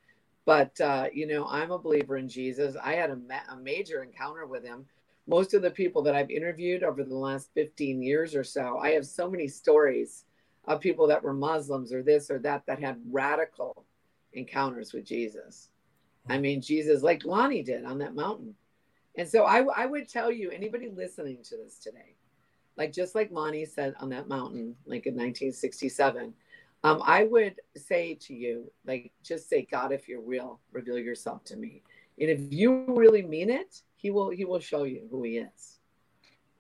But 0.45 0.81
uh, 0.81 1.09
you 1.13 1.27
know 1.27 1.47
i'm 1.47 1.71
a 1.71 1.79
believer 1.79 2.17
in 2.17 2.29
jesus. 2.29 2.77
I 2.83 2.95
had 2.95 3.11
a, 3.11 3.17
ma- 3.17 3.53
a 3.53 3.57
major 3.57 4.03
encounter 4.03 4.47
with 4.47 4.65
him. 4.65 4.87
Most 5.27 5.53
of 5.53 5.61
the 5.61 5.71
people 5.71 6.03
that 6.03 6.15
i've 6.15 6.31
interviewed 6.31 6.83
over 6.83 7.05
the 7.05 7.15
last 7.15 7.51
15 7.55 8.03
years 8.03 8.35
or 8.35 8.43
so 8.43 8.79
i 8.79 8.91
have 8.91 9.07
so 9.07 9.29
many 9.31 9.47
stories 9.47 10.25
of 10.67 10.81
people 10.81 11.07
that 11.07 11.23
were 11.23 11.35
muslims 11.35 11.93
or 11.93 12.03
this 12.03 12.31
or 12.31 12.39
that 12.39 12.65
that 12.67 12.81
had 12.81 12.99
radical 13.11 13.85
encounters 14.33 14.95
with 14.95 15.05
jesus 15.05 15.69
I 16.29 16.39
mean, 16.39 16.61
Jesus, 16.61 17.03
like 17.03 17.25
Lonnie 17.25 17.63
did 17.63 17.85
on 17.85 17.99
that 17.99 18.15
mountain. 18.15 18.55
And 19.17 19.29
so 19.29 19.45
I, 19.45 19.65
I 19.77 19.87
would 19.87 20.09
tell 20.09 20.31
you, 20.31 20.51
anybody 20.51 20.89
listening 20.89 21.39
to 21.45 21.57
this 21.57 21.79
today, 21.79 22.15
like 22.77 22.93
just 22.93 23.15
like 23.15 23.31
Lonnie 23.33 23.65
said 23.65 23.95
on 23.99 24.11
that 24.11 24.29
mountain, 24.29 24.77
like 24.87 25.07
in 25.07 25.15
1967, 25.15 26.33
um, 26.85 27.03
I 27.05 27.25
would 27.25 27.57
say 27.77 28.15
to 28.23 28.35
you, 28.35 28.71
like, 28.87 29.11
just 29.25 29.49
say, 29.49 29.67
God, 29.69 29.93
if 29.93 30.09
you're 30.09 30.21
real, 30.21 30.61
reveal 30.71 30.99
yourself 30.99 31.43
to 31.45 31.57
me. 31.57 31.83
And 32.21 32.31
if 32.31 32.53
you 32.53 32.85
really 32.89 33.23
mean 33.23 33.51
it, 33.51 33.83
he 33.97 34.11
will 34.11 34.31
he 34.31 34.45
will 34.45 34.61
show 34.61 34.85
you 34.85 35.09
who 35.11 35.23
he 35.25 35.39
is. 35.39 35.79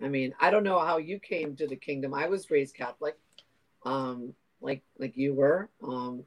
I 0.00 0.09
mean, 0.09 0.33
I 0.40 0.50
don't 0.50 0.64
know 0.64 0.78
how 0.78 0.98
you 0.98 1.18
came 1.18 1.57
to 1.57 1.66
the 1.66 1.76
kingdom. 1.76 2.14
I 2.14 2.28
was 2.28 2.50
raised 2.50 2.74
Catholic, 2.74 3.16
um, 3.85 4.35
like 4.61 4.83
like 4.98 5.16
you 5.16 5.35
were, 5.35 5.68
um, 5.83 6.24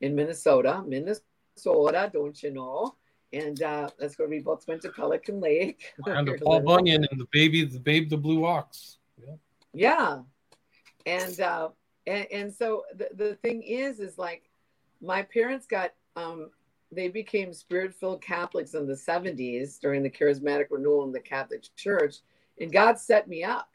in 0.00 0.14
Minnesota, 0.14 0.82
Minnesota 0.86 1.24
Minnesota, 1.54 2.10
don't 2.12 2.42
you 2.42 2.50
know? 2.52 2.96
And 3.32 3.60
uh, 3.62 3.88
that's 3.98 4.18
where 4.18 4.28
we 4.28 4.38
both 4.38 4.66
went 4.68 4.82
to 4.82 4.90
Pelican 4.90 5.40
Lake. 5.40 5.92
And 6.06 6.28
the 6.28 6.38
Paul 6.38 6.60
Bunyan 6.60 7.04
and 7.10 7.20
the 7.20 7.26
baby, 7.32 7.64
the 7.64 7.80
babe, 7.80 8.08
the 8.08 8.16
blue 8.16 8.44
ox. 8.44 8.98
Yeah. 9.20 9.34
Yeah. 9.72 10.18
And 11.06 11.40
uh, 11.40 11.68
and, 12.06 12.26
and 12.30 12.54
so 12.54 12.84
the, 12.94 13.08
the 13.14 13.34
thing 13.36 13.62
is, 13.62 13.98
is 13.98 14.18
like 14.18 14.44
my 15.00 15.22
parents 15.22 15.66
got 15.66 15.92
um, 16.16 16.50
they 16.92 17.08
became 17.08 17.52
spirit 17.52 17.92
filled 17.92 18.22
Catholics 18.22 18.74
in 18.74 18.86
the 18.86 18.94
70s 18.94 19.80
during 19.80 20.02
the 20.02 20.10
charismatic 20.10 20.66
renewal 20.70 21.04
in 21.04 21.12
the 21.12 21.20
Catholic 21.20 21.64
Church. 21.76 22.18
And 22.60 22.72
God 22.72 22.98
set 22.98 23.26
me 23.26 23.42
up. 23.42 23.68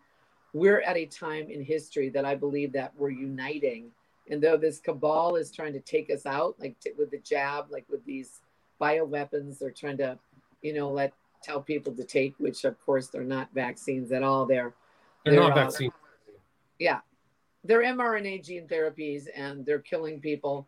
We're 0.53 0.81
at 0.83 0.97
a 0.97 1.07
time 1.07 1.49
in 1.49 1.63
history 1.63 2.09
that 2.11 2.25
I 2.25 2.35
believe 2.35 2.73
that 2.73 2.93
we're 2.97 3.11
uniting. 3.11 3.91
And 4.31 4.43
though 4.43 4.57
this 4.57 4.79
cabal 4.79 5.37
is 5.37 5.51
trying 5.51 5.73
to 5.73 5.81
take 5.81 6.11
us 6.11 6.27
out, 6.27 6.57
like 6.61 6.79
t- 6.81 6.93
with 6.97 7.11
the 7.11 7.19
jab, 7.19 7.67
like 7.71 7.87
with 7.91 8.05
these 8.05 8.41
bioweapons, 8.81 9.59
they're 9.59 9.71
trying 9.71 9.99
to, 9.99 10.19
you 10.61 10.75
know, 10.75 10.91
let 10.91 11.13
tell 11.43 11.61
people 11.61 11.93
to 11.95 12.05
take, 12.05 12.35
which 12.39 12.65
of 12.65 12.81
course 12.85 13.09
they're 13.09 13.25
not 13.25 13.49
vaccines 13.55 14.13
at 14.13 14.23
all. 14.23 14.47
They're 14.47 14.75
they're, 15.25 15.35
they're 15.35 15.43
not 15.43 15.53
uh, 15.53 15.65
vaccines. 15.65 15.93
Yeah, 16.79 17.01
they're 17.65 17.83
mRNA 17.83 18.45
gene 18.45 18.67
therapies, 18.69 19.25
and 19.35 19.65
they're 19.67 19.81
killing 19.81 20.21
people 20.21 20.67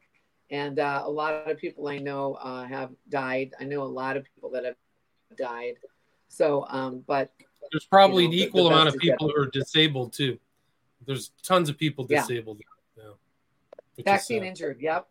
and 0.51 0.78
uh, 0.78 1.03
a 1.05 1.11
lot 1.11 1.51
of 1.51 1.59
people 1.59 1.89
I 1.89 1.99
know 1.99 2.35
uh, 2.35 2.64
have 2.64 2.91
died. 3.09 3.53
I 3.61 3.64
know 3.64 3.82
a 3.82 3.85
lot 3.85 4.16
of 4.16 4.24
people 4.35 4.51
that 4.51 4.64
have 4.64 4.76
died. 5.37 5.74
So, 6.28 6.66
um, 6.68 7.03
but 7.07 7.32
there's 7.73 7.87
probably 7.87 8.25
you 8.25 8.29
know, 8.29 8.35
an 8.35 8.41
equal 8.41 8.67
amount 8.69 8.89
of 8.89 8.97
people 8.99 9.29
who 9.29 9.43
are 9.43 9.51
disabled 9.51 10.12
too. 10.12 10.39
There's 11.07 11.33
tons 11.43 11.69
of 11.69 11.77
people 11.77 12.05
disabled. 12.05 12.61
Yeah. 12.97 13.05
yeah 13.97 14.05
Vaccine 14.05 14.45
injured. 14.45 14.79
Yep. 14.81 15.07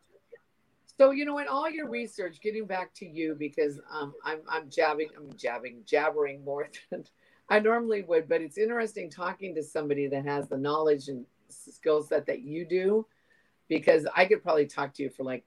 So 0.97 1.12
you 1.12 1.26
know, 1.26 1.38
in 1.39 1.47
all 1.47 1.70
your 1.70 1.89
research, 1.89 2.39
getting 2.41 2.66
back 2.66 2.93
to 2.95 3.06
you 3.06 3.36
because 3.38 3.80
um, 3.91 4.14
I'm 4.24 4.39
I'm 4.49 4.70
jabbing, 4.70 5.10
I'm 5.18 5.36
jabbing, 5.38 5.82
jabbering 5.86 6.43
more 6.43 6.68
than 6.89 7.06
I 7.49 7.60
normally 7.60 8.04
would, 8.04 8.30
but 8.30 8.41
it's 8.41 8.58
interesting 8.58 9.10
talking 9.10 9.56
to 9.56 9.64
somebody 9.64 10.08
that 10.08 10.26
has 10.26 10.47
the 10.47 10.58
knowledge 10.58 11.08
and 11.10 11.26
skill 11.49 12.01
set 12.01 12.26
that 12.26 12.41
you 12.41 12.66
do 12.66 13.06
because 13.68 14.08
I 14.16 14.26
could 14.26 14.43
probably 14.43 14.66
talk 14.66 14.93
to 14.95 15.04
you 15.04 15.10
for 15.10 15.24
like 15.24 15.43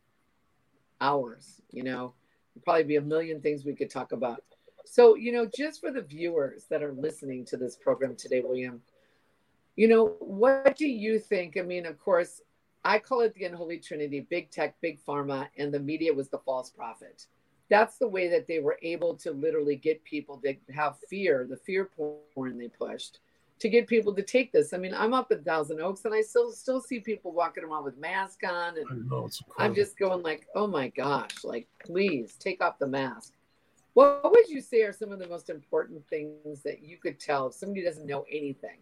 hours, 1.00 1.62
you 1.70 1.82
know, 1.82 2.14
There'd 2.56 2.64
probably 2.64 2.84
be 2.84 2.96
a 2.96 3.02
million 3.02 3.42
things 3.42 3.64
we 3.64 3.74
could 3.74 3.90
talk 3.90 4.12
about. 4.12 4.42
So, 4.86 5.16
you 5.16 5.32
know, 5.32 5.46
just 5.46 5.80
for 5.80 5.90
the 5.90 6.00
viewers 6.00 6.64
that 6.70 6.82
are 6.82 6.92
listening 6.92 7.44
to 7.46 7.56
this 7.56 7.76
program 7.76 8.14
today, 8.14 8.40
William, 8.40 8.80
you 9.74 9.88
know, 9.88 10.16
what 10.20 10.76
do 10.76 10.86
you 10.86 11.18
think? 11.18 11.56
I 11.58 11.62
mean, 11.62 11.86
of 11.86 11.98
course, 11.98 12.40
I 12.84 13.00
call 13.00 13.20
it 13.20 13.34
the 13.34 13.44
unholy 13.44 13.78
trinity 13.78 14.20
big 14.20 14.50
tech, 14.50 14.76
big 14.80 15.04
pharma, 15.04 15.48
and 15.58 15.74
the 15.74 15.80
media 15.80 16.14
was 16.14 16.28
the 16.28 16.38
false 16.38 16.70
prophet. 16.70 17.26
That's 17.68 17.98
the 17.98 18.06
way 18.06 18.28
that 18.28 18.46
they 18.46 18.60
were 18.60 18.78
able 18.80 19.16
to 19.16 19.32
literally 19.32 19.74
get 19.74 20.04
people 20.04 20.40
to 20.44 20.54
have 20.72 20.96
fear, 21.10 21.46
the 21.50 21.56
fear 21.56 21.90
porn 22.34 22.56
they 22.56 22.68
pushed 22.68 23.18
to 23.58 23.68
get 23.68 23.86
people 23.86 24.14
to 24.14 24.22
take 24.22 24.52
this. 24.52 24.72
I 24.72 24.78
mean, 24.78 24.94
I'm 24.94 25.14
up 25.14 25.32
at 25.32 25.44
Thousand 25.44 25.80
Oaks 25.80 26.04
and 26.04 26.14
I 26.14 26.20
still 26.20 26.52
still 26.52 26.80
see 26.80 27.00
people 27.00 27.32
walking 27.32 27.64
around 27.64 27.84
with 27.84 27.98
masks 27.98 28.44
on 28.48 28.76
and 28.76 29.08
know, 29.08 29.28
I'm 29.58 29.74
just 29.74 29.98
going 29.98 30.22
like, 30.22 30.46
"Oh 30.54 30.66
my 30.66 30.88
gosh, 30.88 31.42
like 31.42 31.66
please 31.84 32.36
take 32.38 32.62
off 32.62 32.78
the 32.78 32.86
mask." 32.86 33.32
What 33.96 34.30
would 34.30 34.48
you 34.50 34.60
say 34.60 34.82
are 34.82 34.92
some 34.92 35.10
of 35.10 35.18
the 35.18 35.26
most 35.26 35.48
important 35.48 36.06
things 36.08 36.62
that 36.62 36.82
you 36.82 36.98
could 36.98 37.18
tell 37.18 37.46
if 37.46 37.54
somebody 37.54 37.82
doesn't 37.82 38.06
know 38.06 38.26
anything? 38.30 38.76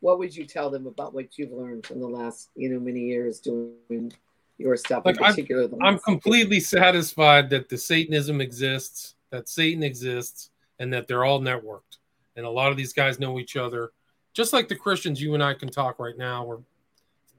What 0.00 0.18
would 0.18 0.34
you 0.34 0.44
tell 0.44 0.68
them 0.68 0.88
about 0.88 1.14
what 1.14 1.38
you've 1.38 1.52
learned 1.52 1.86
from 1.86 2.00
the 2.00 2.08
last, 2.08 2.50
you 2.56 2.68
know, 2.68 2.80
many 2.80 3.00
years 3.00 3.38
doing 3.38 4.12
your 4.58 4.76
stuff 4.76 5.04
like 5.04 5.16
in 5.16 5.22
particular? 5.24 5.68
I'm, 5.74 5.82
I'm 5.82 5.98
completely 6.00 6.58
satisfied 6.58 7.50
that 7.50 7.68
the 7.68 7.78
Satanism 7.78 8.40
exists, 8.40 9.14
that 9.30 9.48
Satan 9.48 9.84
exists, 9.84 10.50
and 10.80 10.92
that 10.92 11.06
they're 11.06 11.24
all 11.24 11.40
networked. 11.40 11.98
And 12.34 12.44
a 12.44 12.50
lot 12.50 12.72
of 12.72 12.76
these 12.76 12.92
guys 12.92 13.20
know 13.20 13.38
each 13.38 13.56
other 13.56 13.92
just 14.38 14.52
like 14.52 14.68
the 14.68 14.76
Christians, 14.76 15.20
you 15.20 15.34
and 15.34 15.42
I 15.42 15.54
can 15.54 15.68
talk 15.68 15.98
right 15.98 16.16
now. 16.16 16.44
We're 16.44 16.58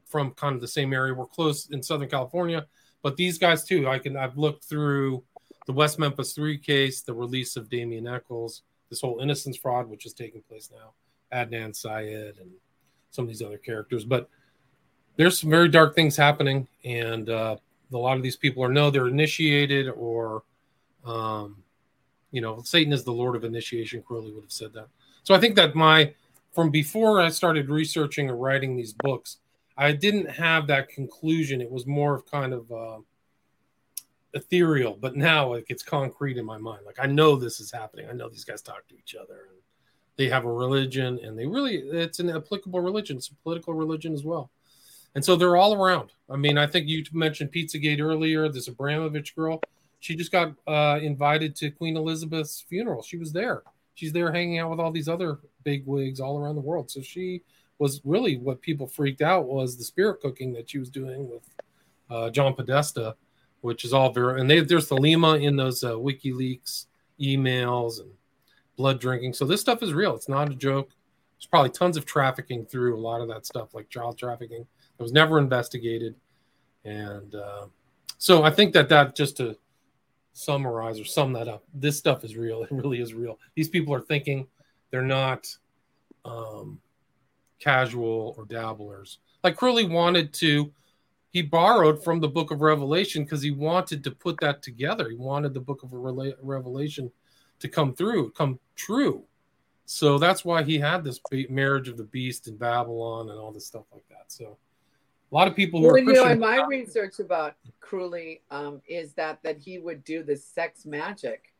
from 0.06 0.32
kind 0.32 0.56
of 0.56 0.62
the 0.62 0.68
same 0.68 0.94
area. 0.94 1.14
We're 1.14 1.26
close 1.26 1.70
in 1.70 1.84
Southern 1.84 2.10
California, 2.10 2.66
but 3.02 3.16
these 3.16 3.38
guys 3.38 3.64
too. 3.64 3.88
I 3.88 4.00
can. 4.00 4.18
I've 4.18 4.38
looked 4.38 4.66
through 4.66 5.24
the 5.70 5.74
West 5.74 6.00
Memphis 6.00 6.34
Three 6.34 6.58
case, 6.58 7.02
the 7.02 7.14
release 7.14 7.56
of 7.56 7.70
Damien 7.70 8.08
Echols, 8.08 8.64
this 8.90 9.02
whole 9.02 9.20
innocence 9.20 9.56
fraud, 9.56 9.88
which 9.88 10.04
is 10.08 10.14
taking 10.14 10.42
place 10.42 10.72
now, 10.74 10.94
Adnan 11.32 11.76
Syed, 11.76 12.38
and 12.42 12.50
some 13.12 13.26
of 13.26 13.28
these 13.28 13.44
other 13.44 13.60
characters. 13.60 14.04
But 14.04 14.28
there's 15.16 15.38
some 15.38 15.52
very 15.52 15.70
dark 15.70 15.94
things 15.94 16.18
happening, 16.18 16.68
and 16.84 17.30
uh, 17.30 17.58
a 17.94 17.98
lot 17.98 18.18
of 18.18 18.24
these 18.24 18.36
people 18.36 18.64
are 18.64 18.74
no, 18.74 18.90
they're 18.90 19.10
initiated 19.10 19.90
or, 19.90 20.42
um, 21.06 21.58
you 22.32 22.42
know, 22.42 22.64
Satan 22.64 22.92
is 22.92 23.04
the 23.04 23.14
Lord 23.14 23.36
of 23.36 23.44
initiation. 23.44 24.02
Crowley 24.02 24.32
would 24.32 24.46
have 24.46 24.52
said 24.52 24.74
that. 24.74 24.88
So 25.22 25.36
I 25.36 25.40
think 25.40 25.56
that 25.58 25.76
my 25.76 26.16
from 26.52 26.72
before 26.72 27.22
I 27.22 27.30
started 27.30 27.70
researching 27.70 28.28
or 28.28 28.38
writing 28.38 28.76
these 28.76 28.94
books, 28.94 29.38
I 29.78 29.92
didn't 29.92 30.32
have 30.32 30.66
that 30.66 30.90
conclusion. 30.90 31.62
It 31.62 31.70
was 31.70 31.86
more 31.86 32.16
of 32.16 32.26
kind 32.26 32.54
of 32.54 32.72
uh, 32.72 32.98
ethereal, 34.34 34.98
but 35.00 35.16
now 35.16 35.50
like 35.50 35.66
it's 35.70 35.84
concrete 35.84 36.38
in 36.38 36.46
my 36.46 36.58
mind. 36.58 36.82
Like 36.86 37.00
I 37.00 37.06
know 37.06 37.36
this 37.36 37.60
is 37.60 37.72
happening. 37.72 38.08
I 38.10 38.14
know 38.14 38.30
these 38.30 38.46
guys 38.46 38.62
talk 38.62 38.88
to 38.88 38.96
each 38.96 39.16
other 39.16 39.48
and 39.50 39.60
they 40.18 40.30
have 40.30 40.46
a 40.46 40.52
religion 40.52 41.20
and 41.24 41.38
they 41.38 41.46
really 41.46 41.76
it's 41.78 42.20
an 42.20 42.30
applicable 42.30 42.82
religion. 42.82 43.18
It's 43.18 43.30
a 43.30 43.36
political 43.36 43.74
religion 43.74 44.14
as 44.14 44.24
well. 44.24 44.52
And 45.16 45.26
so 45.26 45.36
they're 45.36 45.58
all 45.58 45.74
around. 45.74 46.12
I 46.30 46.36
mean, 46.36 46.58
I 46.58 46.68
think 46.68 46.88
you 46.88 47.04
mentioned 47.14 47.52
Pizzagate 47.52 48.00
earlier. 48.00 48.48
This 48.48 48.68
Abramovich 48.68 49.36
girl, 49.36 49.60
she 50.00 50.16
just 50.16 50.32
got 50.32 50.54
uh, 50.68 51.00
invited 51.02 51.56
to 51.58 51.72
Queen 51.72 51.98
Elizabeth's 51.98 52.62
funeral. 52.62 53.02
She 53.02 53.18
was 53.18 53.34
there. 53.34 53.64
She's 53.96 54.14
there 54.14 54.32
hanging 54.32 54.60
out 54.60 54.70
with 54.70 54.80
all 54.80 54.92
these 54.92 55.10
other 55.10 55.40
big 55.64 55.86
wigs 55.86 56.20
all 56.20 56.38
around 56.38 56.56
the 56.56 56.62
world. 56.62 56.92
So 56.92 57.02
she 57.02 57.42
was 57.80 58.02
really 58.04 58.38
what 58.38 58.62
people 58.62 58.88
freaked 58.88 59.22
out 59.22 59.48
was 59.48 59.78
the 59.78 59.84
spirit 59.84 60.22
cooking 60.22 60.54
that 60.54 60.70
she 60.70 60.78
was 60.78 60.90
doing 60.90 61.30
with 61.30 61.44
uh, 62.10 62.30
John 62.30 62.54
Podesta, 62.54 63.16
which 63.62 63.86
is 63.86 63.94
all 63.94 64.12
very 64.12 64.40
and 64.40 64.50
they, 64.50 64.62
there's 64.62 64.88
the 64.88 64.98
Lima 64.98 65.36
in 65.36 65.56
those 65.56 65.84
uh, 65.84 65.92
WikiLeaks 65.92 66.86
emails 67.22 68.00
and 68.00 68.10
blood 68.78 69.00
drinking. 69.00 69.34
So 69.34 69.46
this 69.46 69.62
stuff 69.62 69.84
is 69.84 69.94
real. 69.94 70.16
It's 70.16 70.30
not 70.30 70.50
a 70.50 70.56
joke. 70.56 70.92
There's 71.38 71.48
probably 71.48 71.72
tons 71.72 71.98
of 71.98 72.06
trafficking 72.06 72.66
through 72.66 72.98
a 72.98 73.00
lot 73.00 73.22
of 73.22 73.28
that 73.30 73.46
stuff, 73.46 73.74
like 73.74 73.90
child 73.90 74.18
trafficking. 74.18 74.62
It 74.62 75.02
was 75.02 75.12
never 75.12 75.40
investigated, 75.40 76.16
and 76.84 77.36
uh, 77.36 77.68
so 78.18 78.44
I 78.44 78.52
think 78.52 78.74
that 78.74 78.90
that 78.90 79.16
just 79.16 79.38
to 79.38 79.58
summarize 80.34 81.00
or 81.00 81.06
sum 81.06 81.34
that 81.34 81.48
up, 81.48 81.64
this 81.74 81.98
stuff 81.98 82.24
is 82.24 82.36
real. 82.36 82.64
It 82.70 82.72
really 82.72 83.02
is 83.02 83.14
real. 83.14 83.40
These 83.56 83.70
people 83.70 83.94
are 83.94 84.02
thinking 84.02 84.48
they're 84.92 85.02
not 85.02 85.48
um, 86.26 86.80
casual 87.60 88.36
or 88.38 88.46
dabblers. 88.46 89.20
Like 89.44 89.56
Crowley 89.56 89.86
wanted 89.86 90.34
to, 90.36 90.72
he 91.32 91.42
borrowed 91.42 92.04
from 92.04 92.20
the 92.20 92.28
book 92.28 92.52
of 92.52 92.62
Revelation 92.62 93.24
because 93.24 93.42
he 93.42 93.52
wanted 93.52 94.04
to 94.04 94.12
put 94.12 94.40
that 94.42 94.62
together. 94.62 95.10
He 95.10 95.16
wanted 95.16 95.54
the 95.54 95.60
book 95.60 95.84
of 95.84 95.90
Revelation 95.92 97.12
to 97.60 97.68
come 97.68 97.94
through, 97.94 98.32
come 98.32 98.60
true. 98.76 99.24
So 99.86 100.18
that's 100.18 100.46
why 100.46 100.64
he 100.64 100.78
had 100.78 101.04
this 101.04 101.20
marriage 101.50 101.88
of 101.88 101.98
the 101.98 102.04
beast 102.04 102.48
in 102.48 102.58
Babylon 102.58 103.30
and 103.30 103.40
all 103.40 103.52
this 103.52 103.66
stuff 103.66 103.86
like 103.92 104.08
that. 104.10 104.26
So 104.28 104.58
a 105.32 105.36
lot 105.36 105.48
of 105.48 105.56
people 105.56 105.80
who 105.80 105.88
well, 105.88 105.96
are 105.96 106.00
you 106.00 106.14
know, 106.14 106.28
in 106.28 106.40
my 106.40 106.66
research 106.66 107.20
about 107.20 107.56
Crowley 107.80 108.42
um, 108.50 108.82
is 108.88 109.14
that 109.14 109.42
that 109.44 109.58
he 109.58 109.78
would 109.78 110.04
do 110.04 110.24
the 110.24 110.36
sex 110.36 110.86
magic, 110.86 111.54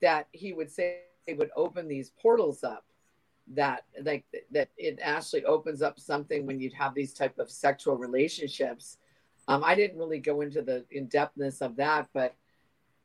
that 0.00 0.28
he 0.32 0.52
would 0.52 0.70
say 0.70 1.00
would 1.36 1.50
open 1.54 1.86
these 1.86 2.10
portals 2.20 2.64
up 2.64 2.84
that 3.46 3.84
like 4.04 4.24
that 4.50 4.68
it 4.76 4.98
actually 5.02 5.44
opens 5.44 5.82
up 5.82 5.98
something 5.98 6.46
when 6.46 6.60
you'd 6.60 6.72
have 6.72 6.94
these 6.94 7.12
type 7.12 7.38
of 7.38 7.50
sexual 7.50 7.96
relationships 7.96 8.98
um, 9.50 9.62
i 9.64 9.74
didn't 9.74 9.98
really 9.98 10.18
go 10.18 10.40
into 10.40 10.62
the 10.62 10.84
in-depthness 10.90 11.60
of 11.60 11.76
that 11.76 12.08
but 12.12 12.34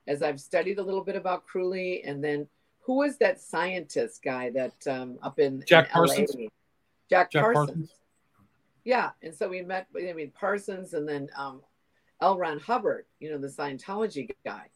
as 0.07 0.21
i've 0.21 0.39
studied 0.39 0.79
a 0.79 0.83
little 0.83 1.03
bit 1.03 1.15
about 1.15 1.45
crowley 1.45 2.03
and 2.03 2.23
then 2.23 2.47
who 2.79 2.97
was 2.97 3.17
that 3.17 3.41
scientist 3.41 4.21
guy 4.23 4.49
that 4.49 4.75
um, 4.87 5.17
up 5.21 5.39
in 5.39 5.63
jack 5.67 5.85
in 5.85 5.91
parsons 5.91 6.35
jack, 7.09 7.31
jack 7.31 7.43
parsons. 7.43 7.67
parsons. 7.67 7.93
yeah 8.83 9.09
and 9.21 9.33
so 9.33 9.49
we 9.49 9.61
met 9.61 9.87
i 9.97 10.13
mean 10.13 10.31
parsons 10.31 10.93
and 10.93 11.07
then 11.07 11.27
um, 11.35 11.61
l 12.21 12.37
ron 12.37 12.59
hubbard 12.59 13.05
you 13.19 13.29
know 13.29 13.37
the 13.37 13.47
scientology 13.47 14.29
guy 14.45 14.69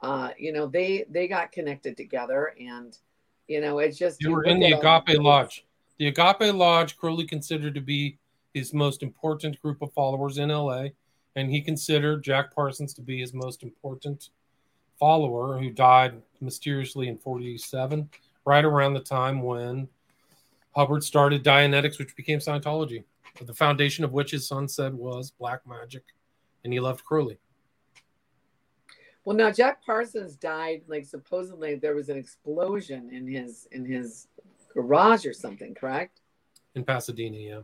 uh, 0.00 0.30
you 0.38 0.52
know, 0.52 0.66
they 0.66 1.04
they 1.10 1.26
got 1.26 1.52
connected 1.52 1.96
together, 1.96 2.54
and 2.60 2.96
you 3.48 3.60
know, 3.60 3.78
it's 3.78 3.98
just 3.98 4.20
they 4.22 4.28
were 4.28 4.44
in 4.44 4.60
the 4.60 4.72
Agape 4.72 5.20
Lodge. 5.20 5.64
The 5.98 6.08
Agape 6.08 6.54
Lodge, 6.54 6.96
Crowley 6.96 7.26
considered 7.26 7.74
to 7.74 7.80
be 7.80 8.18
his 8.54 8.72
most 8.72 9.02
important 9.02 9.60
group 9.60 9.82
of 9.82 9.92
followers 9.92 10.38
in 10.38 10.50
LA, 10.50 10.88
and 11.36 11.50
he 11.50 11.60
considered 11.60 12.22
Jack 12.22 12.54
Parsons 12.54 12.94
to 12.94 13.02
be 13.02 13.20
his 13.20 13.32
most 13.32 13.62
important 13.62 14.30
follower 14.98 15.58
who 15.58 15.70
died 15.70 16.20
mysteriously 16.40 17.08
in 17.08 17.18
47, 17.18 18.08
right 18.44 18.64
around 18.64 18.94
the 18.94 19.00
time 19.00 19.42
when 19.42 19.88
Hubbard 20.74 21.04
started 21.04 21.44
Dianetics, 21.44 21.98
which 21.98 22.16
became 22.16 22.38
Scientology, 22.38 23.04
the 23.40 23.54
foundation 23.54 24.04
of 24.04 24.12
which 24.12 24.30
his 24.30 24.46
son 24.46 24.68
said 24.68 24.94
was 24.94 25.30
black 25.30 25.66
magic, 25.66 26.04
and 26.64 26.72
he 26.72 26.80
loved 26.80 27.04
Crowley. 27.04 27.38
Well, 29.24 29.36
now 29.36 29.50
Jack 29.50 29.84
Parsons 29.84 30.36
died. 30.36 30.82
Like 30.86 31.04
supposedly 31.04 31.74
there 31.74 31.94
was 31.94 32.08
an 32.08 32.16
explosion 32.16 33.10
in 33.12 33.26
his 33.26 33.68
in 33.72 33.84
his 33.84 34.28
garage 34.72 35.26
or 35.26 35.34
something. 35.34 35.74
Correct? 35.74 36.20
In 36.74 36.82
Pasadena, 36.82 37.36
yeah. 37.36 37.60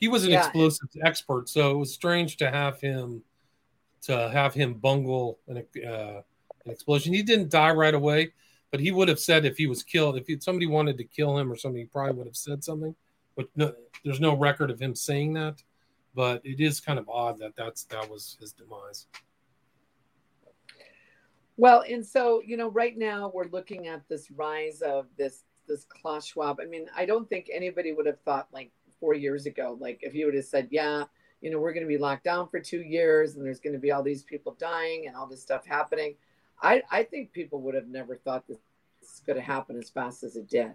He 0.00 0.08
was 0.08 0.24
an 0.24 0.30
yeah. 0.30 0.40
explosives 0.40 0.96
expert, 1.04 1.48
so 1.48 1.70
it 1.72 1.76
was 1.76 1.92
strange 1.92 2.38
to 2.38 2.50
have 2.50 2.80
him 2.80 3.22
to 4.02 4.30
have 4.30 4.54
him 4.54 4.74
bungle 4.74 5.38
an, 5.46 5.58
uh, 5.86 6.22
an 6.64 6.72
explosion. 6.72 7.12
He 7.12 7.22
didn't 7.22 7.50
die 7.50 7.70
right 7.70 7.92
away, 7.92 8.32
but 8.70 8.80
he 8.80 8.92
would 8.92 9.08
have 9.08 9.20
said 9.20 9.44
if 9.44 9.58
he 9.58 9.66
was 9.66 9.82
killed, 9.82 10.16
if 10.16 10.26
he, 10.26 10.38
somebody 10.40 10.66
wanted 10.66 10.96
to 10.98 11.04
kill 11.04 11.36
him 11.36 11.52
or 11.52 11.56
something, 11.56 11.80
he 11.80 11.86
probably 11.86 12.14
would 12.14 12.26
have 12.26 12.36
said 12.36 12.64
something. 12.64 12.94
But 13.36 13.48
no, 13.56 13.74
there's 14.02 14.20
no 14.20 14.34
record 14.34 14.70
of 14.70 14.80
him 14.80 14.94
saying 14.94 15.34
that. 15.34 15.62
But 16.14 16.40
it 16.44 16.60
is 16.60 16.80
kind 16.80 16.98
of 16.98 17.08
odd 17.08 17.38
that 17.38 17.54
that's 17.54 17.84
that 17.84 18.10
was 18.10 18.36
his 18.40 18.52
demise. 18.52 19.06
Well, 21.56 21.84
and 21.88 22.04
so 22.04 22.42
you 22.44 22.56
know, 22.56 22.68
right 22.68 22.96
now 22.96 23.30
we're 23.34 23.48
looking 23.48 23.86
at 23.86 24.08
this 24.08 24.30
rise 24.30 24.80
of 24.80 25.06
this 25.18 25.44
this 25.68 25.84
Klaus 25.84 26.26
Schwab. 26.26 26.58
I 26.60 26.64
mean, 26.64 26.86
I 26.96 27.04
don't 27.04 27.28
think 27.28 27.48
anybody 27.52 27.92
would 27.92 28.06
have 28.06 28.18
thought 28.22 28.48
like 28.52 28.72
four 29.00 29.14
years 29.14 29.46
ago, 29.46 29.76
like 29.80 29.98
if 30.02 30.14
you 30.14 30.26
would 30.26 30.34
have 30.34 30.44
said, 30.44 30.68
yeah, 30.70 31.04
you 31.40 31.50
know, 31.50 31.58
we're 31.58 31.72
going 31.72 31.84
to 31.84 31.88
be 31.88 31.98
locked 31.98 32.24
down 32.24 32.48
for 32.48 32.60
two 32.60 32.82
years 32.82 33.34
and 33.34 33.44
there's 33.44 33.60
going 33.60 33.72
to 33.72 33.78
be 33.78 33.90
all 33.90 34.02
these 34.02 34.22
people 34.22 34.56
dying 34.60 35.06
and 35.06 35.16
all 35.16 35.26
this 35.26 35.42
stuff 35.42 35.66
happening. 35.66 36.14
I, 36.62 36.82
I 36.90 37.02
think 37.02 37.32
people 37.32 37.62
would 37.62 37.74
have 37.74 37.88
never 37.88 38.16
thought 38.16 38.46
this 38.46 38.58
is 39.02 39.22
going 39.26 39.36
to 39.36 39.42
happen 39.42 39.78
as 39.78 39.88
fast 39.88 40.22
as 40.22 40.36
it 40.36 40.48
did. 40.48 40.72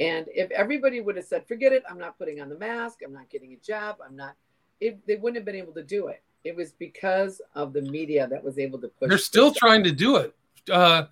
And 0.00 0.26
if 0.28 0.50
everybody 0.50 1.00
would 1.00 1.16
have 1.16 1.24
said, 1.24 1.46
forget 1.48 1.72
it, 1.72 1.82
I'm 1.90 1.98
not 1.98 2.18
putting 2.18 2.40
on 2.40 2.48
the 2.48 2.58
mask, 2.58 2.98
I'm 3.04 3.12
not 3.12 3.30
getting 3.30 3.54
a 3.54 3.56
job, 3.56 3.96
I'm 4.04 4.14
not, 4.14 4.34
it, 4.80 5.04
they 5.06 5.16
wouldn't 5.16 5.36
have 5.36 5.44
been 5.44 5.56
able 5.56 5.72
to 5.72 5.82
do 5.82 6.08
it. 6.08 6.22
It 6.44 6.54
was 6.54 6.72
because 6.72 7.40
of 7.54 7.72
the 7.72 7.82
media 7.82 8.28
that 8.28 8.44
was 8.44 8.58
able 8.58 8.78
to 8.80 8.88
push. 8.88 9.08
They're 9.08 9.18
still 9.18 9.52
trying 9.52 9.82
to 9.84 9.90
do 9.90 10.16
it. 10.16 10.36
Uh, 10.70 11.06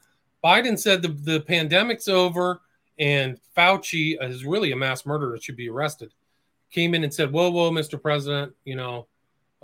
Biden 0.44 0.78
said 0.78 1.02
the, 1.02 1.08
the 1.08 1.40
pandemic's 1.40 2.06
over 2.06 2.60
and 2.98 3.40
Fauci 3.56 4.22
is 4.22 4.44
really 4.44 4.70
a 4.70 4.76
mass 4.76 5.04
murderer, 5.04 5.36
should 5.40 5.56
be 5.56 5.68
arrested 5.68 6.12
came 6.76 6.94
in 6.94 7.04
and 7.04 7.14
said, 7.14 7.32
"Whoa, 7.32 7.50
whoa, 7.50 7.70
Mr. 7.70 8.00
President, 8.00 8.54
you 8.66 8.76
know, 8.76 9.06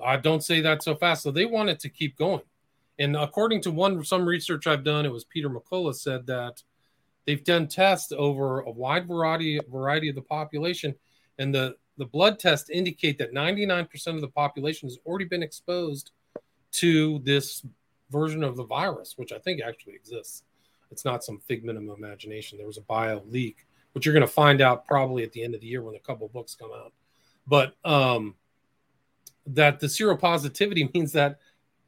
I 0.03 0.17
don't 0.17 0.43
say 0.43 0.63
that 0.63 0.83
so 0.83 0.95
fast." 0.95 1.23
So 1.23 1.31
they 1.31 1.45
wanted 1.45 1.79
to 1.81 1.91
keep 1.91 2.17
going. 2.17 2.41
And 2.99 3.15
according 3.17 3.61
to 3.63 3.71
one 3.71 4.03
some 4.03 4.25
research 4.25 4.67
I've 4.67 4.83
done, 4.83 5.05
it 5.05 5.13
was 5.13 5.25
Peter 5.25 5.51
McCullough 5.51 5.95
said 5.95 6.27
that 6.29 6.63
they've 7.27 7.45
done 7.45 7.69
tests 7.69 8.13
over 8.17 8.61
a 8.61 8.71
wide 8.71 9.07
variety 9.07 9.61
variety 9.71 10.09
of 10.09 10.15
the 10.15 10.23
population, 10.23 10.95
and 11.39 11.55
the 11.55 11.77
the 11.99 12.07
blood 12.07 12.39
tests 12.39 12.71
indicate 12.71 13.19
that 13.19 13.35
99% 13.35 14.15
of 14.15 14.23
the 14.23 14.29
population 14.29 14.89
has 14.89 14.99
already 15.05 15.27
been 15.27 15.43
exposed 15.43 16.13
to 16.73 17.19
this 17.19 17.67
version 18.09 18.43
of 18.43 18.57
the 18.57 18.65
virus, 18.65 19.19
which 19.19 19.31
I 19.31 19.39
think 19.39 19.61
actually 19.61 19.97
exists. 19.97 20.45
It's 20.91 21.05
not 21.05 21.23
some 21.23 21.39
figment 21.41 21.77
of 21.77 21.99
imagination. 21.99 22.57
There 22.57 22.67
was 22.67 22.79
a 22.79 22.83
bio 22.83 23.23
leak 23.27 23.67
which 23.93 24.07
you're 24.07 24.15
going 24.15 24.27
to 24.27 24.33
find 24.33 24.61
out 24.61 24.87
probably 24.87 25.23
at 25.23 25.33
the 25.33 25.43
end 25.43 25.55
of 25.55 25.61
the 25.61 25.67
year 25.67 25.83
when 25.83 25.95
a 25.95 26.01
couple 26.01 26.29
books 26.29 26.55
come 26.55 26.71
out. 26.75 26.93
But 27.47 27.75
um, 27.85 28.35
that 29.47 29.81
the 29.81 29.87
seropositivity 29.87 30.93
means 30.95 31.13
that 31.13 31.39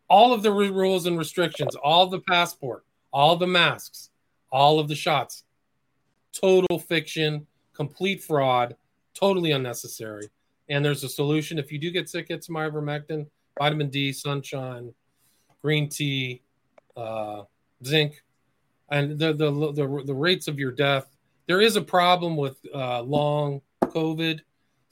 all 0.08 0.32
of 0.32 0.42
the 0.42 0.52
rules 0.52 1.06
and 1.06 1.18
restrictions, 1.18 1.74
all 1.76 2.06
the 2.06 2.20
passport, 2.20 2.84
all 3.12 3.36
the 3.36 3.46
masks, 3.46 4.10
all 4.50 4.78
of 4.78 4.88
the 4.88 4.94
shots, 4.94 5.44
total 6.32 6.78
fiction, 6.78 7.46
complete 7.72 8.22
fraud, 8.22 8.76
totally 9.14 9.52
unnecessary. 9.52 10.28
And 10.68 10.84
there's 10.84 11.04
a 11.04 11.08
solution. 11.08 11.58
If 11.58 11.72
you 11.72 11.78
do 11.78 11.90
get 11.90 12.08
sick, 12.08 12.28
get 12.28 12.44
some 12.44 12.56
ivermectin, 12.56 13.26
vitamin 13.58 13.88
D, 13.88 14.12
sunshine, 14.12 14.92
green 15.62 15.88
tea, 15.88 16.42
uh, 16.96 17.42
zinc, 17.84 18.22
and 18.90 19.18
the, 19.18 19.32
the 19.32 19.50
the 19.72 20.02
the 20.04 20.14
rates 20.14 20.46
of 20.46 20.58
your 20.58 20.70
death 20.70 21.14
there 21.46 21.60
is 21.60 21.76
a 21.76 21.82
problem 21.82 22.36
with 22.36 22.56
uh, 22.74 23.02
long 23.02 23.60
COVID. 23.84 24.40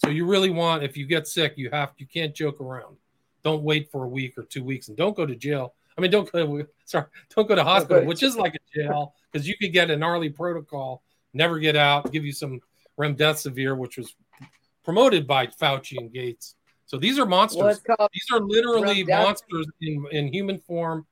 So 0.05 0.11
you 0.11 0.26
really 0.26 0.50
want, 0.50 0.82
if 0.82 0.96
you 0.96 1.07
get 1.07 1.28
sick, 1.28 1.55
you 1.57 1.70
have 1.70 1.92
you 1.96 2.07
can't 2.07 2.34
joke 2.34 2.61
around. 2.61 2.96
Don't 3.44 3.62
wait 3.62 3.90
for 3.90 4.05
a 4.05 4.09
week 4.09 4.36
or 4.36 4.42
two 4.42 4.64
weeks, 4.64 4.88
and 4.88 4.96
don't 4.96 5.16
go 5.16 5.26
to 5.26 5.34
jail. 5.34 5.74
I 5.96 6.00
mean, 6.00 6.11
don't 6.11 6.30
go. 6.30 6.66
Sorry, 6.84 7.07
don't 7.34 7.46
go 7.46 7.55
to 7.55 7.64
hospital, 7.64 8.05
which 8.05 8.22
is 8.22 8.36
like 8.36 8.55
a 8.55 8.78
jail, 8.78 9.14
because 9.30 9.46
you 9.46 9.57
could 9.57 9.72
get 9.72 9.90
a 9.90 9.96
gnarly 9.96 10.28
protocol, 10.28 11.03
never 11.34 11.59
get 11.59 11.76
out, 11.76 12.11
give 12.12 12.24
you 12.24 12.32
some 12.32 12.61
remdesivir, 12.98 13.76
which 13.76 13.96
was 13.96 14.14
promoted 14.84 15.26
by 15.26 15.46
Fauci 15.46 15.98
and 15.98 16.12
Gates. 16.12 16.57
So 16.86 16.98
these 16.98 17.18
are 17.18 17.26
monsters. 17.26 17.80
These 18.12 18.26
are 18.32 18.40
literally 18.40 19.05
monsters 19.05 19.66
in, 19.80 20.05
in 20.11 20.32
human 20.32 20.59
form. 20.59 21.07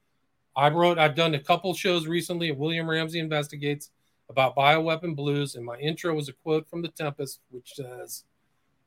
I 0.57 0.68
wrote, 0.68 0.99
I've 0.99 1.14
done 1.14 1.34
a 1.34 1.38
couple 1.38 1.72
shows 1.74 2.07
recently. 2.07 2.51
At 2.51 2.59
William 2.59 2.91
Ramsey 2.91 3.18
investigates 3.18 3.91
about 4.28 4.57
bioweapon 4.57 5.16
blues, 5.16 5.55
and 5.55 5.64
my 5.64 5.76
intro 5.78 6.14
was 6.14 6.28
a 6.28 6.32
quote 6.32 6.68
from 6.68 6.82
The 6.82 6.88
Tempest, 6.88 7.41
which 7.51 7.72
says, 7.74 8.24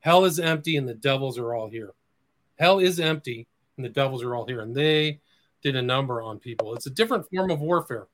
Hell 0.03 0.25
is 0.25 0.37
empty 0.37 0.75
and 0.75 0.87
the 0.87 0.93
devils 0.93 1.39
are 1.39 1.53
all 1.53 1.69
here. 1.69 1.93
Hell 2.59 2.79
is 2.79 2.99
empty 2.99 3.47
and 3.77 3.85
the 3.85 3.89
devils 3.89 4.21
are 4.21 4.35
all 4.35 4.45
here. 4.45 4.59
And 4.59 4.75
they 4.75 5.21
did 5.61 5.77
a 5.77 5.81
number 5.81 6.21
on 6.21 6.39
people. 6.39 6.75
It's 6.75 6.87
a 6.87 6.89
different 6.89 7.25
form 7.29 7.49
of 7.49 7.61
warfare, 7.61 8.07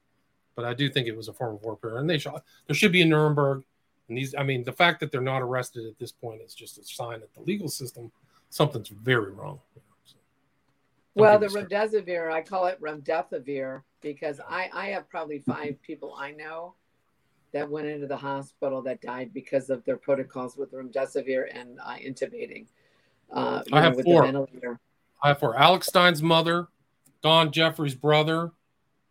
but 0.56 0.66
I 0.66 0.76
do 0.76 0.88
think 0.88 1.08
it 1.08 1.18
was 1.18 1.30
a 1.30 1.34
form 1.34 1.56
of 1.56 1.64
warfare. 1.64 1.98
And 1.98 2.08
they 2.08 2.20
shot, 2.20 2.44
there 2.68 2.76
should 2.76 2.92
be 2.92 3.02
a 3.02 3.06
Nuremberg. 3.06 3.64
And 4.08 4.16
these, 4.16 4.36
I 4.36 4.44
mean, 4.44 4.64
the 4.64 4.72
fact 4.72 5.00
that 5.00 5.12
they're 5.12 5.20
not 5.20 5.42
arrested 5.42 5.88
at 5.88 5.98
this 5.98 6.12
point 6.12 6.44
is 6.44 6.54
just 6.54 6.78
a 6.78 6.84
sign 6.84 7.22
that 7.22 7.34
the 7.34 7.42
legal 7.42 7.68
system, 7.68 8.12
something's 8.52 8.90
very 8.90 9.32
wrong. 9.32 9.60
well, 11.16 11.40
the 11.40 11.48
remdesivir, 11.48 12.32
I 12.32 12.42
call 12.42 12.68
it 12.68 12.80
remdesivir 12.80 13.82
because 14.02 14.40
I, 14.48 14.70
I 14.72 14.86
have 14.90 15.10
probably 15.10 15.40
five 15.40 15.82
people 15.82 16.14
I 16.16 16.34
know 16.34 16.76
that 17.52 17.70
went 17.70 17.88
into 17.88 18.08
the 18.08 18.18
hospital 18.18 18.82
that 18.84 19.02
died 19.02 19.32
because 19.34 19.70
of 19.70 19.84
their 19.86 19.98
protocols 19.98 20.58
with 20.58 20.72
remdesivir 20.72 21.48
and 21.54 21.80
uh, 21.84 21.96
intubating. 21.96 22.68
Uh, 23.32 23.62
I 23.72 23.82
have 23.82 24.02
four. 24.02 24.26
I 25.22 25.28
have 25.30 25.40
four. 25.40 25.58
Alex 25.58 25.88
Stein's 25.88 26.24
mother, 26.24 26.68
Don 27.22 27.52
Jeffrey's 27.52 27.96
brother, 27.96 28.52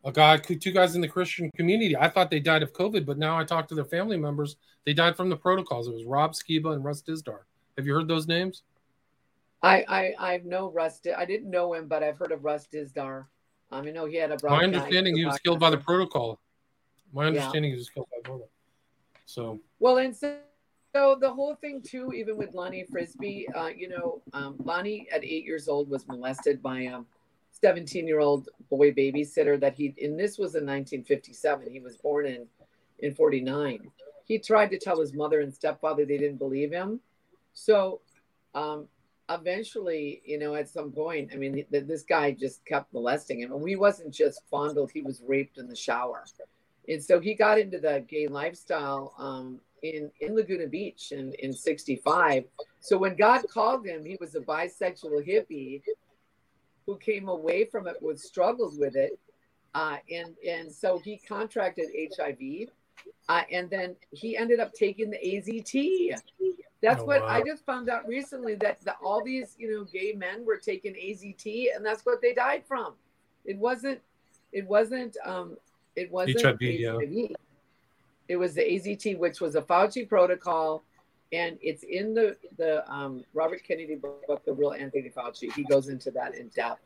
a 0.05 0.13
guy, 0.13 0.37
two 0.39 0.73
guys 0.73 0.95
in 0.95 1.01
the 1.01 1.09
Christian 1.09 1.51
community. 1.53 1.97
I 1.97 2.09
thought 2.09 2.31
they 2.31 2.41
died 2.41 2.63
of 2.63 2.73
COVID, 2.73 3.05
but 3.05 3.19
now 3.19 3.39
I 3.39 3.45
talked 3.45 3.69
to 3.71 3.75
their 3.75 3.85
family 3.85 4.17
members. 4.17 4.57
They 4.85 4.95
died 4.95 5.17
from 5.17 5.29
the 5.29 5.37
protocols. 5.37 5.89
It 5.89 5.95
was 5.95 6.05
Rob 6.05 6.33
Skiba 6.33 6.73
and 6.73 6.85
Russ 6.85 7.03
Dizdar. 7.03 7.41
Have 7.77 7.87
you 7.87 7.95
heard 7.95 8.09
those 8.09 8.27
names? 8.27 8.63
I 9.63 9.85
I 9.89 10.15
I 10.19 10.41
know 10.45 10.71
Russ. 10.71 11.01
I 11.17 11.25
didn't 11.25 11.51
know 11.51 11.75
him, 11.75 11.89
but 11.89 12.03
I've 12.03 12.17
heard 12.17 12.33
of 12.33 12.45
Russ 12.45 12.69
Dizdar. 12.73 13.27
Um, 13.71 13.87
I 13.87 13.91
know 13.91 14.07
he 14.07 14.17
had 14.17 14.31
a. 14.31 14.39
My 14.43 14.65
understanding, 14.65 15.17
he 15.17 15.25
was 15.25 15.39
killed 15.41 15.61
by 15.61 15.71
the 15.71 15.79
protocol. 15.79 16.41
My 17.13 17.27
understanding 17.27 17.73
yeah. 17.73 17.79
is 17.79 17.89
killed 17.89 18.09
by 18.11 18.29
Bono. 18.29 18.49
So 19.27 19.61
well, 19.79 19.99
and 19.99 20.17
so, 20.17 20.39
so 20.95 21.17
the 21.21 21.31
whole 21.31 21.55
thing 21.55 21.83
too, 21.83 22.13
even 22.13 22.37
with 22.37 22.55
Lonnie 22.55 22.85
Frisbee, 22.91 23.47
uh, 23.55 23.69
you 23.69 23.89
know, 23.89 24.23
um, 24.33 24.57
Lonnie 24.65 25.07
at 25.13 25.25
eight 25.25 25.45
years 25.45 25.69
old 25.69 25.91
was 25.91 26.07
molested 26.09 26.63
by 26.63 26.81
a 26.81 27.01
17 27.53 28.07
year 28.07 28.21
old 28.21 28.49
boy 28.71 28.93
babysitter 28.93 29.59
that 29.61 29.75
he, 29.75 29.95
and 30.03 30.19
this 30.19 30.39
was 30.39 30.55
in 30.55 30.65
1957. 30.65 31.71
He 31.71 31.81
was 31.81 31.97
born 31.97 32.27
in 32.27 32.47
in 33.01 33.15
49. 33.15 33.91
He 34.25 34.39
tried 34.39 34.71
to 34.71 34.79
tell 34.79 35.01
his 35.01 35.15
mother 35.15 35.41
and 35.41 35.53
stepfather 35.53 36.05
they 36.05 36.19
didn't 36.19 36.39
believe 36.39 36.73
him. 36.73 37.01
So 37.55 38.01
um, 38.55 38.89
eventually, 39.31 40.23
you 40.25 40.39
know, 40.39 40.55
at 40.55 40.69
some 40.69 40.93
point, 40.93 41.31
I 41.33 41.37
mean, 41.37 41.65
this 41.71 42.03
guy 42.03 42.33
just 42.33 42.65
kept 42.65 42.93
molesting 42.93 43.41
him. 43.41 43.53
And 43.53 43.67
he 43.67 43.77
wasn't 43.77 44.13
just 44.13 44.43
fondled, 44.51 44.91
he 44.93 45.03
was 45.03 45.23
raped 45.27 45.59
in 45.59 45.69
the 45.69 45.77
shower 45.77 46.25
and 46.89 47.03
so 47.03 47.21
he 47.21 47.35
got 47.35 47.59
into 47.59 47.79
the 47.79 48.05
gay 48.09 48.27
lifestyle 48.27 49.15
um, 49.19 49.61
in 49.83 50.11
in 50.21 50.35
Laguna 50.35 50.67
Beach 50.67 51.13
in 51.13 51.35
in 51.35 51.53
'65. 51.53 52.45
So 52.81 52.97
when 52.97 53.15
God 53.15 53.45
called 53.49 53.87
him, 53.87 54.05
he 54.05 54.17
was 54.21 54.35
a 54.35 54.41
bisexual 54.41 55.27
hippie 55.27 55.83
who 56.87 56.97
came 56.97 57.29
away 57.29 57.67
from 57.67 57.87
it 57.87 57.97
with 58.01 58.19
struggles 58.19 58.79
with 58.79 58.97
it, 58.97 59.19
uh, 59.75 59.99
and 60.11 60.35
and 60.47 60.73
so 60.73 60.99
he 60.99 61.19
contracted 61.19 61.89
HIV, 62.17 62.69
uh, 63.29 63.43
and 63.53 63.69
then 63.69 63.95
he 64.11 64.37
ended 64.37 64.59
up 64.59 64.73
taking 64.73 65.11
the 65.11 65.19
AZT. 65.19 66.15
That's 66.81 67.03
oh, 67.03 67.05
what 67.05 67.23
wow. 67.23 67.29
I 67.29 67.43
just 67.43 67.67
found 67.67 67.91
out 67.91 68.07
recently 68.07 68.55
that 68.57 68.81
the, 68.83 68.95
all 69.05 69.23
these 69.23 69.57
you 69.59 69.71
know 69.71 69.85
gay 69.85 70.15
men 70.17 70.47
were 70.47 70.57
taking 70.57 70.95
AZT, 70.95 71.77
and 71.77 71.85
that's 71.85 72.07
what 72.07 72.23
they 72.23 72.33
died 72.33 72.63
from. 72.67 72.95
It 73.45 73.59
wasn't 73.59 74.01
it 74.53 74.67
wasn't 74.67 75.17
um, 75.27 75.59
it 75.99 76.11
wasn't 76.11 76.43
HIV, 76.43 76.63
Yeah. 76.63 77.27
It 78.29 78.37
was 78.37 78.55
the 78.55 78.61
AZT, 78.61 79.19
which 79.19 79.41
was 79.41 79.55
a 79.55 79.63
Fauci 79.63 80.07
protocol, 80.07 80.85
and 81.33 81.59
it's 81.63 81.83
in 81.83 82.15
the 82.15 82.37
the 82.59 82.91
um, 82.93 83.25
Robert 83.33 83.63
Kennedy 83.65 83.95
book, 83.95 84.45
The 84.45 84.53
Real 84.53 84.73
Anthony 84.73 85.11
Fauci. 85.11 85.51
He 85.53 85.65
goes 85.65 85.89
into 85.89 86.11
that 86.11 86.35
in 86.35 86.49
depth. 86.49 86.83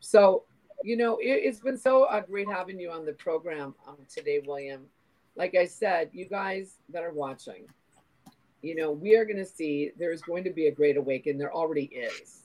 So 0.00 0.44
you 0.84 0.96
know, 0.96 1.18
it, 1.20 1.44
has 1.46 1.60
been 1.60 1.78
so 1.78 2.04
uh, 2.04 2.20
great 2.20 2.48
having 2.48 2.78
you 2.78 2.90
on 2.90 3.04
the 3.04 3.14
program 3.14 3.74
um, 3.88 3.96
today, 4.08 4.42
William. 4.46 4.82
Like 5.34 5.54
I 5.54 5.64
said, 5.64 6.10
you 6.12 6.26
guys 6.26 6.76
that 6.90 7.02
are 7.02 7.12
watching, 7.12 7.64
you 8.62 8.74
know, 8.76 8.92
we 8.92 9.16
are 9.16 9.24
going 9.24 9.38
to 9.38 9.46
see 9.46 9.90
there's 9.98 10.22
going 10.22 10.44
to 10.44 10.50
be 10.50 10.66
a 10.66 10.70
great 10.70 10.96
awakening. 10.96 11.38
There 11.38 11.52
already 11.52 11.86
is. 11.86 12.42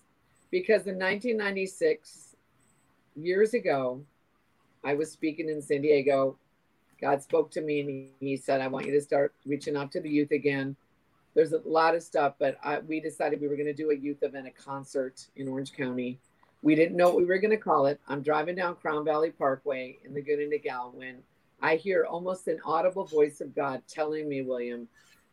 Because 0.52 0.88
in 0.88 0.98
1996, 0.98 2.36
years 3.16 3.54
ago, 3.54 4.04
I 4.84 4.94
was 4.94 5.12
speaking 5.12 5.50
in 5.50 5.62
San 5.62 5.82
Diego. 5.82 6.38
God 7.02 7.22
spoke 7.22 7.52
to 7.52 7.62
me 7.62 7.80
and 7.82 8.10
he, 8.20 8.38
said, 8.38 8.62
I 8.62 8.68
want 8.68 8.86
you 8.86 8.92
to 8.92 9.02
start 9.02 9.34
reaching 9.46 9.76
out 9.76 9.92
to 9.94 10.02
the 10.02 10.10
youth 10.10 10.32
again. 10.32 10.76
There's 11.34 11.54
a 11.54 11.62
lot 11.66 11.96
of 11.96 12.04
stuff, 12.04 12.34
but 12.40 12.58
I, 12.64 12.80
we 12.80 13.00
decided 13.00 13.40
we 13.40 13.48
were 13.48 13.56
going 13.56 13.68
to 13.68 13.74
do 13.74 13.92
a 13.92 13.96
youth 13.96 14.24
event, 14.24 14.48
a 14.48 14.52
concert 14.52 15.26
in 15.36 15.48
Orange 15.48 15.74
County. 15.74 16.20
We 16.62 16.76
didn't 16.76 16.98
know 16.98 17.10
what 17.10 17.18
we 17.18 17.26
were 17.26 17.38
going 17.38 17.52
to 17.52 17.58
call 17.58 17.86
it. 17.86 18.00
I'm 18.08 18.22
driving 18.22 18.56
down 18.56 18.76
Crown 18.76 19.06
Valley 19.06 19.32
Parkway 19.32 19.98
in 20.04 20.14
the 20.14 20.22
Good 20.22 20.40
and 20.40 20.52
the 20.52 20.60
Gal 20.60 20.92
when 20.94 21.20
I 21.62 21.76
hear 21.76 22.06
almost 22.06 22.48
an 22.48 22.60
audible 22.66 23.06
voice 23.06 23.42
of 23.42 23.56
God 23.56 23.82
telling 23.88 24.28
me, 24.28 24.42
William, 24.42 24.88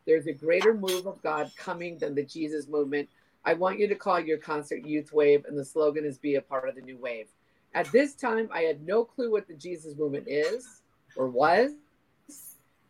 there's 0.05 0.27
a 0.27 0.33
greater 0.33 0.73
move 0.73 1.05
of 1.05 1.21
God 1.21 1.51
coming 1.57 1.97
than 1.97 2.15
the 2.15 2.23
Jesus 2.23 2.67
movement. 2.67 3.09
I 3.43 3.53
want 3.53 3.79
you 3.79 3.87
to 3.87 3.95
call 3.95 4.19
your 4.19 4.37
concert 4.37 4.85
Youth 4.85 5.11
Wave, 5.11 5.45
and 5.45 5.57
the 5.57 5.65
slogan 5.65 6.05
is 6.05 6.17
Be 6.17 6.35
a 6.35 6.41
Part 6.41 6.69
of 6.69 6.75
the 6.75 6.81
New 6.81 6.97
Wave. 6.97 7.27
At 7.73 7.91
this 7.91 8.15
time, 8.15 8.49
I 8.51 8.61
had 8.61 8.85
no 8.85 9.03
clue 9.03 9.31
what 9.31 9.47
the 9.47 9.53
Jesus 9.53 9.95
movement 9.97 10.25
is 10.27 10.81
or 11.15 11.27
was 11.27 11.71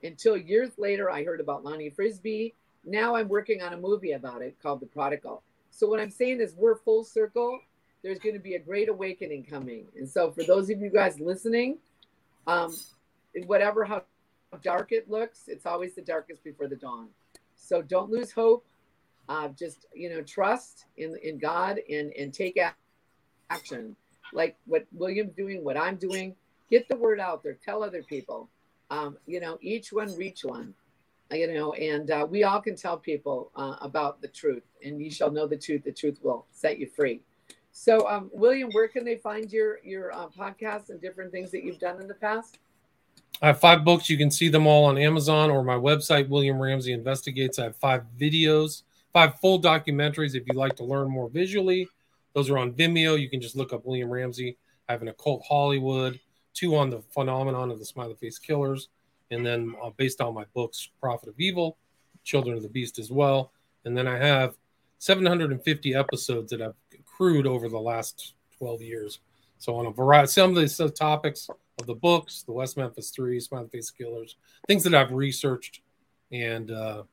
until 0.03 0.37
years 0.37 0.71
later 0.77 1.09
I 1.09 1.23
heard 1.23 1.39
about 1.39 1.63
Lonnie 1.63 1.89
Frisbee. 1.89 2.53
Now 2.85 3.15
I'm 3.15 3.27
working 3.27 3.61
on 3.61 3.73
a 3.73 3.77
movie 3.77 4.13
about 4.13 4.41
it 4.41 4.55
called 4.61 4.79
The 4.79 4.85
Prodigal. 4.85 5.41
So, 5.71 5.87
what 5.87 5.99
I'm 5.99 6.09
saying 6.09 6.41
is, 6.41 6.55
we're 6.55 6.75
full 6.75 7.03
circle. 7.03 7.59
There's 8.03 8.19
going 8.19 8.35
to 8.35 8.41
be 8.41 8.55
a 8.55 8.59
great 8.59 8.89
awakening 8.89 9.43
coming. 9.43 9.85
And 9.95 10.09
so, 10.09 10.31
for 10.31 10.43
those 10.43 10.69
of 10.69 10.79
you 10.79 10.89
guys 10.89 11.19
listening, 11.19 11.77
um, 12.47 12.75
whatever 13.45 13.83
how 13.83 14.03
dark 14.63 14.91
it 14.91 15.09
looks, 15.09 15.43
it's 15.47 15.65
always 15.65 15.93
the 15.93 16.01
darkest 16.01 16.43
before 16.43 16.67
the 16.67 16.75
dawn. 16.75 17.09
So, 17.55 17.81
don't 17.81 18.09
lose 18.09 18.31
hope. 18.31 18.65
Uh, 19.29 19.49
just 19.49 19.85
you 19.93 20.09
know, 20.09 20.21
trust 20.21 20.85
in 20.95 21.17
in 21.21 21.37
God 21.37 21.79
and 21.89 22.13
and 22.13 22.33
take 22.33 22.57
action 23.49 23.95
like 24.33 24.55
what 24.65 24.85
William's 24.91 25.33
doing, 25.33 25.63
what 25.63 25.77
I'm 25.77 25.95
doing. 25.95 26.35
Get 26.69 26.87
the 26.89 26.95
word 26.95 27.19
out 27.19 27.43
there. 27.43 27.57
Tell 27.63 27.83
other 27.83 28.03
people. 28.03 28.49
Um, 28.89 29.17
you 29.25 29.39
know, 29.39 29.57
each 29.61 29.91
one 29.91 30.15
reach 30.15 30.43
one. 30.43 30.73
You 31.31 31.53
know, 31.53 31.73
and 31.73 32.09
uh, 32.09 32.25
we 32.29 32.45
all 32.45 32.61
can 32.61 32.77
tell 32.77 32.97
people 32.97 33.51
uh, 33.55 33.75
about 33.81 34.21
the 34.21 34.29
truth, 34.29 34.63
and 34.83 35.01
you 35.01 35.11
shall 35.11 35.29
know 35.29 35.45
the 35.45 35.57
truth. 35.57 35.83
The 35.83 35.91
truth 35.91 36.19
will 36.23 36.45
set 36.51 36.79
you 36.79 36.87
free. 36.87 37.21
So, 37.73 38.07
um, 38.07 38.31
William, 38.33 38.71
where 38.71 38.87
can 38.87 39.03
they 39.03 39.17
find 39.17 39.51
your 39.51 39.79
your 39.83 40.13
uh, 40.13 40.27
podcasts 40.29 40.89
and 40.89 41.01
different 41.01 41.33
things 41.33 41.51
that 41.51 41.63
you've 41.63 41.79
done 41.79 41.99
in 42.01 42.07
the 42.07 42.13
past? 42.13 42.59
I 43.41 43.47
have 43.47 43.59
five 43.59 43.83
books. 43.83 44.09
You 44.09 44.17
can 44.17 44.31
see 44.31 44.49
them 44.49 44.65
all 44.65 44.85
on 44.85 44.97
Amazon 44.97 45.51
or 45.51 45.63
my 45.63 45.75
website, 45.75 46.27
William 46.27 46.59
Ramsey 46.59 46.93
Investigates. 46.93 47.59
I 47.59 47.65
have 47.65 47.75
five 47.75 48.03
videos, 48.19 48.83
five 49.13 49.39
full 49.39 49.61
documentaries 49.61 50.33
if 50.33 50.47
you'd 50.47 50.55
like 50.55 50.75
to 50.77 50.83
learn 50.83 51.09
more 51.09 51.29
visually. 51.29 51.87
Those 52.33 52.49
are 52.49 52.57
on 52.57 52.73
Vimeo. 52.73 53.19
You 53.19 53.29
can 53.29 53.41
just 53.41 53.55
look 53.55 53.73
up 53.73 53.85
William 53.85 54.09
Ramsey. 54.09 54.57
I 54.87 54.91
have 54.93 55.01
an 55.01 55.07
occult 55.07 55.43
Hollywood, 55.47 56.19
two 56.53 56.75
on 56.75 56.89
the 56.89 57.01
phenomenon 57.13 57.71
of 57.71 57.79
the 57.79 57.85
smiley 57.85 58.15
face 58.15 58.39
killers, 58.39 58.89
and 59.31 59.45
then 59.45 59.75
uh, 59.83 59.89
based 59.97 60.21
on 60.21 60.33
my 60.33 60.45
books, 60.53 60.89
Prophet 61.01 61.29
of 61.29 61.39
Evil, 61.39 61.77
Children 62.23 62.55
of 62.55 62.63
the 62.63 62.69
Beast 62.69 62.99
as 62.99 63.11
well. 63.11 63.51
And 63.85 63.97
then 63.97 64.07
I 64.07 64.17
have 64.17 64.55
750 64.99 65.95
episodes 65.95 66.51
that 66.51 66.61
I've 66.61 66.75
accrued 66.93 67.45
over 67.45 67.69
the 67.69 67.79
last 67.79 68.33
12 68.57 68.81
years. 68.81 69.19
So 69.59 69.75
on 69.75 69.85
a 69.87 69.91
variety, 69.91 70.27
some 70.27 70.55
of 70.55 70.77
the 70.77 70.89
topics 70.89 71.49
of 71.79 71.85
the 71.85 71.95
books, 71.95 72.43
the 72.43 72.51
West 72.51 72.77
Memphis 72.77 73.09
Three, 73.09 73.39
Smiley 73.39 73.67
Face 73.69 73.89
Killers, 73.89 74.35
things 74.67 74.83
that 74.83 74.93
I've 74.93 75.11
researched, 75.11 75.81
and 76.31 76.71
uh, 76.71 77.03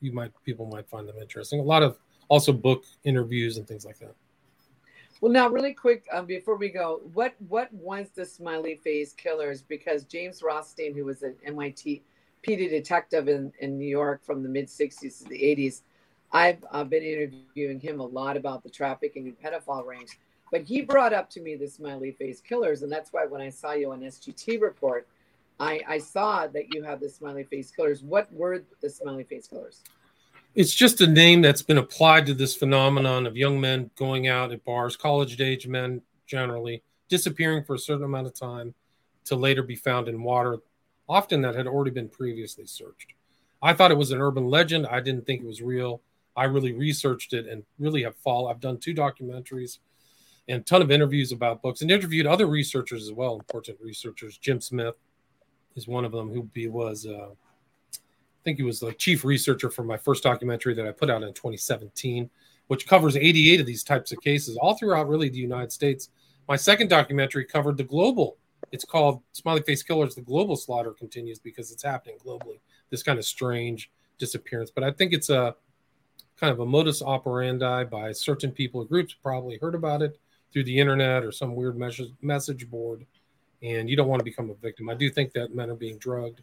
you 0.00 0.12
might 0.12 0.32
people 0.44 0.66
might 0.66 0.88
find 0.88 1.08
them 1.08 1.16
interesting. 1.20 1.60
A 1.60 1.62
lot 1.62 1.82
of 1.82 1.98
also 2.28 2.52
book 2.52 2.84
interviews 3.04 3.56
and 3.56 3.66
things 3.66 3.84
like 3.84 3.98
that. 3.98 4.14
Well, 5.20 5.32
now, 5.32 5.48
really 5.48 5.72
quick 5.72 6.06
um, 6.12 6.26
before 6.26 6.56
we 6.56 6.68
go, 6.68 7.00
what 7.12 7.34
what 7.48 7.72
was 7.72 8.08
the 8.14 8.26
Smiley 8.26 8.76
Face 8.76 9.12
Killers? 9.12 9.62
Because 9.62 10.04
James 10.04 10.42
Rothstein, 10.42 10.94
who 10.94 11.04
was 11.04 11.22
an 11.22 11.34
MIT 11.44 12.02
PD 12.46 12.68
detective 12.68 13.28
in, 13.28 13.52
in 13.60 13.78
New 13.78 13.88
York 13.88 14.24
from 14.24 14.42
the 14.42 14.48
mid 14.48 14.66
'60s 14.66 15.22
to 15.22 15.28
the 15.28 15.38
'80s, 15.38 15.82
I've 16.32 16.64
uh, 16.70 16.84
been 16.84 17.02
interviewing 17.02 17.80
him 17.80 18.00
a 18.00 18.04
lot 18.04 18.36
about 18.36 18.62
the 18.62 18.70
trafficking 18.70 19.26
and 19.28 19.40
pedophile 19.40 19.86
rings. 19.86 20.16
But 20.50 20.62
he 20.62 20.82
brought 20.82 21.12
up 21.12 21.30
to 21.30 21.40
me 21.40 21.54
the 21.54 21.68
Smiley 21.68 22.12
Face 22.12 22.40
Killers, 22.40 22.82
and 22.82 22.92
that's 22.92 23.12
why 23.12 23.24
when 23.24 23.40
I 23.40 23.48
saw 23.48 23.72
you 23.72 23.92
on 23.92 24.00
SGT 24.00 24.60
report, 24.60 25.06
I, 25.58 25.80
I 25.88 25.98
saw 25.98 26.46
that 26.48 26.74
you 26.74 26.82
have 26.82 27.00
the 27.00 27.08
Smiley 27.08 27.44
Face 27.44 27.70
Killers. 27.70 28.02
What 28.02 28.32
were 28.32 28.62
the 28.80 28.90
Smiley 28.90 29.24
Face 29.24 29.46
Killers? 29.46 29.82
It's 30.54 30.74
just 30.74 31.00
a 31.00 31.06
name 31.06 31.42
that's 31.42 31.62
been 31.62 31.78
applied 31.78 32.26
to 32.26 32.34
this 32.34 32.54
phenomenon 32.54 33.26
of 33.26 33.36
young 33.36 33.60
men 33.60 33.90
going 33.96 34.28
out 34.28 34.52
at 34.52 34.64
bars, 34.64 34.96
college 34.96 35.40
age 35.40 35.66
men 35.66 36.00
generally, 36.26 36.82
disappearing 37.08 37.64
for 37.64 37.74
a 37.74 37.78
certain 37.78 38.04
amount 38.04 38.26
of 38.26 38.34
time 38.34 38.74
to 39.24 39.34
later 39.34 39.62
be 39.62 39.74
found 39.74 40.08
in 40.08 40.22
water, 40.22 40.58
often 41.08 41.40
that 41.42 41.56
had 41.56 41.66
already 41.66 41.90
been 41.90 42.08
previously 42.08 42.66
searched. 42.66 43.14
I 43.62 43.72
thought 43.72 43.90
it 43.90 43.96
was 43.96 44.12
an 44.12 44.20
urban 44.20 44.46
legend. 44.46 44.86
I 44.86 45.00
didn't 45.00 45.26
think 45.26 45.42
it 45.42 45.46
was 45.46 45.62
real. 45.62 46.02
I 46.36 46.44
really 46.44 46.72
researched 46.72 47.32
it 47.32 47.46
and 47.46 47.64
really 47.78 48.02
have 48.04 48.16
followed. 48.16 48.50
I've 48.50 48.60
done 48.60 48.78
two 48.78 48.94
documentaries 48.94 49.78
and 50.48 50.60
a 50.60 50.64
ton 50.64 50.82
of 50.82 50.90
interviews 50.90 51.32
about 51.32 51.62
books 51.62 51.80
and 51.80 51.90
interviewed 51.90 52.26
other 52.26 52.46
researchers 52.46 53.02
as 53.02 53.12
well, 53.12 53.34
important 53.34 53.78
researchers. 53.80 54.38
Jim 54.38 54.60
Smith 54.60 54.94
is 55.74 55.88
one 55.88 56.04
of 56.04 56.12
them 56.12 56.30
who 56.30 56.48
was 56.70 57.06
uh, 57.06 57.30
think 58.44 58.58
he 58.58 58.62
was 58.62 58.80
the 58.80 58.92
chief 58.92 59.24
researcher 59.24 59.70
for 59.70 59.82
my 59.82 59.96
first 59.96 60.22
documentary 60.22 60.74
that 60.74 60.86
I 60.86 60.92
put 60.92 61.10
out 61.10 61.22
in 61.22 61.32
2017, 61.32 62.30
which 62.66 62.86
covers 62.86 63.16
88 63.16 63.60
of 63.60 63.66
these 63.66 63.82
types 63.82 64.12
of 64.12 64.20
cases 64.20 64.56
all 64.56 64.76
throughout 64.76 65.08
really 65.08 65.28
the 65.28 65.38
United 65.38 65.72
States. 65.72 66.10
My 66.46 66.56
second 66.56 66.88
documentary 66.88 67.44
covered 67.46 67.78
the 67.78 67.84
global. 67.84 68.36
It's 68.70 68.84
called 68.84 69.22
Smiley 69.32 69.62
Face 69.62 69.82
Killers. 69.82 70.14
The 70.14 70.20
global 70.20 70.56
slaughter 70.56 70.92
continues 70.92 71.38
because 71.38 71.72
it's 71.72 71.82
happening 71.82 72.18
globally. 72.24 72.60
This 72.90 73.02
kind 73.02 73.18
of 73.18 73.24
strange 73.24 73.90
disappearance, 74.18 74.70
but 74.70 74.84
I 74.84 74.92
think 74.92 75.12
it's 75.12 75.30
a 75.30 75.56
kind 76.36 76.52
of 76.52 76.60
a 76.60 76.66
modus 76.66 77.02
operandi 77.02 77.84
by 77.84 78.12
certain 78.12 78.52
people 78.52 78.82
or 78.82 78.84
groups. 78.84 79.14
Probably 79.14 79.58
heard 79.58 79.74
about 79.74 80.02
it 80.02 80.18
through 80.52 80.64
the 80.64 80.78
internet 80.78 81.24
or 81.24 81.32
some 81.32 81.54
weird 81.54 81.76
message 81.76 82.10
message 82.20 82.68
board, 82.70 83.06
and 83.62 83.88
you 83.88 83.96
don't 83.96 84.08
want 84.08 84.20
to 84.20 84.24
become 84.24 84.50
a 84.50 84.54
victim. 84.54 84.88
I 84.88 84.94
do 84.94 85.10
think 85.10 85.32
that 85.32 85.54
men 85.54 85.70
are 85.70 85.74
being 85.74 85.98
drugged 85.98 86.42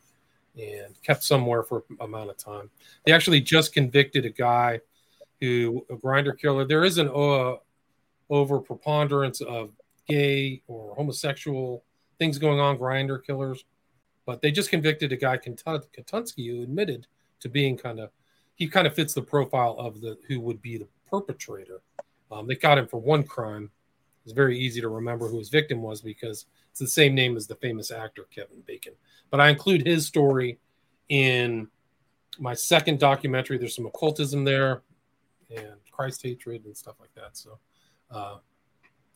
and 0.56 1.02
kept 1.04 1.24
somewhere 1.24 1.64
for 1.64 1.84
amount 2.00 2.30
of 2.30 2.38
time. 2.38 2.70
They 3.06 3.12
actually 3.12 3.42
just 3.42 3.74
convicted 3.74 4.26
a 4.26 4.30
guy 4.30 4.82
who 5.40 5.86
a 5.90 5.96
Grindr 5.96 6.38
killer. 6.38 6.66
There 6.66 6.84
is 6.84 6.98
an 6.98 7.10
uh, 7.10 7.56
over 8.30 8.60
preponderance 8.60 9.42
of 9.42 9.72
gay 10.08 10.62
or 10.68 10.96
homosexual 10.96 11.84
things 12.20 12.38
going 12.38 12.60
on, 12.60 12.78
Grindr 12.78 13.24
killers, 13.24 13.66
but 14.26 14.42
they 14.42 14.52
just 14.52 14.70
convicted 14.70 15.12
a 15.12 15.18
guy 15.18 15.38
Latunski 15.38 16.50
who 16.50 16.64
admitted 16.64 17.08
to 17.40 17.50
being 17.50 17.78
kind 17.78 18.00
of 18.00 18.12
he 18.56 18.68
kind 18.68 18.86
of 18.86 18.94
fits 18.94 19.14
the 19.14 19.22
profile 19.22 19.76
of 19.80 20.02
the 20.02 20.18
who 20.28 20.40
would 20.40 20.62
be 20.62 20.78
the 20.78 20.88
perpetrator. 21.10 21.82
Um, 22.32 22.48
they 22.48 22.56
got 22.56 22.78
him 22.78 22.88
for 22.88 23.00
one 23.00 23.24
crime. 23.24 23.72
It's 24.24 24.34
very 24.34 24.58
easy 24.58 24.82
to 24.82 24.90
remember 24.90 25.28
who 25.28 25.40
his 25.40 25.50
victim 25.50 25.82
was 25.82 26.02
because 26.02 26.46
it's 26.70 26.80
the 26.80 26.88
same 26.88 27.16
name 27.16 27.36
as 27.36 27.48
the 27.48 27.56
famous 27.56 27.92
actor 27.92 28.28
Kevin 28.32 28.62
Bacon 28.66 28.94
but 29.32 29.40
I 29.40 29.50
include 29.50 29.88
his 29.88 30.06
story 30.06 30.60
in 31.10 31.68
my 32.38 32.54
second 32.54 33.00
documentary. 33.00 33.58
There's 33.58 33.76
some 33.76 33.88
occultism 33.88 34.44
there 34.44 34.84
and 35.50 35.74
Christ 35.92 36.22
hatred 36.22 36.66
and 36.66 36.78
stuff 36.78 36.96
like 37.00 37.14
that. 37.16 37.36
So 37.38 37.58
uh, 38.12 38.38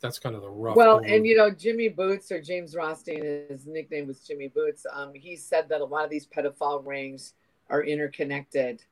that's 0.00 0.18
kind 0.18 0.34
of 0.34 0.42
the 0.42 0.50
rough. 0.50 0.76
Well, 0.76 0.98
and 1.04 1.26
you 1.26 1.36
know, 1.36 1.50
Jimmy 1.50 1.88
Boots 1.88 2.32
or 2.32 2.40
James 2.40 2.74
Rothstein, 2.74 3.22
his 3.48 3.66
nickname 3.66 4.08
was 4.08 4.20
Jimmy 4.20 4.48
Boots. 4.48 4.86
Um, 4.92 5.12
he 5.14 5.36
said 5.36 5.68
that 5.68 5.82
a 5.82 5.84
lot 5.84 6.04
of 6.04 6.10
these 6.10 6.26
pedophile 6.26 6.84
rings 6.84 7.34
are 7.68 7.84
interconnected. 7.84 8.82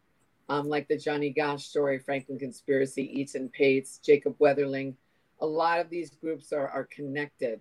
Um, 0.50 0.68
like 0.68 0.88
the 0.88 0.98
Johnny 0.98 1.30
Gosch 1.30 1.64
story, 1.64 1.98
Franklin 1.98 2.38
conspiracy, 2.38 3.16
Etan 3.16 3.50
Patz, 3.50 3.96
Jacob 3.98 4.38
Wetterling. 4.38 4.94
A 5.40 5.46
lot 5.46 5.80
of 5.80 5.90
these 5.90 6.10
groups 6.10 6.52
are, 6.52 6.68
are 6.68 6.84
connected 6.84 7.60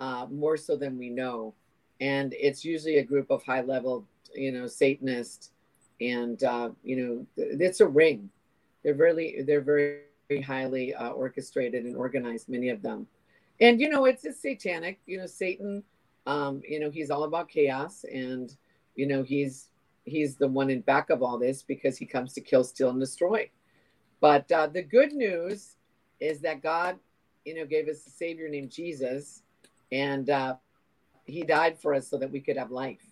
uh, 0.00 0.26
more 0.30 0.56
so 0.56 0.76
than 0.76 0.98
we 0.98 1.10
know. 1.10 1.54
And 2.00 2.34
it's 2.38 2.64
usually 2.64 2.98
a 2.98 3.04
group 3.04 3.30
of 3.30 3.44
high 3.44 3.60
level 3.60 4.06
you 4.34 4.52
know 4.52 4.66
satanists 4.66 5.50
and 6.00 6.42
uh, 6.44 6.70
you 6.82 6.96
know 6.96 7.26
it's 7.36 7.80
a 7.80 7.86
ring. 7.86 8.30
They're 8.82 8.94
very 8.94 9.42
they're 9.46 9.60
very, 9.60 10.00
very 10.28 10.40
highly 10.40 10.94
uh, 10.94 11.10
orchestrated 11.10 11.84
and 11.84 11.96
organized 11.96 12.48
many 12.48 12.68
of 12.70 12.82
them. 12.82 13.06
And 13.60 13.80
you 13.80 13.88
know 13.88 14.06
it's, 14.06 14.24
it's 14.24 14.40
satanic 14.40 14.98
you 15.06 15.18
know 15.18 15.26
satan 15.26 15.84
um, 16.26 16.62
you 16.66 16.80
know 16.80 16.90
he's 16.90 17.10
all 17.10 17.24
about 17.24 17.48
chaos 17.48 18.04
and 18.12 18.54
you 18.96 19.06
know 19.06 19.22
he's 19.22 19.68
he's 20.04 20.36
the 20.36 20.48
one 20.48 20.70
in 20.70 20.80
back 20.80 21.10
of 21.10 21.22
all 21.22 21.38
this 21.38 21.62
because 21.62 21.96
he 21.96 22.06
comes 22.06 22.32
to 22.32 22.40
kill 22.40 22.64
steal 22.64 22.90
and 22.90 23.00
destroy. 23.00 23.48
But 24.20 24.50
uh, 24.50 24.68
the 24.68 24.82
good 24.82 25.12
news 25.12 25.76
is 26.22 26.40
that 26.40 26.62
god 26.62 26.98
you 27.44 27.54
know 27.54 27.66
gave 27.66 27.88
us 27.88 28.06
a 28.06 28.10
savior 28.10 28.48
named 28.48 28.70
jesus 28.70 29.42
and 29.90 30.30
uh, 30.30 30.54
he 31.26 31.42
died 31.42 31.78
for 31.78 31.94
us 31.94 32.08
so 32.08 32.16
that 32.18 32.30
we 32.30 32.40
could 32.40 32.56
have 32.56 32.70
life. 32.70 33.04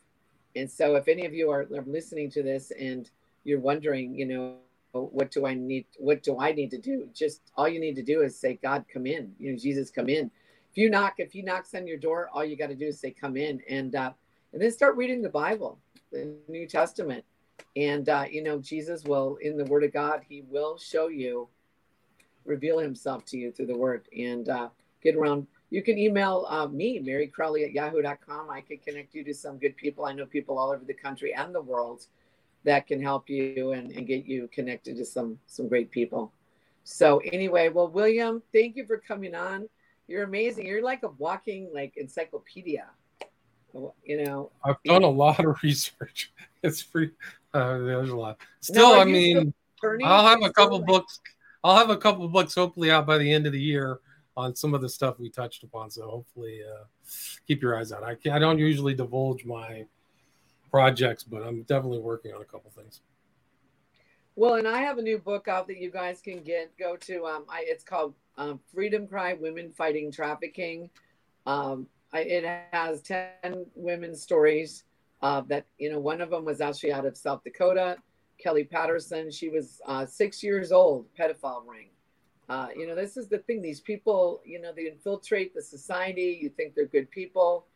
And 0.57 0.71
so, 0.71 0.97
if 0.97 1.07
any 1.07 1.27
of 1.27 1.35
you 1.35 1.51
are, 1.51 1.67
listening 1.87 2.31
to 2.33 2.43
this 2.43 2.73
and 2.73 3.09
you're 3.45 3.61
wondering, 3.61 4.15
you 4.15 4.27
know, 4.27 4.57
what 4.93 5.31
do 5.31 5.47
I 5.47 5.55
need? 5.55 5.87
What 5.99 6.23
do 6.23 6.41
I 6.41 6.53
need 6.53 6.71
to 6.71 6.79
do? 6.79 7.09
Just 7.15 7.43
all 7.57 7.69
you 7.69 7.79
need 7.79 7.95
to 7.97 8.03
do 8.03 8.23
is 8.23 8.39
say, 8.39 8.59
God, 8.61 8.85
come 8.93 9.07
in. 9.07 9.33
You 9.39 9.53
know, 9.53 9.59
Jesus, 9.59 9.91
come 9.91 10.09
in. 10.09 10.31
If 10.71 10.77
you 10.77 10.91
knock, 10.91 11.15
if 11.19 11.33
he 11.33 11.43
knocks 11.43 11.75
on 11.75 11.87
your 11.87 11.99
door, 11.99 12.29
all 12.33 12.45
you 12.45 12.57
got 12.57 12.69
to 12.69 12.75
do 12.75 12.87
is 12.87 12.99
say, 12.99 13.13
come 13.13 13.37
in, 13.37 13.61
and 13.69 13.95
uh, 13.95 14.13
and 14.53 14.61
then 14.61 14.73
start 14.73 14.97
reading 14.97 15.23
the 15.23 15.29
Bible, 15.29 15.79
the 16.11 16.35
New 16.49 16.67
Testament, 16.67 17.25
and 17.77 18.09
uh, 18.09 18.25
you 18.29 18.43
know, 18.43 18.59
Jesus 18.59 19.05
will, 19.05 19.37
in 19.41 19.57
the 19.57 19.65
Word 19.67 19.85
of 19.85 19.93
God, 19.93 20.23
He 20.29 20.43
will 20.49 20.77
show 20.79 21.07
you, 21.07 21.49
reveal 22.45 22.79
Himself 22.79 23.25
to 23.27 23.39
you 23.39 23.53
through 23.53 23.67
the 23.67 23.77
Word, 23.77 24.09
and 24.17 24.49
uh, 24.49 24.69
get 25.03 25.17
around. 25.17 25.47
You 25.71 25.83
can 25.83 25.99
email 25.99 26.47
uh, 26.49 26.67
me, 26.67 26.99
Meri 26.99 27.29
Crowley 27.29 27.65
at 27.65 27.73
yahoo.com. 27.73 28.51
I 28.51 28.61
can 28.61 28.79
connect 28.79 29.15
you 29.15 29.23
to 29.25 29.33
some 29.33 29.57
good 29.57 29.77
people. 29.77 30.05
I 30.05 30.13
know 30.13 30.27
people 30.27 30.59
all 30.59 30.73
over 30.73 30.85
the 30.85 30.95
country 30.95 31.33
and 31.33 31.55
the 31.55 31.63
world 31.63 32.07
that 32.65 32.87
can 32.87 33.01
help 33.01 33.31
you 33.31 33.73
and, 33.73 33.91
and 33.93 34.07
get 34.07 34.27
you 34.27 34.49
connected 34.53 34.97
to 34.97 35.05
some 35.05 35.39
some 35.47 35.69
great 35.69 35.91
people. 35.91 36.33
So 36.85 37.19
anyway, 37.19 37.69
well, 37.69 37.89
William, 37.89 38.43
thank 38.53 38.77
you 38.77 38.87
for 38.87 38.99
coming 38.99 39.35
on. 39.35 39.69
You're 40.09 40.25
amazing. 40.25 40.67
You're 40.67 40.83
like 40.83 41.03
a 41.03 41.09
walking 41.09 41.71
like 41.73 41.97
encyclopedia. 41.97 42.87
You 44.05 44.25
know, 44.25 44.51
I've 44.65 44.83
done 44.85 45.05
a 45.05 45.09
lot 45.09 45.45
of 45.45 45.57
research. 45.63 46.33
It's 46.63 46.83
free. 46.83 47.11
Uh, 47.55 47.79
there's 47.79 48.11
a 48.11 48.17
lot. 48.17 48.39
Still, 48.61 48.95
no, 48.95 49.01
I 49.01 49.05
mean, 49.05 49.55
I'll 50.05 50.27
have 50.27 50.43
a 50.43 50.53
couple 50.53 50.79
like... 50.79 50.87
books. 50.87 51.21
I'll 51.63 51.77
have 51.77 51.91
a 51.91 51.97
couple 51.97 52.27
books 52.29 52.55
hopefully 52.55 52.91
out 52.91 53.07
by 53.07 53.19
the 53.19 53.33
end 53.33 53.47
of 53.47 53.53
the 53.53 53.61
year 53.61 54.01
on 54.37 54.55
some 54.55 54.75
of 54.75 54.81
the 54.81 54.89
stuff 54.89 55.19
we 55.19 55.29
touched 55.29 55.63
upon. 55.63 55.91
So 55.91 56.09
hopefully, 56.09 56.61
uh, 56.63 56.85
keep 57.47 57.61
your 57.63 57.79
eyes 57.79 57.93
out. 57.93 58.03
I, 58.03 58.17
I 58.31 58.39
don't 58.39 58.59
usually 58.59 58.95
divulge 58.95 59.45
my 59.45 59.85
projects, 60.71 61.23
but 61.23 61.43
I'm 61.43 61.63
definitely 61.63 61.99
working 61.99 62.33
on 62.33 62.41
a 62.41 62.45
couple 62.45 62.71
things. 62.71 63.01
Well, 64.37 64.55
and 64.55 64.67
I 64.67 64.81
have 64.81 64.99
a 64.99 65.03
new 65.03 65.19
book 65.19 65.49
out 65.49 65.67
that 65.67 65.79
you 65.79 65.91
guys 65.91 66.21
can 66.21 66.43
get. 66.43 66.77
Go 66.79 66.97
to 66.97 67.27
um, 67.27 67.45
I, 67.49 67.65
it's 67.67 67.85
called 67.85 68.15
um, 68.39 68.61
Freedom 68.73 69.07
Cry: 69.07 69.35
Women 69.35 69.71
Fighting 69.71 70.11
Trafficking. 70.11 70.89
Um, 71.47 71.87
I, 72.13 72.21
it 72.21 72.65
has 72.73 73.03
ten 73.03 73.67
women's 73.75 74.23
stories. 74.23 74.85
Uh, 75.23 75.43
that 75.49 75.67
you 75.77 75.93
know, 75.93 75.99
one 75.99 76.23
of 76.23 76.31
them 76.31 76.47
was 76.47 76.63
actually 76.63 76.93
out 76.93 77.05
of 77.05 77.17
South 77.17 77.45
Dakota. 77.45 77.99
Kelly 78.43 78.65
Patterson. 78.65 79.31
She 79.31 79.49
was 79.49 79.81
uh, 79.87 80.07
six 80.07 80.43
years 80.43 80.73
old. 80.73 81.07
Pedophile 81.19 81.67
ring. 81.67 81.89
Uh, 82.49 82.69
you 82.77 82.87
know, 82.87 82.95
this 82.97 83.17
is 83.17 83.29
the 83.29 83.39
thing. 83.39 83.63
These 83.63 83.81
people, 83.81 84.41
you 84.45 84.61
know, 84.61 84.73
they 84.75 84.89
infiltrate 84.89 85.55
the 85.55 85.63
society. 85.63 86.39
You 86.43 86.49
think 86.49 86.75
they're 86.75 86.87
good 86.87 87.11
people 87.11 87.67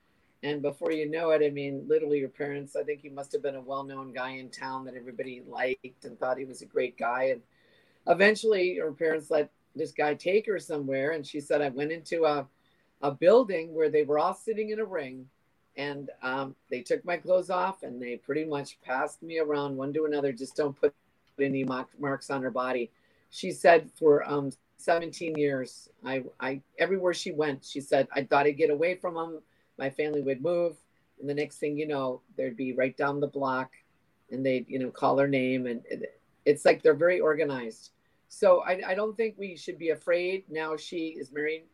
and 0.45 0.61
before 0.61 0.93
you 0.93 1.11
know 1.11 1.31
it, 1.31 1.43
I 1.43 1.49
mean, 1.49 1.87
literally 1.89 2.19
your 2.19 2.29
parents, 2.29 2.77
I 2.77 2.83
think 2.83 3.01
he 3.01 3.09
must 3.09 3.33
have 3.33 3.43
been 3.43 3.55
a 3.55 3.62
well 3.62 3.83
known 3.83 4.12
guy 4.12 4.33
in 4.33 4.51
town 4.51 4.85
that 4.85 4.95
everybody 4.95 5.43
liked 5.49 6.05
and 6.05 6.21
thought 6.21 6.37
he 6.37 6.45
was 6.45 6.61
a 6.61 6.67
great 6.67 6.99
guy. 6.99 7.31
And 7.31 7.41
eventually 8.07 8.77
her 8.77 8.93
parents 8.93 9.31
let 9.31 9.51
this 9.75 9.93
guy 9.93 10.12
take 10.12 10.47
her 10.47 10.59
somewhere. 10.59 11.12
And 11.12 11.27
she 11.27 11.41
said, 11.41 11.62
I 11.62 11.71
went 11.71 11.93
into 11.93 12.27
a, 12.27 12.47
a 13.01 13.11
building 13.11 13.75
where 13.75 13.89
they 13.89 14.03
were 14.03 14.19
all 14.19 14.35
sitting 14.35 14.69
in 14.69 14.81
a 14.81 14.85
ring 14.85 15.27
and 15.77 16.11
um, 16.22 16.55
they 16.70 16.83
took 16.83 17.05
my 17.05 17.16
clothes 17.16 17.51
off 17.51 17.83
and 17.83 18.01
they 18.01 18.16
pretty 18.16 18.45
much 18.45 18.81
passed 18.83 19.22
me 19.22 19.39
around 19.39 19.77
one 19.77 19.93
to 19.93 20.05
another. 20.05 20.33
Just 20.33 20.57
don't 20.57 20.79
put 20.81 20.95
any 21.41 21.64
marks 21.99 22.31
on 22.31 22.43
her 22.43 22.51
body. 22.51 22.91
She 23.31 23.51
said 23.51 23.91
for 23.99 24.29
um, 24.31 24.53
17 24.77 25.37
years, 25.37 25.89
I, 26.05 26.25
I, 26.39 26.61
everywhere 26.79 27.14
she 27.14 27.33
went, 27.33 27.64
she 27.64 27.81
said, 27.81 28.07
I 28.14 28.22
thought 28.22 28.47
I'd 28.47 28.57
get 28.57 28.70
away 28.70 28.95
from 28.95 29.14
them 29.14 29.41
my 29.79 29.91
family 29.91 30.22
would 30.22 30.43
move. 30.43 30.77
And 31.20 31.29
the 31.29 31.35
next 31.35 31.59
thing 31.59 31.77
you 31.77 31.87
know 31.87 32.20
there'd 32.37 32.57
be 32.57 32.72
right 32.72 32.97
down 32.97 33.20
the 33.20 33.27
block 33.27 33.72
and 34.31 34.45
they'd 34.45 34.68
you 34.68 34.79
know 34.79 34.91
call 34.91 35.18
her 35.18 35.29
name 35.29 35.66
and 35.66 35.83
it's 36.45 36.64
like 36.64 36.83
they're 36.83 36.95
very 36.95 37.20
organized. 37.20 37.91
So 38.29 38.61
I, 38.61 38.81
I 38.89 38.95
don't 38.95 39.16
think 39.16 39.37
we 39.39 39.57
should 39.57 39.79
be 39.79 39.91
afraid. 39.91 40.45
Now 40.51 40.77
she 40.77 41.09
is 41.09 41.33
married 41.33 41.64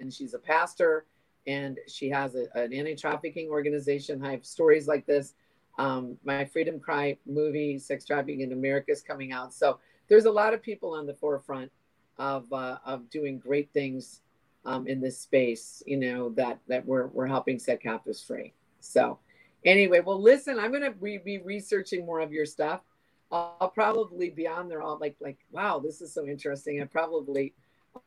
and 0.00 0.12
she's 0.12 0.34
a 0.34 0.38
pastor 0.38 1.04
and 1.46 1.78
she 1.88 2.08
has 2.08 2.34
a, 2.34 2.46
an 2.54 2.72
anti-trafficking 2.72 3.48
organization 3.48 4.24
i 4.24 4.32
have 4.32 4.44
stories 4.44 4.86
like 4.86 5.06
this 5.06 5.34
um, 5.78 6.18
my 6.24 6.44
freedom 6.44 6.78
cry 6.78 7.16
movie 7.26 7.78
sex 7.78 8.04
trafficking 8.04 8.40
in 8.40 8.52
america 8.52 8.90
is 8.90 9.02
coming 9.02 9.32
out 9.32 9.54
so 9.54 9.78
there's 10.08 10.26
a 10.26 10.30
lot 10.30 10.52
of 10.52 10.60
people 10.60 10.92
on 10.92 11.06
the 11.06 11.14
forefront 11.14 11.70
of, 12.18 12.52
uh, 12.52 12.78
of 12.84 13.08
doing 13.08 13.38
great 13.38 13.72
things 13.72 14.20
um, 14.66 14.86
in 14.86 15.00
this 15.00 15.18
space, 15.18 15.82
you 15.86 15.96
know, 15.96 16.28
that 16.30 16.58
that 16.68 16.84
we're 16.84 17.06
we're 17.06 17.26
helping 17.26 17.58
set 17.58 17.80
captives 17.80 18.22
free. 18.22 18.52
So 18.80 19.18
anyway, 19.64 20.00
well, 20.00 20.20
listen, 20.20 20.58
I'm 20.58 20.70
gonna 20.70 20.90
be, 20.90 21.16
be 21.16 21.38
researching 21.38 22.04
more 22.04 22.20
of 22.20 22.32
your 22.32 22.44
stuff. 22.44 22.82
I'll, 23.32 23.56
I'll, 23.60 23.70
probably 23.70 24.28
be 24.28 24.46
on 24.46 24.68
there 24.68 24.82
all 24.82 24.98
like 24.98 25.16
like 25.18 25.38
wow, 25.50 25.78
this 25.78 26.02
is 26.02 26.12
so 26.12 26.26
interesting. 26.26 26.82
I 26.82 26.84
probably 26.84 27.54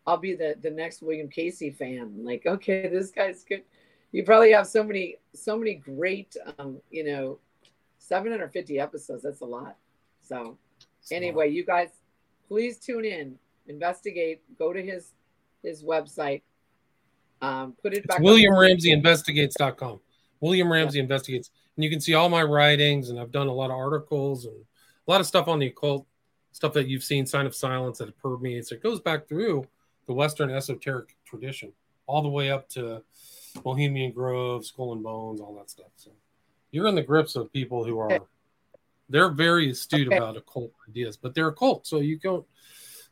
I'll 0.06 0.18
be 0.18 0.36
the 0.36 0.56
the 0.62 0.70
next 0.70 1.02
William 1.02 1.30
Ramsey 1.36 1.72
fan. 1.72 2.24
Like, 2.24 2.46
okay, 2.46 2.88
this 2.88 3.12
guy's 3.12 3.44
good. 3.44 3.64
You 4.12 4.24
probably 4.24 4.52
have 4.52 4.68
so 4.68 4.84
many 4.84 5.18
so 5.34 5.58
many 5.58 5.76
great 5.76 6.36
um, 6.60 6.80
you 6.92 7.04
know, 7.04 7.40
750 7.98 8.80
episodes. 8.80 9.24
That's 9.24 9.42
a 9.42 9.46
lot. 9.46 9.78
So 10.22 10.58
anyway, 11.12 11.52
you 11.52 11.66
guys 11.66 11.90
please 12.48 12.78
tune 12.78 13.06
in, 13.06 13.36
investigate, 13.68 14.42
go 14.58 14.74
to 14.74 14.82
his 14.82 15.14
his 15.64 15.84
website. 15.84 16.42
Um, 17.42 17.74
put 17.82 17.94
it 17.94 18.08
back. 18.08 18.20
William 18.20 18.58
Ramsey 18.58 18.92
Investigates.com. 18.92 20.00
William 20.40 20.72
Ramsey 20.72 20.98
yeah. 20.98 21.04
Investigates. 21.04 21.50
And 21.76 21.84
you 21.84 21.90
can 21.90 22.00
see 22.00 22.14
all 22.14 22.30
my 22.30 22.44
writings, 22.44 23.10
and 23.10 23.20
I've 23.20 23.32
done 23.32 23.48
a 23.48 23.54
lot 23.54 23.72
of 23.72 23.78
articles 23.78 24.46
and 24.46 24.56
a 24.56 25.12
lot 25.12 25.20
of 25.20 25.28
stuff 25.28 25.48
on 25.48 25.60
the 25.60 25.68
occult, 25.68 26.06
stuff 26.52 26.74
that 26.74 26.88
you've 26.88 27.04
seen, 27.04 27.26
Sign 27.26 27.46
of 27.46 27.56
Silence, 27.56 27.98
that 27.98 28.16
permeates. 28.20 28.72
It 28.72 28.84
goes 28.84 29.00
back 29.00 29.28
through 29.28 29.66
the 30.08 30.14
Western 30.14 30.50
esoteric 30.50 31.16
tradition, 31.26 31.72
all 32.08 32.22
the 32.22 32.30
way 32.30 32.52
up 32.52 32.70
to 32.70 33.04
Bohemian 33.64 34.12
Grove, 34.12 34.66
Skull 34.66 34.94
and 34.94 35.04
Bones, 35.04 35.40
all 35.40 35.56
that 35.56 35.70
stuff. 35.70 35.92
So 35.96 36.12
you're 36.72 36.88
in 36.88 36.96
the 36.96 37.04
grips 37.04 37.36
of 37.36 37.52
people 37.54 37.84
who 37.84 38.00
are, 38.00 38.20
they're 39.10 39.30
very 39.30 39.70
astute 39.70 40.08
okay. 40.08 40.18
about 40.18 40.38
occult 40.38 40.72
ideas, 40.90 41.18
but 41.18 41.36
they're 41.36 41.50
occult. 41.50 41.86
So 41.88 42.00
you 42.00 42.18
don't, 42.18 42.46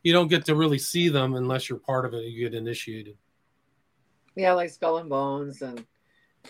you 0.02 0.12
don't 0.12 0.28
get 0.28 0.44
to 0.46 0.54
really 0.54 0.78
see 0.78 1.08
them 1.08 1.34
unless 1.34 1.68
you're 1.68 1.78
part 1.78 2.04
of 2.04 2.14
it. 2.14 2.24
You 2.24 2.48
get 2.48 2.56
initiated. 2.56 3.16
Yeah, 4.34 4.52
like 4.54 4.70
Skull 4.70 4.98
and 4.98 5.10
Bones 5.10 5.62
and 5.62 5.84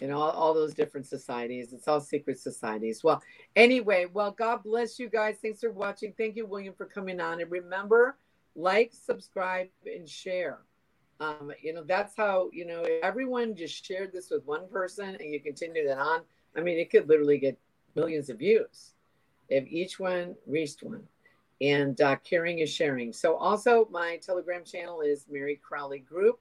you 0.01 0.09
know 0.09 0.21
all, 0.21 0.31
all, 0.31 0.55
those 0.55 0.73
different 0.73 1.07
societies. 1.07 1.73
It's 1.73 1.87
all 1.87 2.01
secret 2.01 2.39
societies. 2.39 3.05
Well, 3.05 3.23
anyway, 3.57 4.07
well, 4.11 4.31
God 4.31 4.63
bless 4.63 4.99
you 4.99 5.11
guys. 5.11 5.37
Thanks 5.43 5.61
for 5.61 5.71
watching. 5.71 6.15
Thank 6.17 6.37
you, 6.37 6.47
William, 6.47 6.75
for 6.75 6.87
coming 6.87 7.21
on. 7.21 7.41
And 7.41 7.51
remember, 7.51 8.17
like, 8.55 8.93
subscribe, 8.93 9.69
and 9.87 10.09
share. 10.09 10.61
Um, 11.21 11.53
you 11.61 11.73
know, 11.73 11.85
that's 11.85 12.17
how, 12.17 12.51
you 12.53 12.67
know, 12.67 12.85
everyone 13.03 13.55
just 13.55 13.85
shared 13.85 14.13
this 14.13 14.31
with 14.31 14.45
one 14.45 14.69
person 14.69 15.17
and 15.21 15.33
you 15.33 15.41
continue 15.41 15.87
that 15.87 15.99
on. 15.99 16.23
I 16.57 16.61
mean, 16.61 16.79
it 16.79 16.91
could 16.91 17.09
literally 17.09 17.39
get 17.39 17.59
millions 17.95 18.29
of 18.31 18.39
views 18.39 18.95
if 19.49 19.67
each 19.67 20.01
one 20.01 20.35
reached 20.47 20.83
one 20.83 21.03
and 21.61 22.01
uh, 22.01 22.17
caring 22.25 22.59
is 22.61 22.71
sharing. 22.71 23.13
So 23.13 23.37
also 23.37 23.89
my 23.91 24.17
Telegram 24.17 24.65
channel 24.65 25.01
is 25.01 25.27
Meri 25.31 25.61
Crowley 25.63 26.01
Group. 26.01 26.39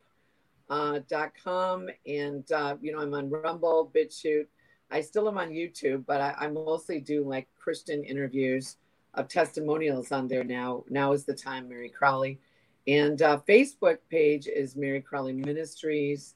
Uh, 0.70 1.01
dot 1.09 1.34
com 1.43 1.89
and 2.07 2.49
uh, 2.53 2.78
you 2.82 2.93
know 2.93 2.99
I'm 2.99 3.14
on 3.14 3.30
Rumble, 3.30 3.91
BitChute. 3.93 4.47
I 4.89 5.01
still 5.01 5.28
am 5.28 5.38
on 5.38 5.49
YouTube, 5.49 6.05
but 6.05 6.22
I, 6.22 6.34
I 6.39 6.47
mostly 6.47 7.01
do 7.01 7.26
like 7.28 7.49
Christian 7.59 8.05
interviews 8.05 8.78
of 9.14 9.28
testimonials 9.28 10.12
on 10.12 10.28
there 10.28 10.43
now. 10.43 10.84
Now 10.89 11.12
is 11.14 11.26
the 11.26 11.34
time, 11.34 11.70
Meri 11.70 11.89
Crowley, 11.89 12.39
and 12.88 13.22
uh, 13.22 13.39
Facebook 13.47 13.97
page 14.09 14.47
is 14.47 14.76
Meri 14.76 15.01
Crowley 15.01 15.34
Ministries. 15.34 16.36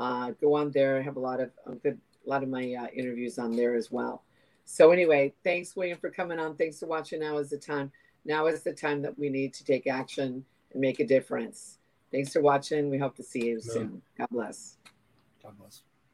Uh, 0.00 0.32
go 0.40 0.54
on 0.54 0.70
there. 0.70 0.98
I 0.98 1.02
have 1.02 1.16
a 1.16 1.20
lot 1.20 1.40
of 1.40 1.50
a 1.66 1.74
good, 1.74 1.98
a 2.26 2.30
lot 2.30 2.42
of 2.42 2.48
my 2.48 2.74
uh, 2.74 2.86
interviews 2.94 3.38
on 3.38 3.54
there 3.56 3.74
as 3.74 3.90
well. 3.90 4.22
So 4.64 4.90
anyway, 4.92 5.34
thanks 5.44 5.76
William 5.76 5.98
for 5.98 6.10
coming 6.10 6.38
on. 6.38 6.56
Thanks 6.56 6.78
for 6.80 6.86
watching. 6.86 7.20
Now 7.20 7.38
is 7.38 7.50
the 7.50 7.58
time. 7.58 7.90
Now 8.24 8.46
is 8.46 8.62
the 8.62 8.72
time 8.72 9.02
that 9.02 9.18
we 9.18 9.28
need 9.28 9.52
to 9.54 9.64
take 9.64 9.86
action 9.86 10.44
and 10.72 10.80
make 10.80 11.00
a 11.00 11.06
difference. 11.06 11.78
Thanks 12.12 12.32
for 12.32 12.40
watching. 12.40 12.90
We 12.90 12.98
hope 12.98 13.16
to 13.16 13.22
see 13.22 13.46
you 13.46 13.60
soon. 13.60 14.02
God 14.16 14.28
bless. 14.30 14.76
God 15.42 15.58
bless. 15.58 15.82